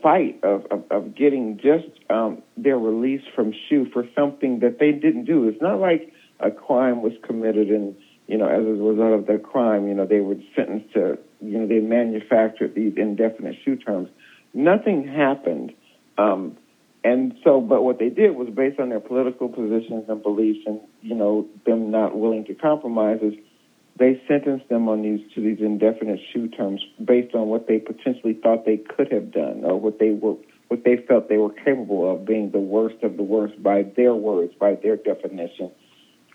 fight 0.01 0.39
of, 0.43 0.66
of, 0.70 0.84
of, 0.91 1.16
getting 1.16 1.57
just 1.57 1.88
um, 2.10 2.41
their 2.57 2.78
release 2.78 3.22
from 3.36 3.53
SHU 3.68 3.89
for 3.93 4.07
something 4.16 4.60
that 4.60 4.78
they 4.80 4.91
didn't 4.91 5.26
do. 5.26 5.47
It's 5.47 5.62
not 5.62 5.80
like 5.80 6.14
a 6.39 6.51
crime 6.51 7.01
was 7.01 7.14
committed 7.24 7.70
and, 7.70 7.95
you 8.28 8.38
know, 8.38 8.47
as 8.47 8.60
a 8.60 8.82
result 8.82 9.20
of 9.20 9.26
their 9.26 9.39
crime, 9.39 9.88
you 9.88 9.93
know, 9.93 10.05
they 10.05 10.20
were 10.20 10.36
sentenced 10.55 10.93
to, 10.93 11.18
you 11.41 11.60
know, 11.60 11.68
they 11.68 11.80
manufactured 11.80 12.76
these 12.76 12.93
indefinite 12.97 13.55
SHU 13.64 13.78
terms. 13.78 14.10
Nothing 14.53 15.07
happened. 15.07 15.74
Um, 16.18 16.57
and 17.04 17.34
so, 17.43 17.62
but 17.62 17.84
what 17.84 17.97
they 17.97 18.10
did 18.10 18.36
was 18.36 18.50
based 18.50 18.80
on 18.80 18.89
their 18.89 19.00
political 19.00 19.47
positions 19.47 20.06
and 20.10 20.22
beliefs, 20.22 20.60
and 20.66 20.82
you 21.02 21.16
know 21.16 21.47
them 21.66 21.91
not 21.91 22.18
willing 22.18 22.45
to 22.45 22.56
compromise. 22.56 23.20
Is 23.22 23.36
they 23.97 24.22
sentenced 24.28 24.68
them 24.68 24.89
on 24.89 25.02
these 25.02 25.22
to 25.34 25.41
these 25.41 25.60
indefinite 25.60 26.20
SHU 26.34 26.50
terms 26.50 26.82
based 27.04 27.34
on 27.36 27.47
what 27.47 27.68
they 27.68 27.80
potentially 27.80 28.34
thought 28.34 28.66
they 28.66 28.78
could 28.78 29.12
have 29.14 29.32
done, 29.32 29.64
or 29.64 29.80
what 29.80 30.00
they 30.00 30.12
were, 30.12 30.36
what 30.68 30.84
they 30.84 30.97
felt 31.08 31.30
they 31.30 31.38
were 31.38 31.54
capable 31.54 32.12
of 32.12 32.26
being 32.26 32.52
the 32.52 32.60
worst 32.60 33.02
of 33.02 33.16
the 33.16 33.24
worst 33.24 33.62
by 33.64 33.84
their 33.95 34.14
words, 34.14 34.54
by 34.60 34.76
their 34.76 34.97
definition. 34.97 35.72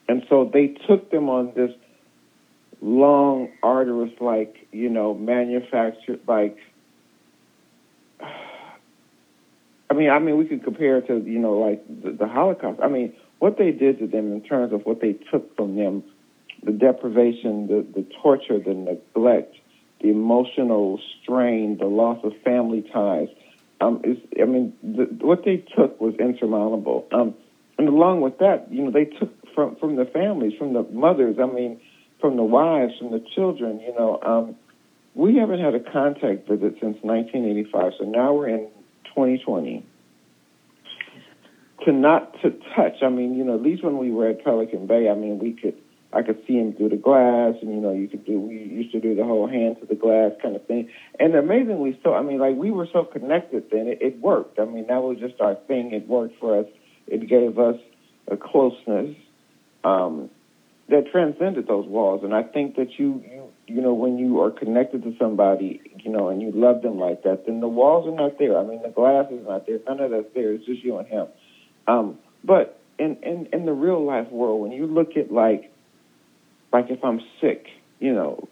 And 0.09 0.25
so 0.31 0.51
they 0.51 0.69
took 0.89 1.11
them 1.11 1.29
on 1.29 1.53
this 1.55 1.73
long, 2.81 3.51
arduous, 3.63 4.13
like 4.19 4.67
you 4.73 4.89
know, 4.89 5.13
manufactured 5.13 6.21
like 6.27 6.57
I 9.95 9.97
mean, 9.97 10.11
I 10.11 10.19
mean, 10.19 10.37
we 10.39 10.45
could 10.47 10.65
compare 10.65 10.99
it 10.99 11.07
to 11.07 11.19
you 11.19 11.39
know 11.39 11.53
like 11.53 11.85
the, 11.87 12.11
the 12.11 12.27
Holocaust. 12.27 12.81
I 12.83 12.89
mean, 12.89 13.15
what 13.39 13.59
they 13.59 13.71
did 13.71 14.01
to 14.01 14.09
them 14.09 14.33
in 14.33 14.41
terms 14.41 14.73
of 14.73 14.85
what 14.85 15.01
they 15.01 15.13
took 15.31 15.55
from 15.57 15.77
them, 15.77 16.03
the 16.65 16.73
deprivation, 16.73 17.69
the 17.69 17.87
the 17.95 18.07
torture, 18.21 18.59
the 18.59 18.75
neglect, 18.75 19.55
the 20.01 20.11
emotional 20.11 21.01
strain, 21.23 21.79
the 21.79 21.87
loss 21.87 22.19
of 22.25 22.33
family 22.45 22.83
ties. 22.93 23.29
Um, 23.81 24.01
is 24.03 24.19
I 24.41 24.47
mean, 24.47 24.73
the, 24.83 25.05
what 25.25 25.45
they 25.45 25.59
took 25.77 26.01
was 26.01 26.15
insurmountable. 26.17 27.07
Um, 27.13 27.35
and 27.79 27.89
along 27.89 28.21
with 28.21 28.39
that, 28.39 28.73
you 28.73 28.83
know, 28.83 28.91
they 28.91 29.05
took 29.05 29.31
from 29.55 29.77
from 29.77 29.95
the 29.95 30.07
families, 30.07 30.55
from 30.59 30.73
the 30.73 30.83
mothers. 30.91 31.37
I 31.41 31.47
mean, 31.47 31.81
from 32.21 32.37
the 32.37 32.43
wives, 32.43 32.95
from 32.99 33.13
the 33.13 33.25
children. 33.35 33.79
You 33.79 33.95
know, 33.95 34.19
um, 34.23 34.57
we 35.15 35.37
haven't 35.37 35.61
had 35.61 35.77
a 35.77 35.81
contact 35.81 36.49
visit 36.49 36.79
since 36.81 36.99
1985. 37.03 37.93
So 37.99 38.05
now 38.07 38.33
we're 38.33 38.49
in 38.49 38.69
2020 39.15 39.87
to 41.85 41.93
not 41.93 42.33
to 42.43 42.51
touch. 42.75 43.03
I 43.03 43.09
mean, 43.09 43.35
you 43.35 43.45
know, 43.45 43.55
at 43.55 43.63
least 43.63 43.85
when 43.85 43.99
we 43.99 44.11
were 44.11 44.29
at 44.29 44.45
Pelican 44.45 44.87
Bay, 44.87 45.09
I 45.09 45.15
mean, 45.15 45.39
we 45.39 45.53
could 45.53 45.75
I 46.13 46.23
could 46.23 46.41
see 46.47 46.55
him 46.55 46.75
through 46.75 46.91
the 46.91 46.97
glass, 46.97 47.55
and 47.61 47.75
you 47.75 47.81
know, 47.81 47.93
you 47.93 48.09
could 48.09 48.25
do. 48.25 48.39
We 48.39 48.55
used 48.55 48.93
to 48.93 49.01
do 49.01 49.15
the 49.15 49.25
whole 49.25 49.49
hand 49.49 49.77
to 49.81 49.87
the 49.87 49.97
glass 49.97 50.31
kind 50.41 50.55
of 50.55 50.65
thing, 50.67 50.89
and 51.19 51.35
amazingly 51.35 51.99
so. 52.03 52.15
I 52.15 52.23
mean, 52.23 52.39
like 52.39 52.55
we 52.55 52.71
were 52.71 52.87
so 52.93 53.05
connected 53.05 53.65
then, 53.71 53.89
it, 53.89 53.99
it 54.01 54.21
worked. 54.21 54.59
I 54.61 54.65
mean, 54.65 54.87
that 54.87 55.03
was 55.03 55.19
just 55.19 55.41
our 55.41 55.57
thing. 55.67 55.93
It 55.93 56.09
worked 56.09 56.39
for 56.39 56.61
us. 56.61 56.67
It 57.07 57.29
gave 57.29 57.59
us 57.59 57.77
a 58.29 58.37
closeness 58.37 59.17
um, 59.83 60.31
that 60.89 61.11
transcended 61.11 61.67
those 61.67 61.87
walls, 61.87 62.23
and 62.25 62.35
I 62.35 62.43
think 62.43 62.77
that 62.77 62.99
you 62.99 63.23
you 63.27 63.45
you 63.67 63.81
know, 63.81 63.95
when 63.95 64.19
you 64.19 64.41
are 64.43 64.51
connected 64.51 65.03
to 65.05 65.15
somebody, 65.19 65.81
you 65.99 66.11
know, 66.11 66.29
and 66.29 66.43
you 66.43 66.53
love 66.53 66.83
them 66.83 66.99
like 66.99 67.23
that, 67.23 67.47
then 67.47 67.61
the 67.61 67.69
walls 67.69 68.07
are 68.07 68.15
not 68.15 68.39
there. 68.39 68.59
I 68.59 68.65
mean, 68.65 68.83
the 68.83 68.91
glass 68.91 69.27
is 69.31 69.47
not 69.47 69.67
there. 69.67 69.79
None 69.87 70.01
of 70.01 70.11
that's 70.11 70.35
there. 70.35 70.53
It's 70.53 70.67
just 70.67 70.85
you 70.85 70.99
and 70.99 71.09
him. 71.09 71.27
Um, 71.87 72.19
but 72.43 72.79
in, 72.99 73.17
in 73.23 73.49
in 73.53 73.67
the 73.67 73.73
real 73.73 74.05
life 74.05 74.31
world, 74.31 74.61
when 74.61 74.73
you 74.73 74.87
look 74.87 75.17
at 75.17 75.33
like 75.33 75.73
like 76.73 76.87
if 76.91 77.03
I'm 77.03 77.21
sick, 77.41 77.67
you 78.01 78.13
know, 78.13 78.49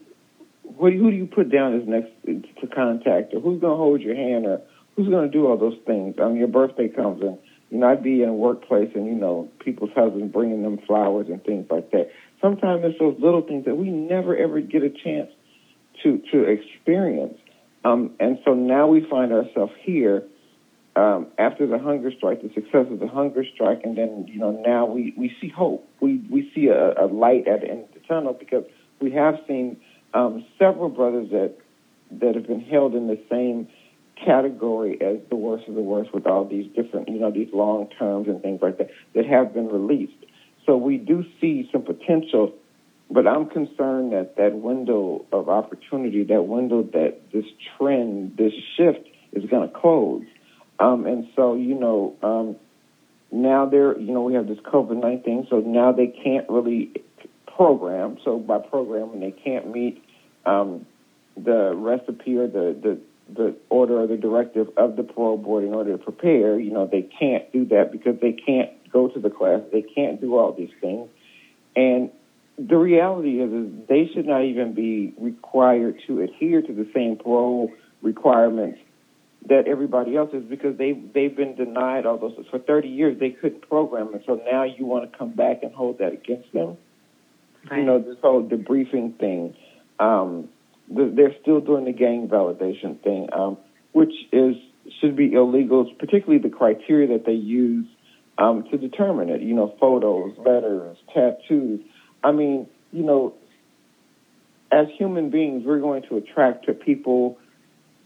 what, 0.62 0.93
who 0.93 1.11
do 1.11 1.16
you 1.16 1.26
put 1.26 1.51
down 1.51 1.78
as 1.78 1.87
next 1.87 2.11
to 2.24 2.66
contact, 2.66 3.35
or 3.35 3.41
who's 3.41 3.61
going 3.61 3.72
to 3.72 3.76
hold 3.76 4.01
your 4.01 4.16
hand, 4.16 4.47
or 4.47 4.62
who's 4.97 5.09
going 5.09 5.30
to 5.30 5.33
do 5.33 5.47
all 5.47 5.59
those 5.59 5.78
things? 5.87 6.16
I 6.20 6.28
mean, 6.28 6.37
your 6.37 6.49
birthday 6.49 6.89
comes 6.89 7.22
and 7.22 7.39
you 7.73 7.79
know, 7.79 7.89
I'd 7.89 8.03
be 8.03 8.23
in 8.23 8.29
a 8.29 8.35
workplace 8.35 8.91
and 8.95 9.07
you 9.07 9.14
know, 9.14 9.49
people's 9.59 9.93
husbands 9.95 10.31
bringing 10.31 10.62
them 10.62 10.79
flowers 10.87 11.29
and 11.31 11.43
things 11.43 11.66
like 11.70 11.91
that. 11.93 12.11
Sometimes 12.39 12.83
it's 12.85 12.99
those 12.99 13.16
little 13.18 13.41
things 13.41 13.64
that 13.64 13.77
we 13.77 13.89
never 13.89 14.37
ever 14.37 14.61
get 14.61 14.83
a 14.83 14.91
chance 14.91 15.31
to 16.03 16.20
to 16.31 16.43
experience. 16.43 17.39
Um, 17.83 18.11
and 18.20 18.39
so 18.45 18.53
now 18.53 18.89
we 18.89 19.07
find 19.09 19.33
ourselves 19.33 19.73
here 19.81 20.23
um, 20.97 21.29
after 21.39 21.66
the 21.66 21.79
hunger 21.79 22.12
strike, 22.14 22.43
the 22.43 22.53
success 22.53 22.87
of 22.91 23.01
the 23.01 23.09
hunger 23.09 23.43
strike, 23.55 23.81
and 23.85 23.97
then 23.97 24.27
you 24.29 24.39
know 24.39 24.51
now 24.51 24.85
we, 24.85 25.14
we 25.16 25.35
see 25.41 25.49
hope. 25.49 25.89
We 25.99 26.18
we 26.31 26.53
see 26.55 26.66
a, 26.66 27.03
a 27.03 27.07
light 27.07 27.49
at 27.49 27.62
the 27.62 27.70
end 27.70 27.85
of 27.85 27.95
the 27.95 28.07
tunnel 28.07 28.35
because 28.35 28.64
we 29.01 29.12
have 29.12 29.37
seen 29.49 29.79
um, 30.12 30.45
several 30.59 30.91
brothers 30.91 31.31
that 31.31 31.55
that 32.20 32.35
have 32.35 32.47
been 32.47 32.61
held 32.61 32.95
in 32.95 33.07
the 33.07 33.18
same 33.31 33.66
category 34.17 35.01
as 35.01 35.19
the 35.31 35.37
worst 35.37 35.69
of 35.69 35.75
the 35.75 35.81
worst 35.81 36.15
with 36.15 36.27
all 36.27 36.45
these 36.45 36.71
different 36.75 37.09
you 37.09 37.19
know 37.19 37.31
these 37.31 37.49
long 37.53 37.89
terms 37.99 38.29
and 38.29 38.41
things 38.43 38.61
like 38.63 38.79
that 38.79 38.91
that 39.15 39.27
have 39.27 39.53
been 39.55 39.69
released. 39.69 40.13
So 40.67 40.77
we 40.77 40.97
do 40.97 41.25
see 41.41 41.69
some 41.73 41.83
potential, 41.83 42.55
but 43.11 43.27
I'm 43.27 43.47
concerned 43.47 44.13
that 44.13 44.37
that 44.37 44.55
window 44.55 45.25
of 45.33 45.49
opportunity, 45.49 46.23
that 46.25 46.43
window 46.43 46.85
that 46.93 47.33
this 47.33 47.47
trend, 47.77 48.37
this 48.37 48.53
shift 48.77 49.09
is 49.33 49.45
going 49.51 49.69
to 49.69 49.75
close 49.77 50.23
um, 50.83 51.07
and 51.07 51.29
so, 51.37 51.55
you 51.55 51.75
know, 51.75 52.17
um, 52.23 52.57
now 53.31 53.67
they're, 53.67 53.99
you 53.99 54.13
know, 54.13 54.23
we 54.23 54.35
have 54.35 54.49
this 54.49 54.59
COVID 54.59 55.01
19, 55.01 55.47
so 55.49 55.61
now 55.61 55.93
they 55.93 56.09
can't 56.09 56.49
really 56.49 56.93
program. 57.47 58.19
So 58.25 58.39
by 58.39 58.59
programming, 58.59 59.21
they 59.21 59.31
can't 59.31 59.71
meet 59.71 60.03
um, 60.45 60.87
the 61.37 61.73
recipe 61.75 62.37
or 62.37 62.49
the, 62.49 62.77
the, 62.83 62.99
the 63.35 63.57
order 63.68 64.01
or 64.01 64.07
the 64.07 64.16
directive 64.16 64.68
of 64.76 64.97
the 64.97 65.03
parole 65.03 65.37
board 65.37 65.64
in 65.64 65.74
order 65.74 65.97
to 65.97 65.99
prepare. 66.03 66.59
You 66.59 66.72
know, 66.72 66.87
they 66.91 67.03
can't 67.03 67.51
do 67.53 67.64
that 67.66 67.93
because 67.93 68.20
they 68.20 68.33
can't 68.33 68.70
go 68.93 69.09
to 69.09 69.20
the 69.20 69.30
class. 69.30 69.61
They 69.72 69.83
can't 69.83 70.20
do 70.20 70.37
all 70.37 70.53
these 70.53 70.72
things. 70.80 71.09
And 71.74 72.11
the 72.59 72.76
reality 72.76 73.41
is, 73.41 73.53
is 73.53 73.89
they 73.89 74.11
should 74.12 74.26
not 74.26 74.45
even 74.45 74.74
be 74.74 75.14
required 75.18 76.01
to 76.07 76.20
adhere 76.20 76.62
to 76.62 76.72
the 76.72 76.89
same 76.95 77.16
parole 77.16 77.72
requirements 78.03 78.78
that 79.49 79.66
everybody 79.66 80.16
else 80.16 80.30
is 80.33 80.45
because 80.45 80.76
they 80.78 80.93
they've 80.93 81.37
been 81.37 81.55
denied 81.57 82.07
all 82.07 82.18
those 82.18 82.35
for 82.51 82.59
30 82.59 82.89
years 82.89 83.18
they 83.18 83.30
couldn't 83.30 83.68
program 83.68 84.12
and 84.12 84.22
so 84.26 84.41
now 84.51 84.62
you 84.62 84.85
want 84.85 85.11
to 85.11 85.18
come 85.18 85.33
back 85.33 85.62
and 85.62 85.74
hold 85.74 85.99
that 85.99 86.12
against 86.12 86.53
them 86.53 86.76
right. 87.70 87.78
you 87.78 87.85
know 87.85 87.99
this 87.99 88.16
whole 88.22 88.43
debriefing 88.43 89.18
thing 89.18 89.55
um 89.99 90.49
they're 90.89 91.35
still 91.41 91.61
doing 91.61 91.85
the 91.85 91.93
gang 91.93 92.28
validation 92.28 93.03
thing 93.03 93.28
um 93.33 93.57
which 93.93 94.12
is 94.33 94.57
should 95.01 95.16
be 95.16 95.33
illegal 95.33 95.93
particularly 95.99 96.43
the 96.43 96.55
criteria 96.55 97.09
that 97.09 97.24
they 97.24 97.33
use 97.33 97.87
um 98.39 98.64
to 98.70 98.78
determine 98.78 99.28
it 99.28 99.41
you 99.41 99.55
know 99.55 99.74
photos 99.80 100.37
letters 100.39 100.97
tattoos 101.14 101.80
i 102.22 102.33
mean 102.33 102.66
you 102.91 103.03
know 103.03 103.35
as 104.70 104.87
human 104.99 105.30
beings 105.30 105.62
we're 105.64 105.80
going 105.80 106.03
to 106.09 106.16
attract 106.16 106.66
to 106.66 106.72
people 106.72 107.39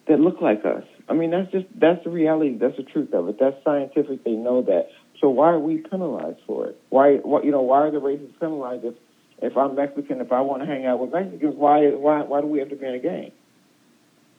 that 0.08 0.20
look 0.20 0.40
like 0.40 0.64
us 0.64 0.84
I 1.08 1.14
mean, 1.14 1.30
that's 1.30 1.50
just 1.52 1.66
that's 1.78 2.02
the 2.04 2.10
reality. 2.10 2.56
That's 2.58 2.76
the 2.76 2.82
truth 2.82 3.12
of 3.12 3.28
it. 3.28 3.36
That's 3.38 3.56
scientific. 3.64 4.24
They 4.24 4.32
know 4.32 4.62
that. 4.62 4.88
So 5.20 5.28
why 5.28 5.50
are 5.50 5.58
we 5.58 5.78
penalized 5.78 6.40
for 6.46 6.66
it? 6.66 6.80
Why, 6.90 7.16
what, 7.16 7.44
you 7.44 7.50
know, 7.50 7.62
why 7.62 7.78
are 7.78 7.90
the 7.90 8.00
races 8.00 8.28
penalized 8.40 8.84
if 8.84 8.94
if 9.42 9.56
I'm 9.56 9.74
Mexican, 9.74 10.20
if 10.20 10.32
I 10.32 10.40
want 10.40 10.62
to 10.62 10.66
hang 10.66 10.86
out 10.86 11.00
with 11.00 11.12
Mexicans, 11.12 11.54
why 11.56 11.88
why 11.90 12.22
why 12.22 12.40
do 12.40 12.46
we 12.46 12.58
have 12.60 12.70
to 12.70 12.76
be 12.76 12.86
in 12.86 12.94
a 12.94 12.98
gang? 12.98 13.32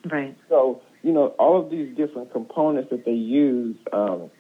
Right. 0.09 0.37
So 0.49 0.81
you 1.03 1.13
know, 1.13 1.27
all 1.39 1.61
of 1.63 1.69
these 1.69 1.95
different 1.95 2.31
components 2.31 2.89
that 2.91 3.05
they 3.05 3.11
use, 3.11 3.75
um, 3.93 4.31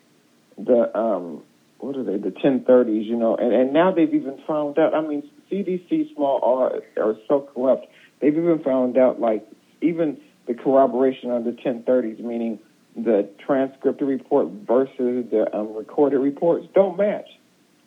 the 0.57 0.97
um, 0.97 1.43
what 1.79 1.95
are 1.95 2.03
they, 2.03 2.17
the 2.17 2.31
1030s, 2.31 3.05
you 3.05 3.15
know, 3.15 3.35
and 3.35 3.53
and 3.53 3.73
now 3.73 3.91
they've 3.91 4.13
even 4.13 4.39
found 4.47 4.79
out. 4.79 4.93
I 4.93 5.01
mean, 5.01 5.29
CDC 5.51 6.15
small 6.15 6.39
r 6.43 6.81
are 7.03 7.15
so 7.27 7.49
corrupt. 7.53 7.87
They've 8.19 8.35
even 8.35 8.59
found 8.63 8.97
out 8.97 9.19
like 9.19 9.47
even 9.81 10.17
the 10.47 10.55
corroboration 10.55 11.29
on 11.29 11.43
the 11.43 11.51
1030s, 11.51 12.19
meaning 12.19 12.59
the 12.95 13.29
transcript 13.45 14.01
report 14.01 14.47
versus 14.67 15.25
the 15.29 15.45
um, 15.53 15.75
recorded 15.75 16.17
reports, 16.17 16.65
don't 16.73 16.97
match. 16.97 17.27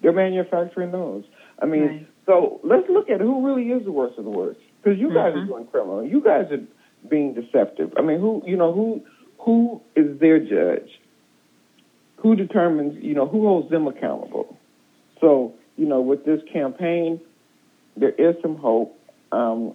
They're 0.03 0.13
manufacturing 0.13 0.93
those. 0.93 1.25
I 1.61 1.67
mean, 1.67 1.87
right. 1.87 2.07
So 2.27 2.61
let's 2.63 2.89
look 2.89 3.11
at 3.11 3.21
who 3.21 3.47
really 3.47 3.69
is 3.71 3.85
the 3.85 3.93
worst 3.93 4.19
of 4.19 4.25
the 4.25 4.31
worst. 4.31 4.61
Because 4.83 4.99
you 4.99 5.09
guys 5.09 5.33
mm-hmm. 5.33 5.41
are 5.41 5.47
doing 5.47 5.67
criminal. 5.67 6.05
You 6.05 6.23
guys 6.23 6.47
are 6.51 7.09
being 7.09 7.35
deceptive. 7.35 7.93
I 7.97 8.03
mean, 8.03 8.21
who 8.21 8.43
you 8.47 8.57
know 8.57 8.73
who 8.73 9.03
who 9.39 9.81
is 9.97 10.19
their 10.21 10.39
judge? 10.39 10.89
Who 12.17 12.37
determines? 12.37 13.03
You 13.03 13.15
know, 13.15 13.27
who 13.27 13.47
holds 13.47 13.71
them 13.71 13.87
accountable? 13.87 14.57
So 15.21 15.55
you 15.77 15.87
know, 15.87 16.01
with 16.01 16.25
this 16.25 16.41
campaign, 16.53 17.21
there 17.97 18.11
is 18.11 18.37
some 18.43 18.57
hope. 18.57 18.97
Um, 19.33 19.75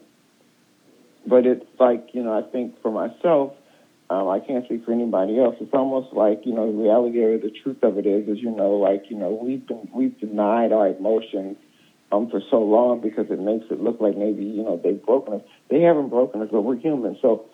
but 1.27 1.45
it's 1.45 1.65
like, 1.79 2.09
you 2.13 2.23
know, 2.23 2.37
I 2.37 2.43
think 2.51 2.81
for 2.81 2.91
myself, 2.91 3.53
um, 4.09 4.29
I 4.29 4.39
can't 4.39 4.65
speak 4.65 4.85
for 4.85 4.91
anybody 4.91 5.39
else. 5.39 5.55
It's 5.59 5.73
almost 5.73 6.13
like, 6.13 6.41
you 6.45 6.53
know, 6.53 6.71
the 6.71 6.77
reality 6.77 7.19
or 7.23 7.39
the 7.39 7.49
truth 7.49 7.81
of 7.81 7.97
it 7.97 8.05
is, 8.05 8.27
is, 8.27 8.37
you 8.37 8.51
know, 8.51 8.73
like, 8.73 9.05
you 9.09 9.17
know, 9.17 9.39
we've 9.41 9.65
been, 9.65 9.89
we've 9.93 10.19
denied 10.19 10.71
our 10.71 10.89
emotions 10.89 11.57
um, 12.12 12.30
for 12.30 12.41
so 12.49 12.58
long 12.58 13.01
because 13.01 13.28
it 13.30 13.39
makes 13.39 13.66
it 13.72 13.82
look 13.82 13.99
like 13.99 14.18
maybe, 14.18 14.43
you 14.43 14.64
know, 14.64 14.80
they've 14.82 15.03
broken 15.03 15.36
us. 15.36 15.41
They 15.70 15.82
haven't 15.82 16.10
broken 16.10 16.41
us, 16.41 16.49
but 16.51 16.62
we're 16.62 16.78
human. 16.78 17.18
So 17.22 17.45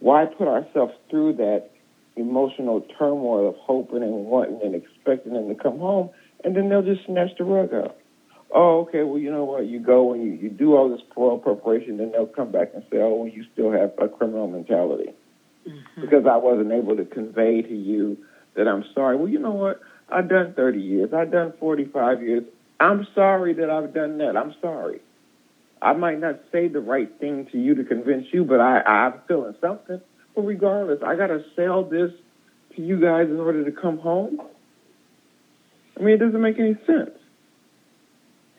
why 0.00 0.24
put 0.26 0.48
ourselves 0.48 0.94
through 1.10 1.34
that 1.34 1.70
emotional 2.16 2.86
turmoil 2.98 3.48
of 3.48 3.56
hoping 3.56 4.02
and 4.02 4.26
wanting 4.26 4.60
and 4.62 4.74
expecting 4.74 5.34
them 5.34 5.48
to 5.48 5.54
come 5.54 5.78
home, 5.78 6.10
and 6.44 6.56
then 6.56 6.68
they'll 6.68 6.82
just 6.82 7.04
snatch 7.06 7.30
the 7.38 7.44
rug 7.44 7.74
out 7.74 7.96
oh, 8.54 8.80
okay, 8.88 9.02
well, 9.02 9.18
you 9.18 9.30
know 9.30 9.44
what? 9.44 9.66
You 9.66 9.80
go 9.80 10.12
and 10.12 10.24
you, 10.24 10.32
you 10.32 10.50
do 10.50 10.76
all 10.76 10.88
this 10.88 11.00
parole 11.14 11.38
preparation, 11.38 11.98
then 11.98 12.12
they'll 12.12 12.26
come 12.26 12.52
back 12.52 12.70
and 12.74 12.82
say, 12.90 12.98
oh, 12.98 13.14
well, 13.14 13.28
you 13.28 13.44
still 13.52 13.72
have 13.72 13.92
a 13.98 14.08
criminal 14.08 14.48
mentality. 14.48 15.12
Mm-hmm. 15.68 16.00
Because 16.00 16.24
I 16.30 16.36
wasn't 16.36 16.72
able 16.72 16.96
to 16.96 17.04
convey 17.04 17.62
to 17.62 17.74
you 17.74 18.16
that 18.56 18.68
I'm 18.68 18.84
sorry. 18.94 19.16
Well, 19.16 19.28
you 19.28 19.38
know 19.38 19.52
what? 19.52 19.80
I've 20.08 20.28
done 20.28 20.54
30 20.54 20.80
years. 20.80 21.10
I've 21.12 21.32
done 21.32 21.52
45 21.58 22.22
years. 22.22 22.44
I'm 22.78 23.06
sorry 23.14 23.54
that 23.54 23.70
I've 23.70 23.94
done 23.94 24.18
that. 24.18 24.36
I'm 24.36 24.54
sorry. 24.60 25.00
I 25.80 25.92
might 25.92 26.20
not 26.20 26.40
say 26.52 26.68
the 26.68 26.80
right 26.80 27.10
thing 27.20 27.46
to 27.52 27.58
you 27.58 27.74
to 27.74 27.84
convince 27.84 28.26
you, 28.32 28.44
but 28.44 28.60
I, 28.60 28.80
I'm 28.80 29.14
feeling 29.28 29.54
something. 29.60 30.00
But 30.34 30.42
regardless, 30.42 31.00
I 31.04 31.16
got 31.16 31.28
to 31.28 31.42
sell 31.54 31.84
this 31.84 32.10
to 32.74 32.82
you 32.82 33.00
guys 33.00 33.28
in 33.28 33.38
order 33.38 33.64
to 33.64 33.72
come 33.72 33.98
home. 33.98 34.40
I 35.98 36.02
mean, 36.02 36.14
it 36.14 36.18
doesn't 36.18 36.40
make 36.40 36.58
any 36.58 36.74
sense. 36.86 37.18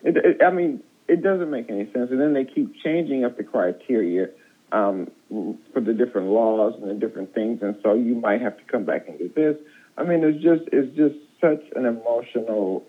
It, 0.03 0.17
it, 0.17 0.43
I 0.43 0.51
mean, 0.51 0.81
it 1.07 1.21
doesn't 1.23 1.49
make 1.49 1.69
any 1.69 1.85
sense. 1.91 2.09
And 2.11 2.19
then 2.19 2.33
they 2.33 2.45
keep 2.45 2.73
changing 2.83 3.23
up 3.23 3.37
the 3.37 3.43
criteria 3.43 4.27
um, 4.71 5.09
for 5.29 5.81
the 5.81 5.93
different 5.93 6.27
laws 6.27 6.73
and 6.81 6.89
the 6.89 6.93
different 6.93 7.33
things, 7.33 7.59
and 7.61 7.75
so 7.83 7.93
you 7.93 8.15
might 8.15 8.41
have 8.41 8.57
to 8.57 8.63
come 8.65 8.85
back 8.85 9.07
and 9.07 9.17
do 9.17 9.31
this. 9.33 9.55
I 9.97 10.03
mean, 10.03 10.23
it's 10.23 10.43
just 10.43 10.63
it's 10.73 10.95
just 10.95 11.15
such 11.39 11.63
an 11.75 11.85
emotional. 11.85 12.83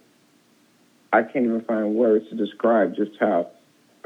I 1.12 1.22
can't 1.22 1.46
even 1.46 1.62
find 1.62 1.94
words 1.94 2.28
to 2.30 2.36
describe 2.36 2.94
just 2.96 3.12
how 3.18 3.50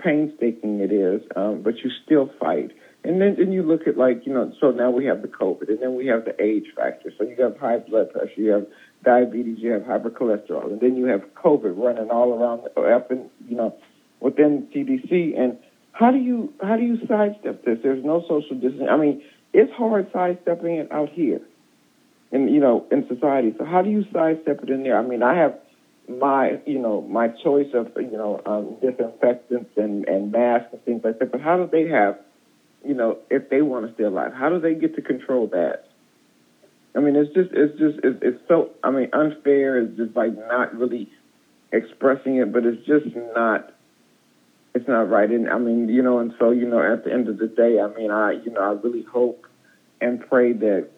painstaking 0.02 0.80
it 0.80 0.92
is, 0.92 1.22
um, 1.36 1.62
but 1.62 1.78
you 1.78 1.90
still 2.04 2.30
fight. 2.40 2.70
And 3.04 3.20
then, 3.20 3.34
then 3.36 3.52
you 3.52 3.62
look 3.62 3.88
at 3.88 3.96
like 3.96 4.24
you 4.26 4.32
know, 4.32 4.52
so 4.60 4.70
now 4.70 4.90
we 4.90 5.06
have 5.06 5.22
the 5.22 5.28
COVID, 5.28 5.68
and 5.68 5.80
then 5.80 5.96
we 5.96 6.06
have 6.06 6.24
the 6.24 6.40
age 6.40 6.66
factor. 6.76 7.12
So 7.18 7.24
you 7.24 7.36
have 7.42 7.56
high 7.58 7.78
blood 7.78 8.12
pressure, 8.12 8.40
you 8.40 8.50
have 8.50 8.66
diabetes, 9.04 9.58
you 9.58 9.72
have 9.72 9.82
hypercholesterol, 9.82 10.66
and 10.66 10.80
then 10.80 10.96
you 10.96 11.06
have 11.06 11.22
COVID 11.34 11.76
running 11.76 12.10
all 12.10 12.32
around 12.32 12.60
up 12.76 13.10
and 13.10 13.28
you 13.48 13.56
know 13.56 13.74
within 14.20 14.68
CDC. 14.72 15.38
And 15.38 15.58
how 15.90 16.12
do 16.12 16.18
you 16.18 16.52
how 16.62 16.76
do 16.76 16.84
you 16.84 16.98
sidestep 17.08 17.64
this? 17.64 17.78
There's 17.82 18.04
no 18.04 18.22
social 18.22 18.54
distancing. 18.54 18.88
I 18.88 18.96
mean, 18.96 19.22
it's 19.52 19.72
hard 19.72 20.08
sidestepping 20.12 20.76
it 20.76 20.92
out 20.92 21.08
here, 21.08 21.40
in 22.30 22.46
you 22.48 22.60
know 22.60 22.86
in 22.92 23.06
society. 23.08 23.52
So 23.58 23.64
how 23.64 23.82
do 23.82 23.90
you 23.90 24.04
sidestep 24.12 24.62
it 24.62 24.70
in 24.70 24.84
there? 24.84 24.96
I 24.96 25.02
mean, 25.02 25.24
I 25.24 25.36
have 25.38 25.58
my 26.18 26.60
you 26.66 26.78
know 26.78 27.00
my 27.02 27.28
choice 27.28 27.68
of 27.74 27.88
you 27.96 28.12
know 28.12 28.40
um, 28.46 28.76
disinfectants 28.80 29.70
and 29.76 30.06
and 30.08 30.32
masks 30.32 30.68
and 30.72 30.84
things 30.84 31.02
like 31.04 31.18
that. 31.18 31.32
But 31.32 31.40
how 31.40 31.56
do 31.56 31.68
they 31.70 31.88
have 31.88 32.18
you 32.84 32.94
know 32.94 33.18
if 33.30 33.48
they 33.50 33.62
want 33.62 33.86
to 33.86 33.94
stay 33.94 34.04
alive? 34.04 34.32
How 34.32 34.48
do 34.48 34.60
they 34.60 34.74
get 34.74 34.96
to 34.96 35.02
control 35.02 35.48
that? 35.48 35.86
I 36.94 37.00
mean, 37.00 37.16
it's 37.16 37.32
just, 37.32 37.50
it's 37.52 37.78
just, 37.78 38.04
it's, 38.04 38.18
it's 38.20 38.40
so, 38.48 38.70
I 38.84 38.90
mean, 38.90 39.08
unfair 39.12 39.80
is 39.80 39.96
just 39.96 40.14
like 40.14 40.36
not 40.36 40.74
really 40.74 41.10
expressing 41.72 42.36
it, 42.36 42.52
but 42.52 42.66
it's 42.66 42.84
just 42.86 43.16
not, 43.34 43.72
it's 44.74 44.86
not 44.86 45.08
right. 45.08 45.30
And 45.30 45.48
I 45.48 45.58
mean, 45.58 45.88
you 45.88 46.02
know, 46.02 46.18
and 46.18 46.34
so, 46.38 46.50
you 46.50 46.68
know, 46.68 46.82
at 46.82 47.04
the 47.04 47.12
end 47.12 47.28
of 47.28 47.38
the 47.38 47.46
day, 47.46 47.80
I 47.80 47.88
mean, 47.98 48.10
I, 48.10 48.32
you 48.32 48.50
know, 48.50 48.60
I 48.60 48.72
really 48.72 49.04
hope 49.04 49.46
and 50.00 50.20
pray 50.20 50.52
that 50.52 50.88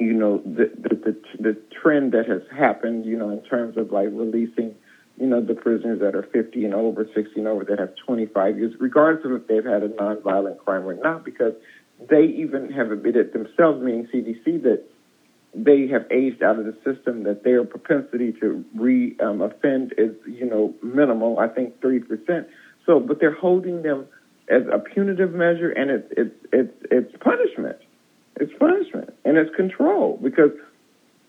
you 0.00 0.14
know, 0.14 0.38
the, 0.38 0.70
the 0.76 0.96
the 0.96 1.16
the 1.38 1.56
trend 1.82 2.12
that 2.12 2.26
has 2.26 2.42
happened, 2.50 3.04
you 3.04 3.16
know, 3.16 3.30
in 3.30 3.42
terms 3.42 3.76
of 3.76 3.92
like 3.92 4.08
releasing, 4.10 4.74
you 5.18 5.26
know, 5.26 5.44
the 5.44 5.54
prisoners 5.54 6.00
that 6.00 6.14
are 6.14 6.22
50 6.22 6.64
and 6.64 6.74
over, 6.74 7.06
60 7.14 7.32
and 7.36 7.46
over 7.46 7.64
that 7.64 7.78
have 7.78 7.94
25 8.06 8.58
years, 8.58 8.74
regardless 8.80 9.24
of 9.26 9.32
if 9.32 9.46
they've 9.46 9.64
had 9.64 9.82
a 9.82 9.88
nonviolent 9.88 10.58
crime 10.58 10.86
or 10.86 10.94
not, 10.94 11.24
because 11.24 11.52
they 12.08 12.24
even 12.24 12.72
have 12.72 12.90
admitted 12.90 13.32
themselves, 13.32 13.82
meaning 13.82 14.08
CDC, 14.12 14.62
that 14.62 14.82
they 15.54 15.86
have 15.88 16.06
aged 16.10 16.42
out 16.42 16.58
of 16.58 16.64
the 16.64 16.76
system, 16.84 17.24
that 17.24 17.44
their 17.44 17.64
propensity 17.64 18.32
to 18.40 18.64
re-offend 18.74 19.92
um, 19.92 19.98
is, 19.98 20.16
you 20.26 20.48
know, 20.48 20.74
minimal. 20.82 21.38
I 21.38 21.48
think 21.48 21.80
three 21.80 22.00
percent. 22.00 22.48
So, 22.86 23.00
but 23.00 23.20
they're 23.20 23.34
holding 23.34 23.82
them 23.82 24.06
as 24.48 24.62
a 24.72 24.78
punitive 24.78 25.34
measure, 25.34 25.70
and 25.70 25.90
it's 25.90 26.08
it's 26.16 26.46
it's 26.52 26.86
it's 26.90 27.16
punishment. 27.22 27.76
It's 28.40 28.52
punishment 28.58 29.14
and 29.24 29.36
it's 29.36 29.54
control 29.54 30.18
because 30.22 30.50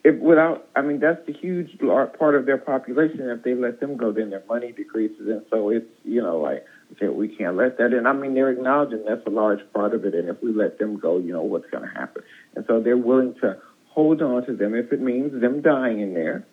if 0.03 0.19
without, 0.19 0.67
I 0.75 0.81
mean, 0.81 0.99
that's 0.99 1.23
the 1.27 1.33
huge 1.33 1.77
part 1.79 2.35
of 2.35 2.45
their 2.45 2.57
population. 2.57 3.29
If 3.29 3.43
they 3.43 3.53
let 3.53 3.79
them 3.79 3.97
go, 3.97 4.11
then 4.11 4.29
their 4.31 4.43
money 4.47 4.71
decreases, 4.71 5.27
and 5.27 5.43
so 5.51 5.69
it's 5.69 5.85
you 6.03 6.21
know 6.21 6.39
like 6.39 6.65
okay, 6.93 7.07
we 7.07 7.27
can't 7.27 7.55
let 7.55 7.77
that 7.77 7.93
in. 7.93 8.07
I 8.07 8.13
mean, 8.13 8.33
they're 8.33 8.49
acknowledging 8.49 9.03
that's 9.07 9.25
a 9.27 9.29
large 9.29 9.59
part 9.73 9.93
of 9.93 10.05
it, 10.05 10.15
and 10.15 10.29
if 10.29 10.41
we 10.41 10.53
let 10.53 10.79
them 10.79 10.97
go, 10.97 11.17
you 11.17 11.33
know 11.33 11.43
what's 11.43 11.69
going 11.69 11.87
to 11.87 11.93
happen. 11.93 12.23
And 12.55 12.65
so 12.67 12.81
they're 12.81 12.97
willing 12.97 13.35
to 13.41 13.57
hold 13.89 14.21
on 14.21 14.45
to 14.45 14.55
them 14.55 14.73
if 14.73 14.91
it 14.91 15.01
means 15.01 15.39
them 15.39 15.61
dying 15.61 15.99
in 15.99 16.13
there. 16.13 16.45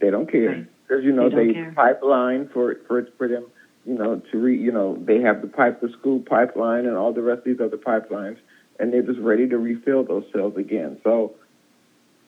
They 0.00 0.10
don't 0.10 0.30
care 0.30 0.66
because 0.82 0.96
right. 0.96 1.04
you 1.04 1.12
know 1.12 1.28
they, 1.28 1.52
they 1.52 1.70
pipeline 1.74 2.48
for 2.52 2.76
for 2.86 3.06
for 3.18 3.28
them. 3.28 3.44
You 3.84 3.94
know 3.94 4.22
to 4.32 4.38
re 4.38 4.56
you 4.58 4.72
know 4.72 4.96
they 4.98 5.20
have 5.20 5.42
the 5.42 5.48
pipe 5.48 5.82
the 5.82 5.90
school 5.98 6.20
pipeline 6.20 6.86
and 6.86 6.96
all 6.96 7.12
the 7.12 7.20
rest 7.20 7.40
of 7.40 7.44
these 7.44 7.60
other 7.60 7.76
pipelines, 7.76 8.38
and 8.78 8.92
they're 8.92 9.02
just 9.02 9.20
ready 9.20 9.48
to 9.48 9.58
refill 9.58 10.04
those 10.04 10.24
cells 10.32 10.56
again. 10.56 10.98
So, 11.04 11.34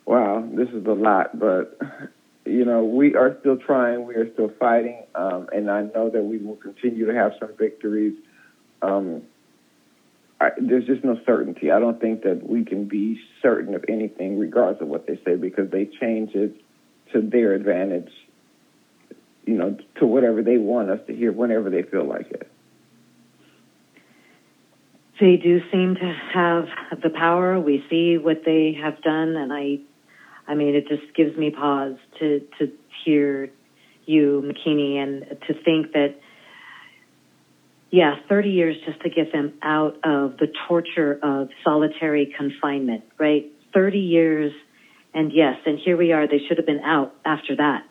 wow, 0.04 0.48
this 0.52 0.68
is 0.68 0.86
a 0.86 0.92
lot, 0.92 1.38
but 1.38 1.78
you 2.44 2.64
know, 2.64 2.84
we 2.84 3.14
are 3.16 3.36
still 3.40 3.56
trying, 3.56 4.06
we 4.06 4.14
are 4.14 4.32
still 4.32 4.52
fighting, 4.58 5.02
um, 5.14 5.48
and 5.52 5.70
I 5.70 5.82
know 5.82 6.10
that 6.10 6.22
we 6.22 6.38
will 6.38 6.56
continue 6.56 7.06
to 7.06 7.14
have 7.14 7.32
some 7.40 7.50
victories. 7.58 8.14
Um, 8.82 9.22
I, 10.40 10.50
there's 10.60 10.84
just 10.84 11.02
no 11.02 11.18
certainty. 11.24 11.70
I 11.70 11.80
don't 11.80 12.00
think 12.00 12.22
that 12.22 12.48
we 12.48 12.64
can 12.64 12.84
be 12.86 13.18
certain 13.42 13.74
of 13.74 13.84
anything, 13.88 14.38
regardless 14.38 14.82
of 14.82 14.88
what 14.88 15.06
they 15.06 15.18
say, 15.24 15.34
because 15.34 15.70
they 15.70 15.86
change 15.86 16.34
it 16.34 16.60
to 17.12 17.22
their 17.22 17.54
advantage, 17.54 18.10
you 19.46 19.54
know, 19.54 19.78
to 19.98 20.06
whatever 20.06 20.42
they 20.42 20.58
want 20.58 20.90
us 20.90 21.00
to 21.06 21.16
hear 21.16 21.32
whenever 21.32 21.70
they 21.70 21.82
feel 21.82 22.04
like 22.04 22.30
it. 22.30 22.50
They 25.20 25.36
do 25.36 25.60
seem 25.72 25.94
to 25.94 26.14
have 26.34 26.66
the 27.02 27.10
power. 27.10 27.58
We 27.58 27.84
see 27.88 28.18
what 28.18 28.42
they 28.44 28.76
have 28.82 29.00
done, 29.02 29.36
and 29.36 29.52
I 29.52 29.78
I 30.48 30.54
mean, 30.54 30.74
it 30.74 30.88
just 30.88 31.14
gives 31.14 31.36
me 31.36 31.50
pause 31.50 31.96
to, 32.20 32.40
to 32.58 32.72
hear 33.04 33.50
you, 34.06 34.42
Makini, 34.44 34.96
and 34.96 35.22
to 35.48 35.54
think 35.64 35.92
that, 35.92 36.14
yeah, 37.90 38.16
30 38.28 38.50
years 38.50 38.76
just 38.86 39.00
to 39.02 39.10
get 39.10 39.32
them 39.32 39.54
out 39.62 39.96
of 40.04 40.36
the 40.38 40.46
torture 40.68 41.18
of 41.22 41.48
solitary 41.64 42.32
confinement, 42.36 43.04
right? 43.18 43.46
30 43.74 43.98
years, 43.98 44.52
and 45.14 45.32
yes, 45.32 45.56
and 45.66 45.78
here 45.78 45.96
we 45.96 46.12
are. 46.12 46.28
They 46.28 46.40
should 46.46 46.58
have 46.58 46.66
been 46.66 46.80
out 46.80 47.14
after 47.24 47.56
that. 47.56 47.84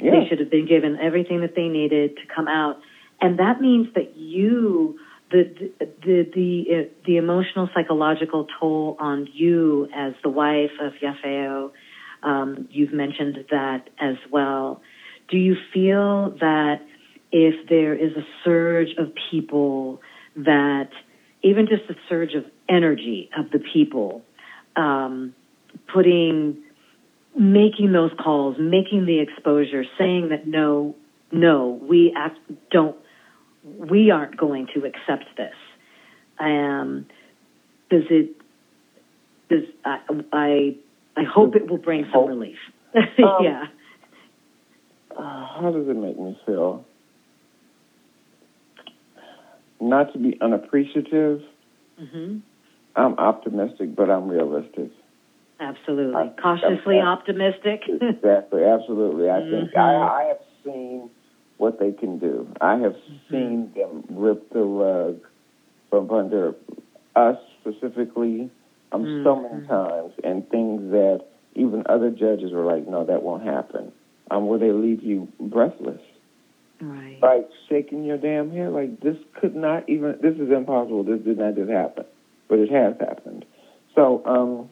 Yeah. 0.00 0.12
They 0.12 0.28
should 0.28 0.40
have 0.40 0.50
been 0.50 0.66
given 0.66 0.98
everything 1.00 1.42
that 1.42 1.54
they 1.54 1.68
needed 1.68 2.16
to 2.16 2.22
come 2.34 2.48
out. 2.48 2.78
And 3.20 3.38
that 3.38 3.60
means 3.60 3.88
that 3.94 4.16
you, 4.16 4.98
the 5.30 5.70
the 5.78 6.26
the 6.34 6.90
the, 7.06 7.16
emotional 7.16 7.68
psychological 7.74 8.46
toll 8.58 8.96
on 8.98 9.28
you 9.32 9.88
as 9.94 10.14
the 10.22 10.28
wife 10.28 10.72
of 10.80 10.92
Yafeo 11.02 11.70
um, 12.22 12.68
you've 12.70 12.92
mentioned 12.92 13.38
that 13.50 13.88
as 13.98 14.16
well. 14.30 14.82
Do 15.30 15.38
you 15.38 15.56
feel 15.72 16.30
that 16.40 16.80
if 17.32 17.68
there 17.68 17.94
is 17.94 18.12
a 18.16 18.26
surge 18.44 18.90
of 18.98 19.12
people 19.30 20.00
that 20.36 20.90
even 21.42 21.66
just 21.66 21.88
a 21.88 21.94
surge 22.08 22.34
of 22.34 22.44
energy 22.68 23.30
of 23.38 23.50
the 23.50 23.60
people 23.72 24.22
um, 24.76 25.34
putting 25.92 26.62
making 27.38 27.92
those 27.92 28.10
calls 28.22 28.56
making 28.58 29.06
the 29.06 29.20
exposure 29.20 29.84
saying 29.96 30.30
that 30.30 30.46
no 30.48 30.96
no 31.30 31.78
we 31.88 32.12
act, 32.16 32.38
don't 32.72 32.96
we 33.78 34.10
aren't 34.10 34.36
going 34.36 34.66
to 34.74 34.84
accept 34.84 35.24
this 35.36 35.54
um, 36.38 37.06
does 37.90 38.04
it 38.10 38.36
does 39.48 39.64
I, 39.84 39.98
I 40.32 40.76
I 41.16 41.22
hope 41.24 41.56
it 41.56 41.68
will 41.68 41.78
bring 41.78 42.06
some 42.12 42.26
relief. 42.26 42.56
um, 42.94 43.04
yeah. 43.42 43.64
Uh, 45.10 45.46
how 45.60 45.70
does 45.74 45.88
it 45.88 45.96
make 45.96 46.18
me 46.18 46.38
feel? 46.46 46.84
Not 49.80 50.12
to 50.12 50.18
be 50.18 50.38
unappreciative. 50.40 51.42
Mm-hmm. 52.00 52.38
I'm 52.96 53.14
optimistic, 53.18 53.94
but 53.94 54.10
I'm 54.10 54.28
realistic. 54.28 54.90
Absolutely. 55.58 56.14
I, 56.14 56.40
Cautiously 56.40 56.98
I, 56.98 57.06
optimistic. 57.06 57.82
exactly. 57.88 58.64
Absolutely. 58.64 59.28
I 59.28 59.40
mm-hmm. 59.40 59.66
think 59.66 59.76
I, 59.76 59.94
I 59.94 60.24
have 60.28 60.38
seen 60.64 61.10
what 61.60 61.78
they 61.78 61.92
can 61.92 62.18
do. 62.18 62.48
I 62.60 62.78
have 62.78 62.92
mm-hmm. 62.92 63.30
seen 63.30 63.72
them 63.76 64.04
rip 64.08 64.50
the 64.50 64.60
rug 64.60 65.20
from 65.90 66.10
under 66.10 66.54
us 67.14 67.36
specifically 67.60 68.50
um, 68.92 69.04
mm-hmm. 69.04 69.24
so 69.24 69.36
many 69.36 69.66
times, 69.66 70.12
and 70.24 70.48
things 70.48 70.90
that 70.90 71.26
even 71.54 71.84
other 71.88 72.10
judges 72.10 72.52
were 72.52 72.64
like, 72.64 72.88
"No, 72.88 73.04
that 73.04 73.22
won't 73.22 73.44
happen." 73.44 73.92
Um, 74.30 74.46
where 74.46 74.58
they 74.58 74.72
leave 74.72 75.02
you 75.02 75.28
breathless, 75.38 76.00
right? 76.80 77.18
Like 77.22 77.48
shaking 77.68 78.04
your 78.04 78.16
damn 78.16 78.50
head, 78.50 78.70
like 78.72 79.00
this 79.00 79.16
could 79.40 79.54
not 79.54 79.88
even. 79.88 80.18
This 80.22 80.34
is 80.36 80.50
impossible. 80.50 81.04
This 81.04 81.20
did 81.20 81.38
not 81.38 81.56
just 81.56 81.70
happen, 81.70 82.04
but 82.48 82.58
it 82.58 82.70
has 82.70 82.94
happened. 82.98 83.44
So, 83.94 84.22
um, 84.24 84.70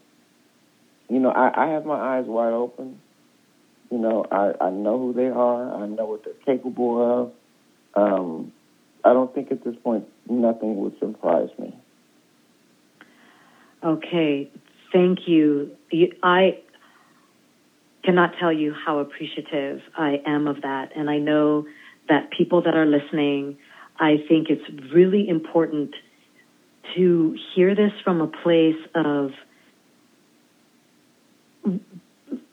you 1.09 1.21
know, 1.21 1.31
I, 1.31 1.67
I 1.67 1.69
have 1.71 1.85
my 1.85 2.19
eyes 2.19 2.25
wide 2.27 2.53
open. 2.53 3.01
You 3.91 3.99
know, 3.99 4.25
I, 4.31 4.53
I 4.61 4.71
know 4.71 4.99
who 4.99 5.13
they 5.13 5.29
are. 5.29 5.83
I 5.83 5.87
know 5.87 6.07
what 6.07 6.25
they're 6.25 6.35
capable 6.45 7.23
of. 7.23 7.33
Um, 7.95 8.53
I 9.05 9.13
don't 9.13 9.35
think 9.35 9.51
at 9.51 9.65
this 9.65 9.75
point 9.83 10.05
nothing 10.29 10.77
would 10.77 10.99
surprise 10.99 11.49
me. 11.59 11.75
Okay, 13.83 14.51
thank 14.93 15.21
you. 15.27 15.71
I 16.23 16.59
cannot 18.05 18.33
tell 18.39 18.53
you 18.53 18.75
how 18.75 18.99
appreciative 18.99 19.81
I 19.97 20.21
am 20.27 20.47
of 20.49 20.63
that. 20.63 20.91
And 20.97 21.09
I 21.09 21.19
know 21.19 21.67
that 22.09 22.31
people 22.37 22.63
that 22.63 22.75
are 22.75 22.87
listening, 22.87 23.59
I 23.99 24.17
think 24.29 24.49
it's 24.51 24.93
really 24.93 25.29
important 25.29 25.95
to 26.97 27.37
hear 27.55 27.75
this 27.75 27.93
from 28.03 28.21
a 28.21 28.27
place 28.27 28.77
of 28.95 29.31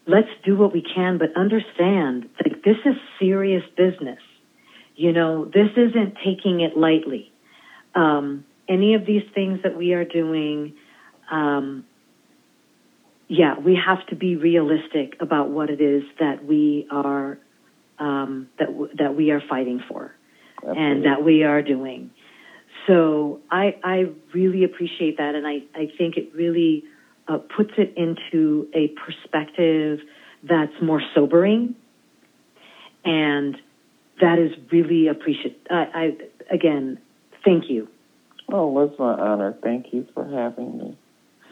let's 0.07 0.29
do 0.43 0.55
what 0.57 0.73
we 0.73 0.81
can, 0.81 1.17
but 1.17 1.35
understand 1.35 2.29
that 2.37 2.61
this 2.63 2.77
is 2.85 2.95
serious 3.19 3.63
business. 3.75 4.19
You 4.95 5.11
know, 5.11 5.45
this 5.45 5.69
isn't 5.75 6.15
taking 6.23 6.61
it 6.61 6.77
lightly. 6.77 7.31
Um, 7.95 8.45
any 8.67 8.93
of 8.93 9.05
these 9.05 9.23
things 9.33 9.59
that 9.63 9.77
we 9.77 9.93
are 9.93 10.05
doing, 10.05 10.73
um, 11.31 11.85
yeah, 13.27 13.59
we 13.59 13.75
have 13.75 14.05
to 14.07 14.15
be 14.15 14.35
realistic 14.35 15.17
about 15.19 15.49
what 15.49 15.69
it 15.69 15.81
is 15.81 16.03
that 16.19 16.45
we 16.45 16.87
are 16.91 17.37
um, 17.97 18.49
that 18.59 18.67
w- 18.67 18.89
that 18.97 19.15
we 19.15 19.31
are 19.31 19.41
fighting 19.49 19.81
for, 19.87 20.13
Absolutely. 20.57 20.83
and 20.83 21.05
that 21.05 21.23
we 21.23 21.43
are 21.43 21.61
doing. 21.61 22.11
So 22.87 23.39
I 23.49 23.77
I 23.83 24.05
really 24.33 24.63
appreciate 24.63 25.17
that, 25.17 25.35
and 25.35 25.47
I 25.47 25.63
I 25.73 25.91
think 25.97 26.17
it 26.17 26.33
really 26.35 26.83
uh, 27.27 27.37
puts 27.55 27.71
it 27.77 27.93
into 27.97 28.67
a 28.73 28.89
perspective 28.89 29.99
that's 30.47 30.73
more 30.81 31.01
sobering, 31.13 31.75
and 33.03 33.55
that 34.21 34.39
is 34.39 34.51
really 34.71 35.07
appreciated. 35.07 35.55
I, 35.69 35.75
I 35.93 36.53
again, 36.53 36.99
thank 37.43 37.69
you. 37.69 37.87
Oh, 38.51 38.79
it's 38.81 38.97
my 38.99 39.13
honor. 39.13 39.55
Thank 39.63 39.87
you 39.91 40.07
for 40.13 40.23
having 40.23 40.77
me. 40.77 40.97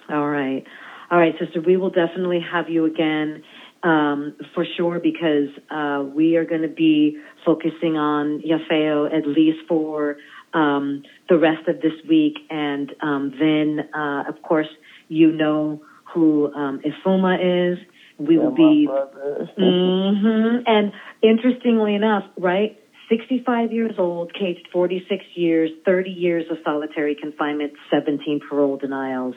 All 0.09 0.27
right. 0.27 0.63
All 1.09 1.19
right, 1.19 1.33
sister, 1.39 1.61
we 1.61 1.77
will 1.77 1.89
definitely 1.89 2.39
have 2.51 2.69
you 2.69 2.85
again 2.85 3.43
um, 3.83 4.35
for 4.55 4.65
sure 4.77 4.99
because 4.99 5.49
uh, 5.69 6.03
we 6.15 6.37
are 6.37 6.45
going 6.45 6.61
to 6.61 6.67
be 6.67 7.17
focusing 7.45 7.97
on 7.97 8.41
Yafeo 8.41 9.15
at 9.15 9.27
least 9.27 9.59
for 9.67 10.17
um, 10.53 11.03
the 11.29 11.37
rest 11.37 11.67
of 11.67 11.81
this 11.81 11.93
week. 12.07 12.37
And 12.49 12.91
um, 13.01 13.33
then, 13.39 13.89
uh, 13.93 14.23
of 14.27 14.41
course, 14.41 14.67
you 15.07 15.31
know 15.31 15.81
who 16.13 16.53
um, 16.53 16.81
Ifuma 16.81 17.71
is. 17.73 17.79
We 18.19 18.37
will 18.37 18.51
be. 18.51 18.87
mm-hmm. 19.59 20.57
And 20.65 20.91
interestingly 21.21 21.95
enough, 21.95 22.23
right? 22.37 22.79
65 23.09 23.71
years 23.71 23.95
old, 23.97 24.33
caged 24.33 24.67
46 24.71 25.23
years, 25.35 25.69
30 25.85 26.09
years 26.09 26.45
of 26.49 26.57
solitary 26.63 27.15
confinement, 27.19 27.73
17 27.91 28.41
parole 28.49 28.77
denials 28.77 29.35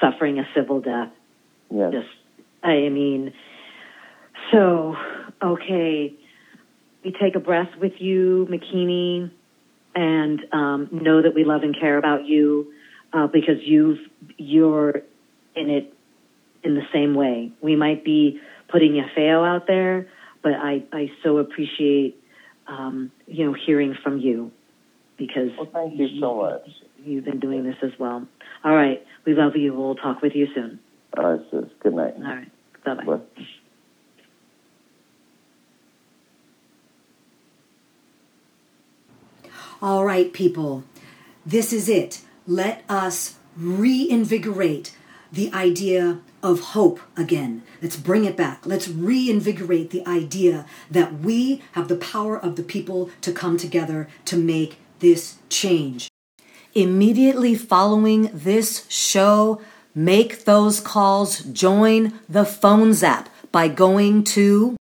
suffering 0.00 0.38
a 0.38 0.44
civil 0.54 0.80
death. 0.80 1.10
Yes. 1.70 1.92
Just, 1.92 2.08
I 2.62 2.88
mean, 2.88 3.32
so, 4.52 4.94
okay, 5.42 6.14
we 7.04 7.12
take 7.20 7.34
a 7.34 7.40
breath 7.40 7.70
with 7.80 7.92
you, 7.98 8.46
Makini, 8.50 9.30
and 9.94 10.40
um, 10.52 10.88
know 10.92 11.22
that 11.22 11.34
we 11.34 11.44
love 11.44 11.62
and 11.62 11.78
care 11.78 11.98
about 11.98 12.24
you 12.24 12.72
uh, 13.12 13.26
because 13.26 13.56
you've, 13.62 13.98
you're 14.36 15.02
in 15.54 15.70
it 15.70 15.94
in 16.62 16.74
the 16.74 16.86
same 16.92 17.14
way. 17.14 17.52
We 17.60 17.76
might 17.76 18.04
be 18.04 18.40
putting 18.70 18.92
Yafeo 18.92 19.46
out 19.46 19.66
there, 19.66 20.08
but 20.42 20.52
I, 20.52 20.84
I 20.92 21.10
so 21.22 21.38
appreciate, 21.38 22.22
um, 22.66 23.10
you 23.26 23.46
know, 23.46 23.54
hearing 23.54 23.96
from 24.02 24.18
you 24.18 24.52
because 25.16 25.50
Well, 25.56 25.68
thank 25.72 25.98
you 25.98 26.20
so 26.20 26.36
much. 26.36 26.68
you've 27.04 27.24
been 27.24 27.40
doing 27.40 27.64
this 27.64 27.76
as 27.82 27.92
well. 27.98 28.26
All 28.64 28.74
right. 28.74 29.04
We 29.24 29.34
love 29.34 29.56
you. 29.56 29.74
We'll 29.74 29.94
talk 29.94 30.22
with 30.22 30.34
you 30.34 30.46
soon. 30.54 30.80
All 31.16 31.32
right, 31.32 31.40
sis. 31.50 31.64
Good 31.82 31.94
night. 31.94 32.14
All 32.16 32.22
right. 32.22 32.50
Bye-bye. 32.84 33.04
Bye. 33.04 33.20
All 39.80 40.04
right, 40.04 40.32
people, 40.32 40.82
this 41.46 41.72
is 41.72 41.88
it. 41.88 42.20
Let 42.48 42.82
us 42.88 43.34
reinvigorate 43.58 44.96
the 45.30 45.52
idea 45.52 46.20
of 46.42 46.60
hope 46.60 46.98
again. 47.14 47.62
Let's 47.82 47.96
bring 47.96 48.24
it 48.24 48.38
back. 48.38 48.64
Let's 48.64 48.88
reinvigorate 48.88 49.90
the 49.90 50.06
idea 50.06 50.64
that 50.90 51.18
we 51.18 51.62
have 51.72 51.88
the 51.88 51.96
power 51.96 52.38
of 52.38 52.56
the 52.56 52.62
people 52.62 53.10
to 53.20 53.32
come 53.32 53.58
together 53.58 54.08
to 54.24 54.38
make 54.38 54.78
this 55.00 55.36
change. 55.50 56.08
Immediately 56.74 57.54
following 57.54 58.30
this 58.32 58.86
show, 58.88 59.60
make 59.94 60.46
those 60.46 60.80
calls, 60.80 61.40
join 61.40 62.14
the 62.30 62.46
phone 62.46 62.94
zap 62.94 63.28
by 63.52 63.68
going 63.68 64.24
to 64.24 64.77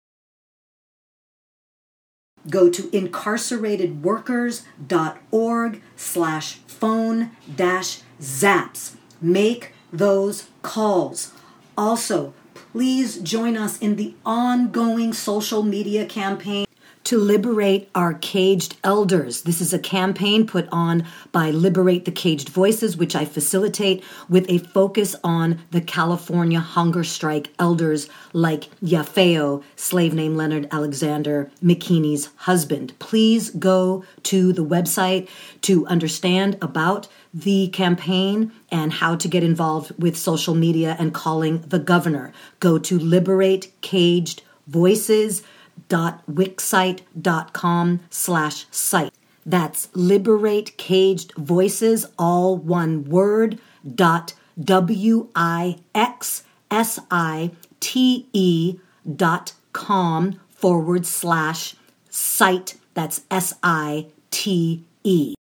go 2.51 2.71
to 2.71 2.83
incarceratedworkers.org 2.85 5.83
slash 5.97 6.55
phone 6.67 7.31
dash 7.55 8.01
zaps. 8.21 8.95
Make 9.21 9.75
those 9.93 10.49
calls. 10.63 11.33
Also 11.77 12.33
please 12.75 13.19
join 13.19 13.57
us 13.57 13.79
in 13.79 13.97
the 13.97 14.15
ongoing 14.27 15.13
social 15.13 15.63
media 15.63 16.05
campaign 16.05 16.67
to 17.05 17.19
liberate 17.19 17.91
our 17.95 18.15
caged 18.15 18.77
elders. 18.83 19.43
This 19.43 19.61
is 19.61 19.75
a 19.75 19.79
campaign 19.79 20.47
put 20.47 20.67
on 20.73 21.07
by 21.33 21.51
Liberate 21.51 22.07
the 22.07 22.11
Caged 22.11 22.49
Voices, 22.49 22.97
which 22.97 23.15
I 23.15 23.27
facilitate 23.27 24.03
with 24.29 24.49
a 24.49 24.59
focus 24.59 25.15
on 25.23 25.61
the 25.71 25.83
California 25.83 26.61
hunger 26.61 27.05
strike 27.05 27.51
elders 27.59 28.09
like 28.33 28.71
Yafeo, 28.81 29.63
slave 29.77 30.15
name 30.15 30.35
Leonard 30.35 30.67
Alexander 30.71 31.51
Makini's 31.63 32.31
husband. 32.37 32.99
Please 32.99 33.51
go 33.51 34.05
to 34.25 34.53
the 34.55 34.65
website 34.65 35.29
to 35.63 35.87
understand 35.87 36.57
about 36.63 37.07
the 37.35 37.69
campaign 37.69 38.51
and 38.71 38.93
how 38.95 39.15
to 39.17 39.29
get 39.29 39.43
involved 39.43 39.93
with 39.99 40.17
social 40.17 40.55
media 40.55 40.97
and 40.99 41.13
calling 41.13 41.61
the 41.69 41.79
governor. 41.79 42.33
Go 42.61 42.79
to 42.79 42.99
Liberate 42.99 43.73
Caged 43.83 44.43
Voices 44.67 45.43
www.wixsite.com 45.89 48.01
slash 48.11 48.67
site. 48.71 49.13
That's 49.47 49.89
liberate 49.93 50.79
caged 50.79 51.35
voices, 51.35 52.07
all 52.19 52.57
one 52.57 53.05
word, 53.05 53.59
dot 53.87 54.33
W 54.59 55.29
I 55.35 55.77
X 55.95 56.45
S 56.71 56.99
I 57.11 57.51
T 57.81 58.27
E 58.33 58.79
dot 59.17 59.53
com 59.73 60.41
forward 60.49 61.05
slash 61.05 61.75
site. 62.09 62.77
That's 62.95 63.21
S 63.31 63.53
I 63.63 64.07
T 64.31 64.85
E. 65.03 65.35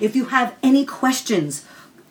If 0.00 0.16
you 0.16 0.26
have 0.26 0.56
any 0.62 0.84
questions, 0.84 1.64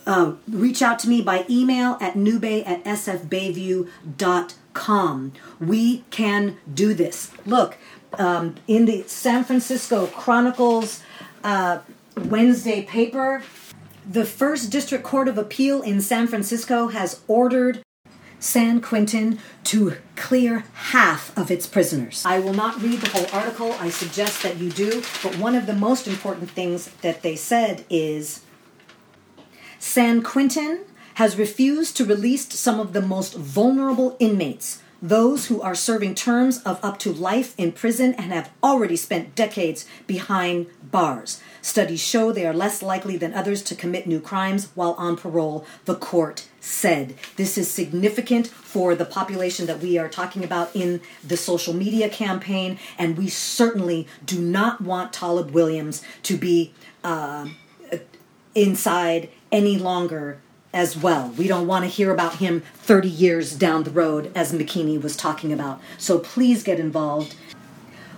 uh, 0.08 0.34
reach 0.48 0.82
out 0.82 0.98
to 1.00 1.10
me 1.10 1.22
by 1.22 1.46
email 1.50 1.98
at 2.00 2.16
nube 2.16 2.46
at 2.46 2.82
sfbayview.com. 2.86 5.34
We 5.60 6.06
can 6.10 6.58
do 6.74 6.94
this. 6.94 7.32
Look, 7.46 7.78
um, 8.14 8.56
in 8.68 8.86
the 8.86 9.04
San 9.04 9.44
Francisco 9.44 10.08
Chronicles 10.08 11.04
uh, 11.44 11.80
Wednesday 12.16 12.84
paper, 12.84 13.44
the 14.10 14.24
First 14.26 14.72
District 14.72 15.04
Court 15.04 15.28
of 15.28 15.38
Appeal 15.38 15.82
in 15.82 16.00
San 16.00 16.28
Francisco 16.28 16.88
has 16.88 17.20
ordered 17.28 17.82
San 18.40 18.80
Quentin 18.80 19.40
to 19.66 19.98
clear 20.16 20.64
half 20.74 21.38
of 21.38 21.52
its 21.52 21.68
prisoners. 21.68 22.24
I 22.26 22.40
will 22.40 22.54
not 22.54 22.82
read 22.82 23.02
the 23.02 23.10
whole 23.10 23.28
article. 23.34 23.74
I 23.74 23.90
suggest 23.90 24.42
that 24.44 24.56
you 24.58 24.70
do. 24.70 25.04
But 25.22 25.38
one 25.38 25.56
of 25.56 25.66
the 25.66 25.74
most 25.74 26.08
important 26.08 26.50
things 26.52 26.88
that 27.02 27.24
they 27.24 27.36
said 27.36 27.84
is 27.90 28.46
San 29.80 30.24
Quentin 30.24 30.82
has 31.16 31.38
refused 31.38 31.98
to 31.98 32.06
release 32.06 32.48
some 32.54 32.80
of 32.80 32.94
the 32.94 33.02
most 33.02 33.36
vulnerable 33.36 34.16
inmates, 34.20 34.82
those 35.02 35.48
who 35.48 35.62
are 35.62 35.76
serving 35.76 36.16
terms 36.16 36.62
of 36.64 36.80
up 36.84 36.98
to 37.00 37.12
life 37.12 37.54
in 37.58 37.72
prison 37.72 38.14
and 38.16 38.32
have 38.32 38.52
already 38.64 38.96
spent 38.96 39.36
decades 39.36 39.86
behind 40.08 40.68
bars. 40.84 41.42
Studies 41.62 42.02
show 42.02 42.32
they 42.32 42.46
are 42.46 42.54
less 42.54 42.82
likely 42.82 43.18
than 43.18 43.34
others 43.34 43.62
to 43.64 43.76
commit 43.76 44.08
new 44.08 44.20
crimes 44.20 44.70
while 44.74 44.94
on 44.94 45.16
parole, 45.16 45.66
the 45.86 45.96
court 45.96 46.48
said. 46.60 47.16
This 47.36 47.58
is 47.58 47.70
significant 47.70 48.48
for 48.48 48.96
the 48.96 49.06
population 49.06 49.68
that 49.68 49.80
we 49.80 49.98
are 49.98 50.10
talking 50.10 50.44
about 50.44 50.76
in 50.76 51.02
the 51.24 51.38
social 51.38 51.74
media 51.74 52.10
campaign, 52.10 52.80
and 52.98 53.18
we 53.18 53.28
certainly 53.28 54.08
do 54.26 54.40
not 54.40 54.82
want 54.82 55.14
Talib 55.14 55.52
Williams 55.52 56.04
to 56.24 56.38
be 56.38 56.74
uh, 57.04 57.48
inside 58.56 59.30
any 59.52 59.78
longer 59.78 60.40
as 60.74 60.98
well. 60.98 61.30
We 61.38 61.48
don't 61.48 61.68
want 61.68 61.86
to 61.86 61.90
hear 61.90 62.12
about 62.12 62.36
him 62.36 62.62
30 62.76 63.08
years 63.08 63.56
down 63.56 63.84
the 63.84 63.92
road, 63.92 64.32
as 64.36 64.52
Makini 64.52 65.02
was 65.02 65.16
talking 65.16 65.52
about. 65.52 65.82
So 65.98 66.20
please 66.20 66.64
get 66.64 66.80
involved. 66.80 67.36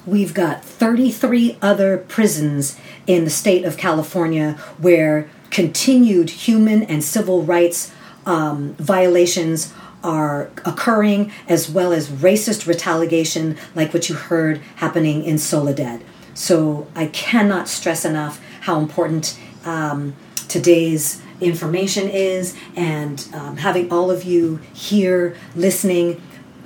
We've 0.06 0.34
got 0.34 0.64
33 0.64 1.58
other 1.62 1.98
prisons 1.98 2.78
in 3.06 3.24
the 3.24 3.30
state 3.30 3.66
of 3.66 3.78
California 3.78 4.54
where 4.78 5.30
continued 5.52 6.30
human 6.30 6.84
and 6.84 7.04
civil 7.04 7.44
rights 7.44 7.92
um, 8.26 8.74
violations 8.76 9.74
are 10.04 10.50
occurring, 10.66 11.32
as 11.48 11.70
well 11.70 11.92
as 11.92 12.10
racist 12.10 12.68
retaliation, 12.68 13.58
like 13.76 13.94
what 13.94 14.10
you 14.10 14.16
heard 14.16 14.60
happening 14.78 15.24
in 15.24 15.38
Soledad. 15.38 16.02
So 16.34 16.88
I 16.96 17.08
cannot 17.08 17.68
stress 17.68 18.06
enough 18.06 18.42
how 18.62 18.80
important 18.80 19.38
um, 19.66 20.16
today's 20.50 21.22
information 21.40 22.10
is, 22.10 22.54
and 22.76 23.26
um, 23.34 23.56
having 23.58 23.90
all 23.92 24.12
of 24.12 24.26
you 24.26 24.58
here 24.74 25.38
listening. 25.56 26.22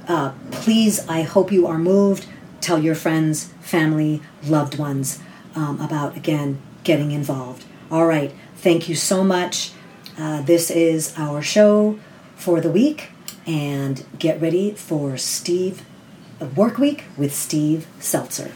Uh, 0.07 0.33
please, 0.51 1.07
I 1.07 1.21
hope 1.21 1.51
you 1.51 1.67
are 1.67 1.77
moved. 1.77 2.25
Tell 2.59 2.79
your 2.79 2.95
friends, 2.95 3.53
family, 3.61 4.21
loved 4.43 4.79
ones 4.79 5.19
um, 5.55 5.79
about, 5.79 6.17
again, 6.17 6.59
getting 6.83 7.11
involved. 7.11 7.65
All 7.91 8.07
right. 8.07 8.33
Thank 8.55 8.89
you 8.89 8.95
so 8.95 9.23
much. 9.23 9.71
Uh, 10.17 10.41
this 10.41 10.71
is 10.71 11.13
our 11.17 11.41
show 11.41 11.99
for 12.35 12.61
the 12.61 12.69
week, 12.69 13.11
and 13.45 14.05
get 14.17 14.41
ready 14.41 14.71
for 14.71 15.17
Steve 15.17 15.85
Work 16.55 16.77
Week 16.77 17.03
with 17.17 17.33
Steve 17.33 17.85
Zeltzer. 17.99 18.51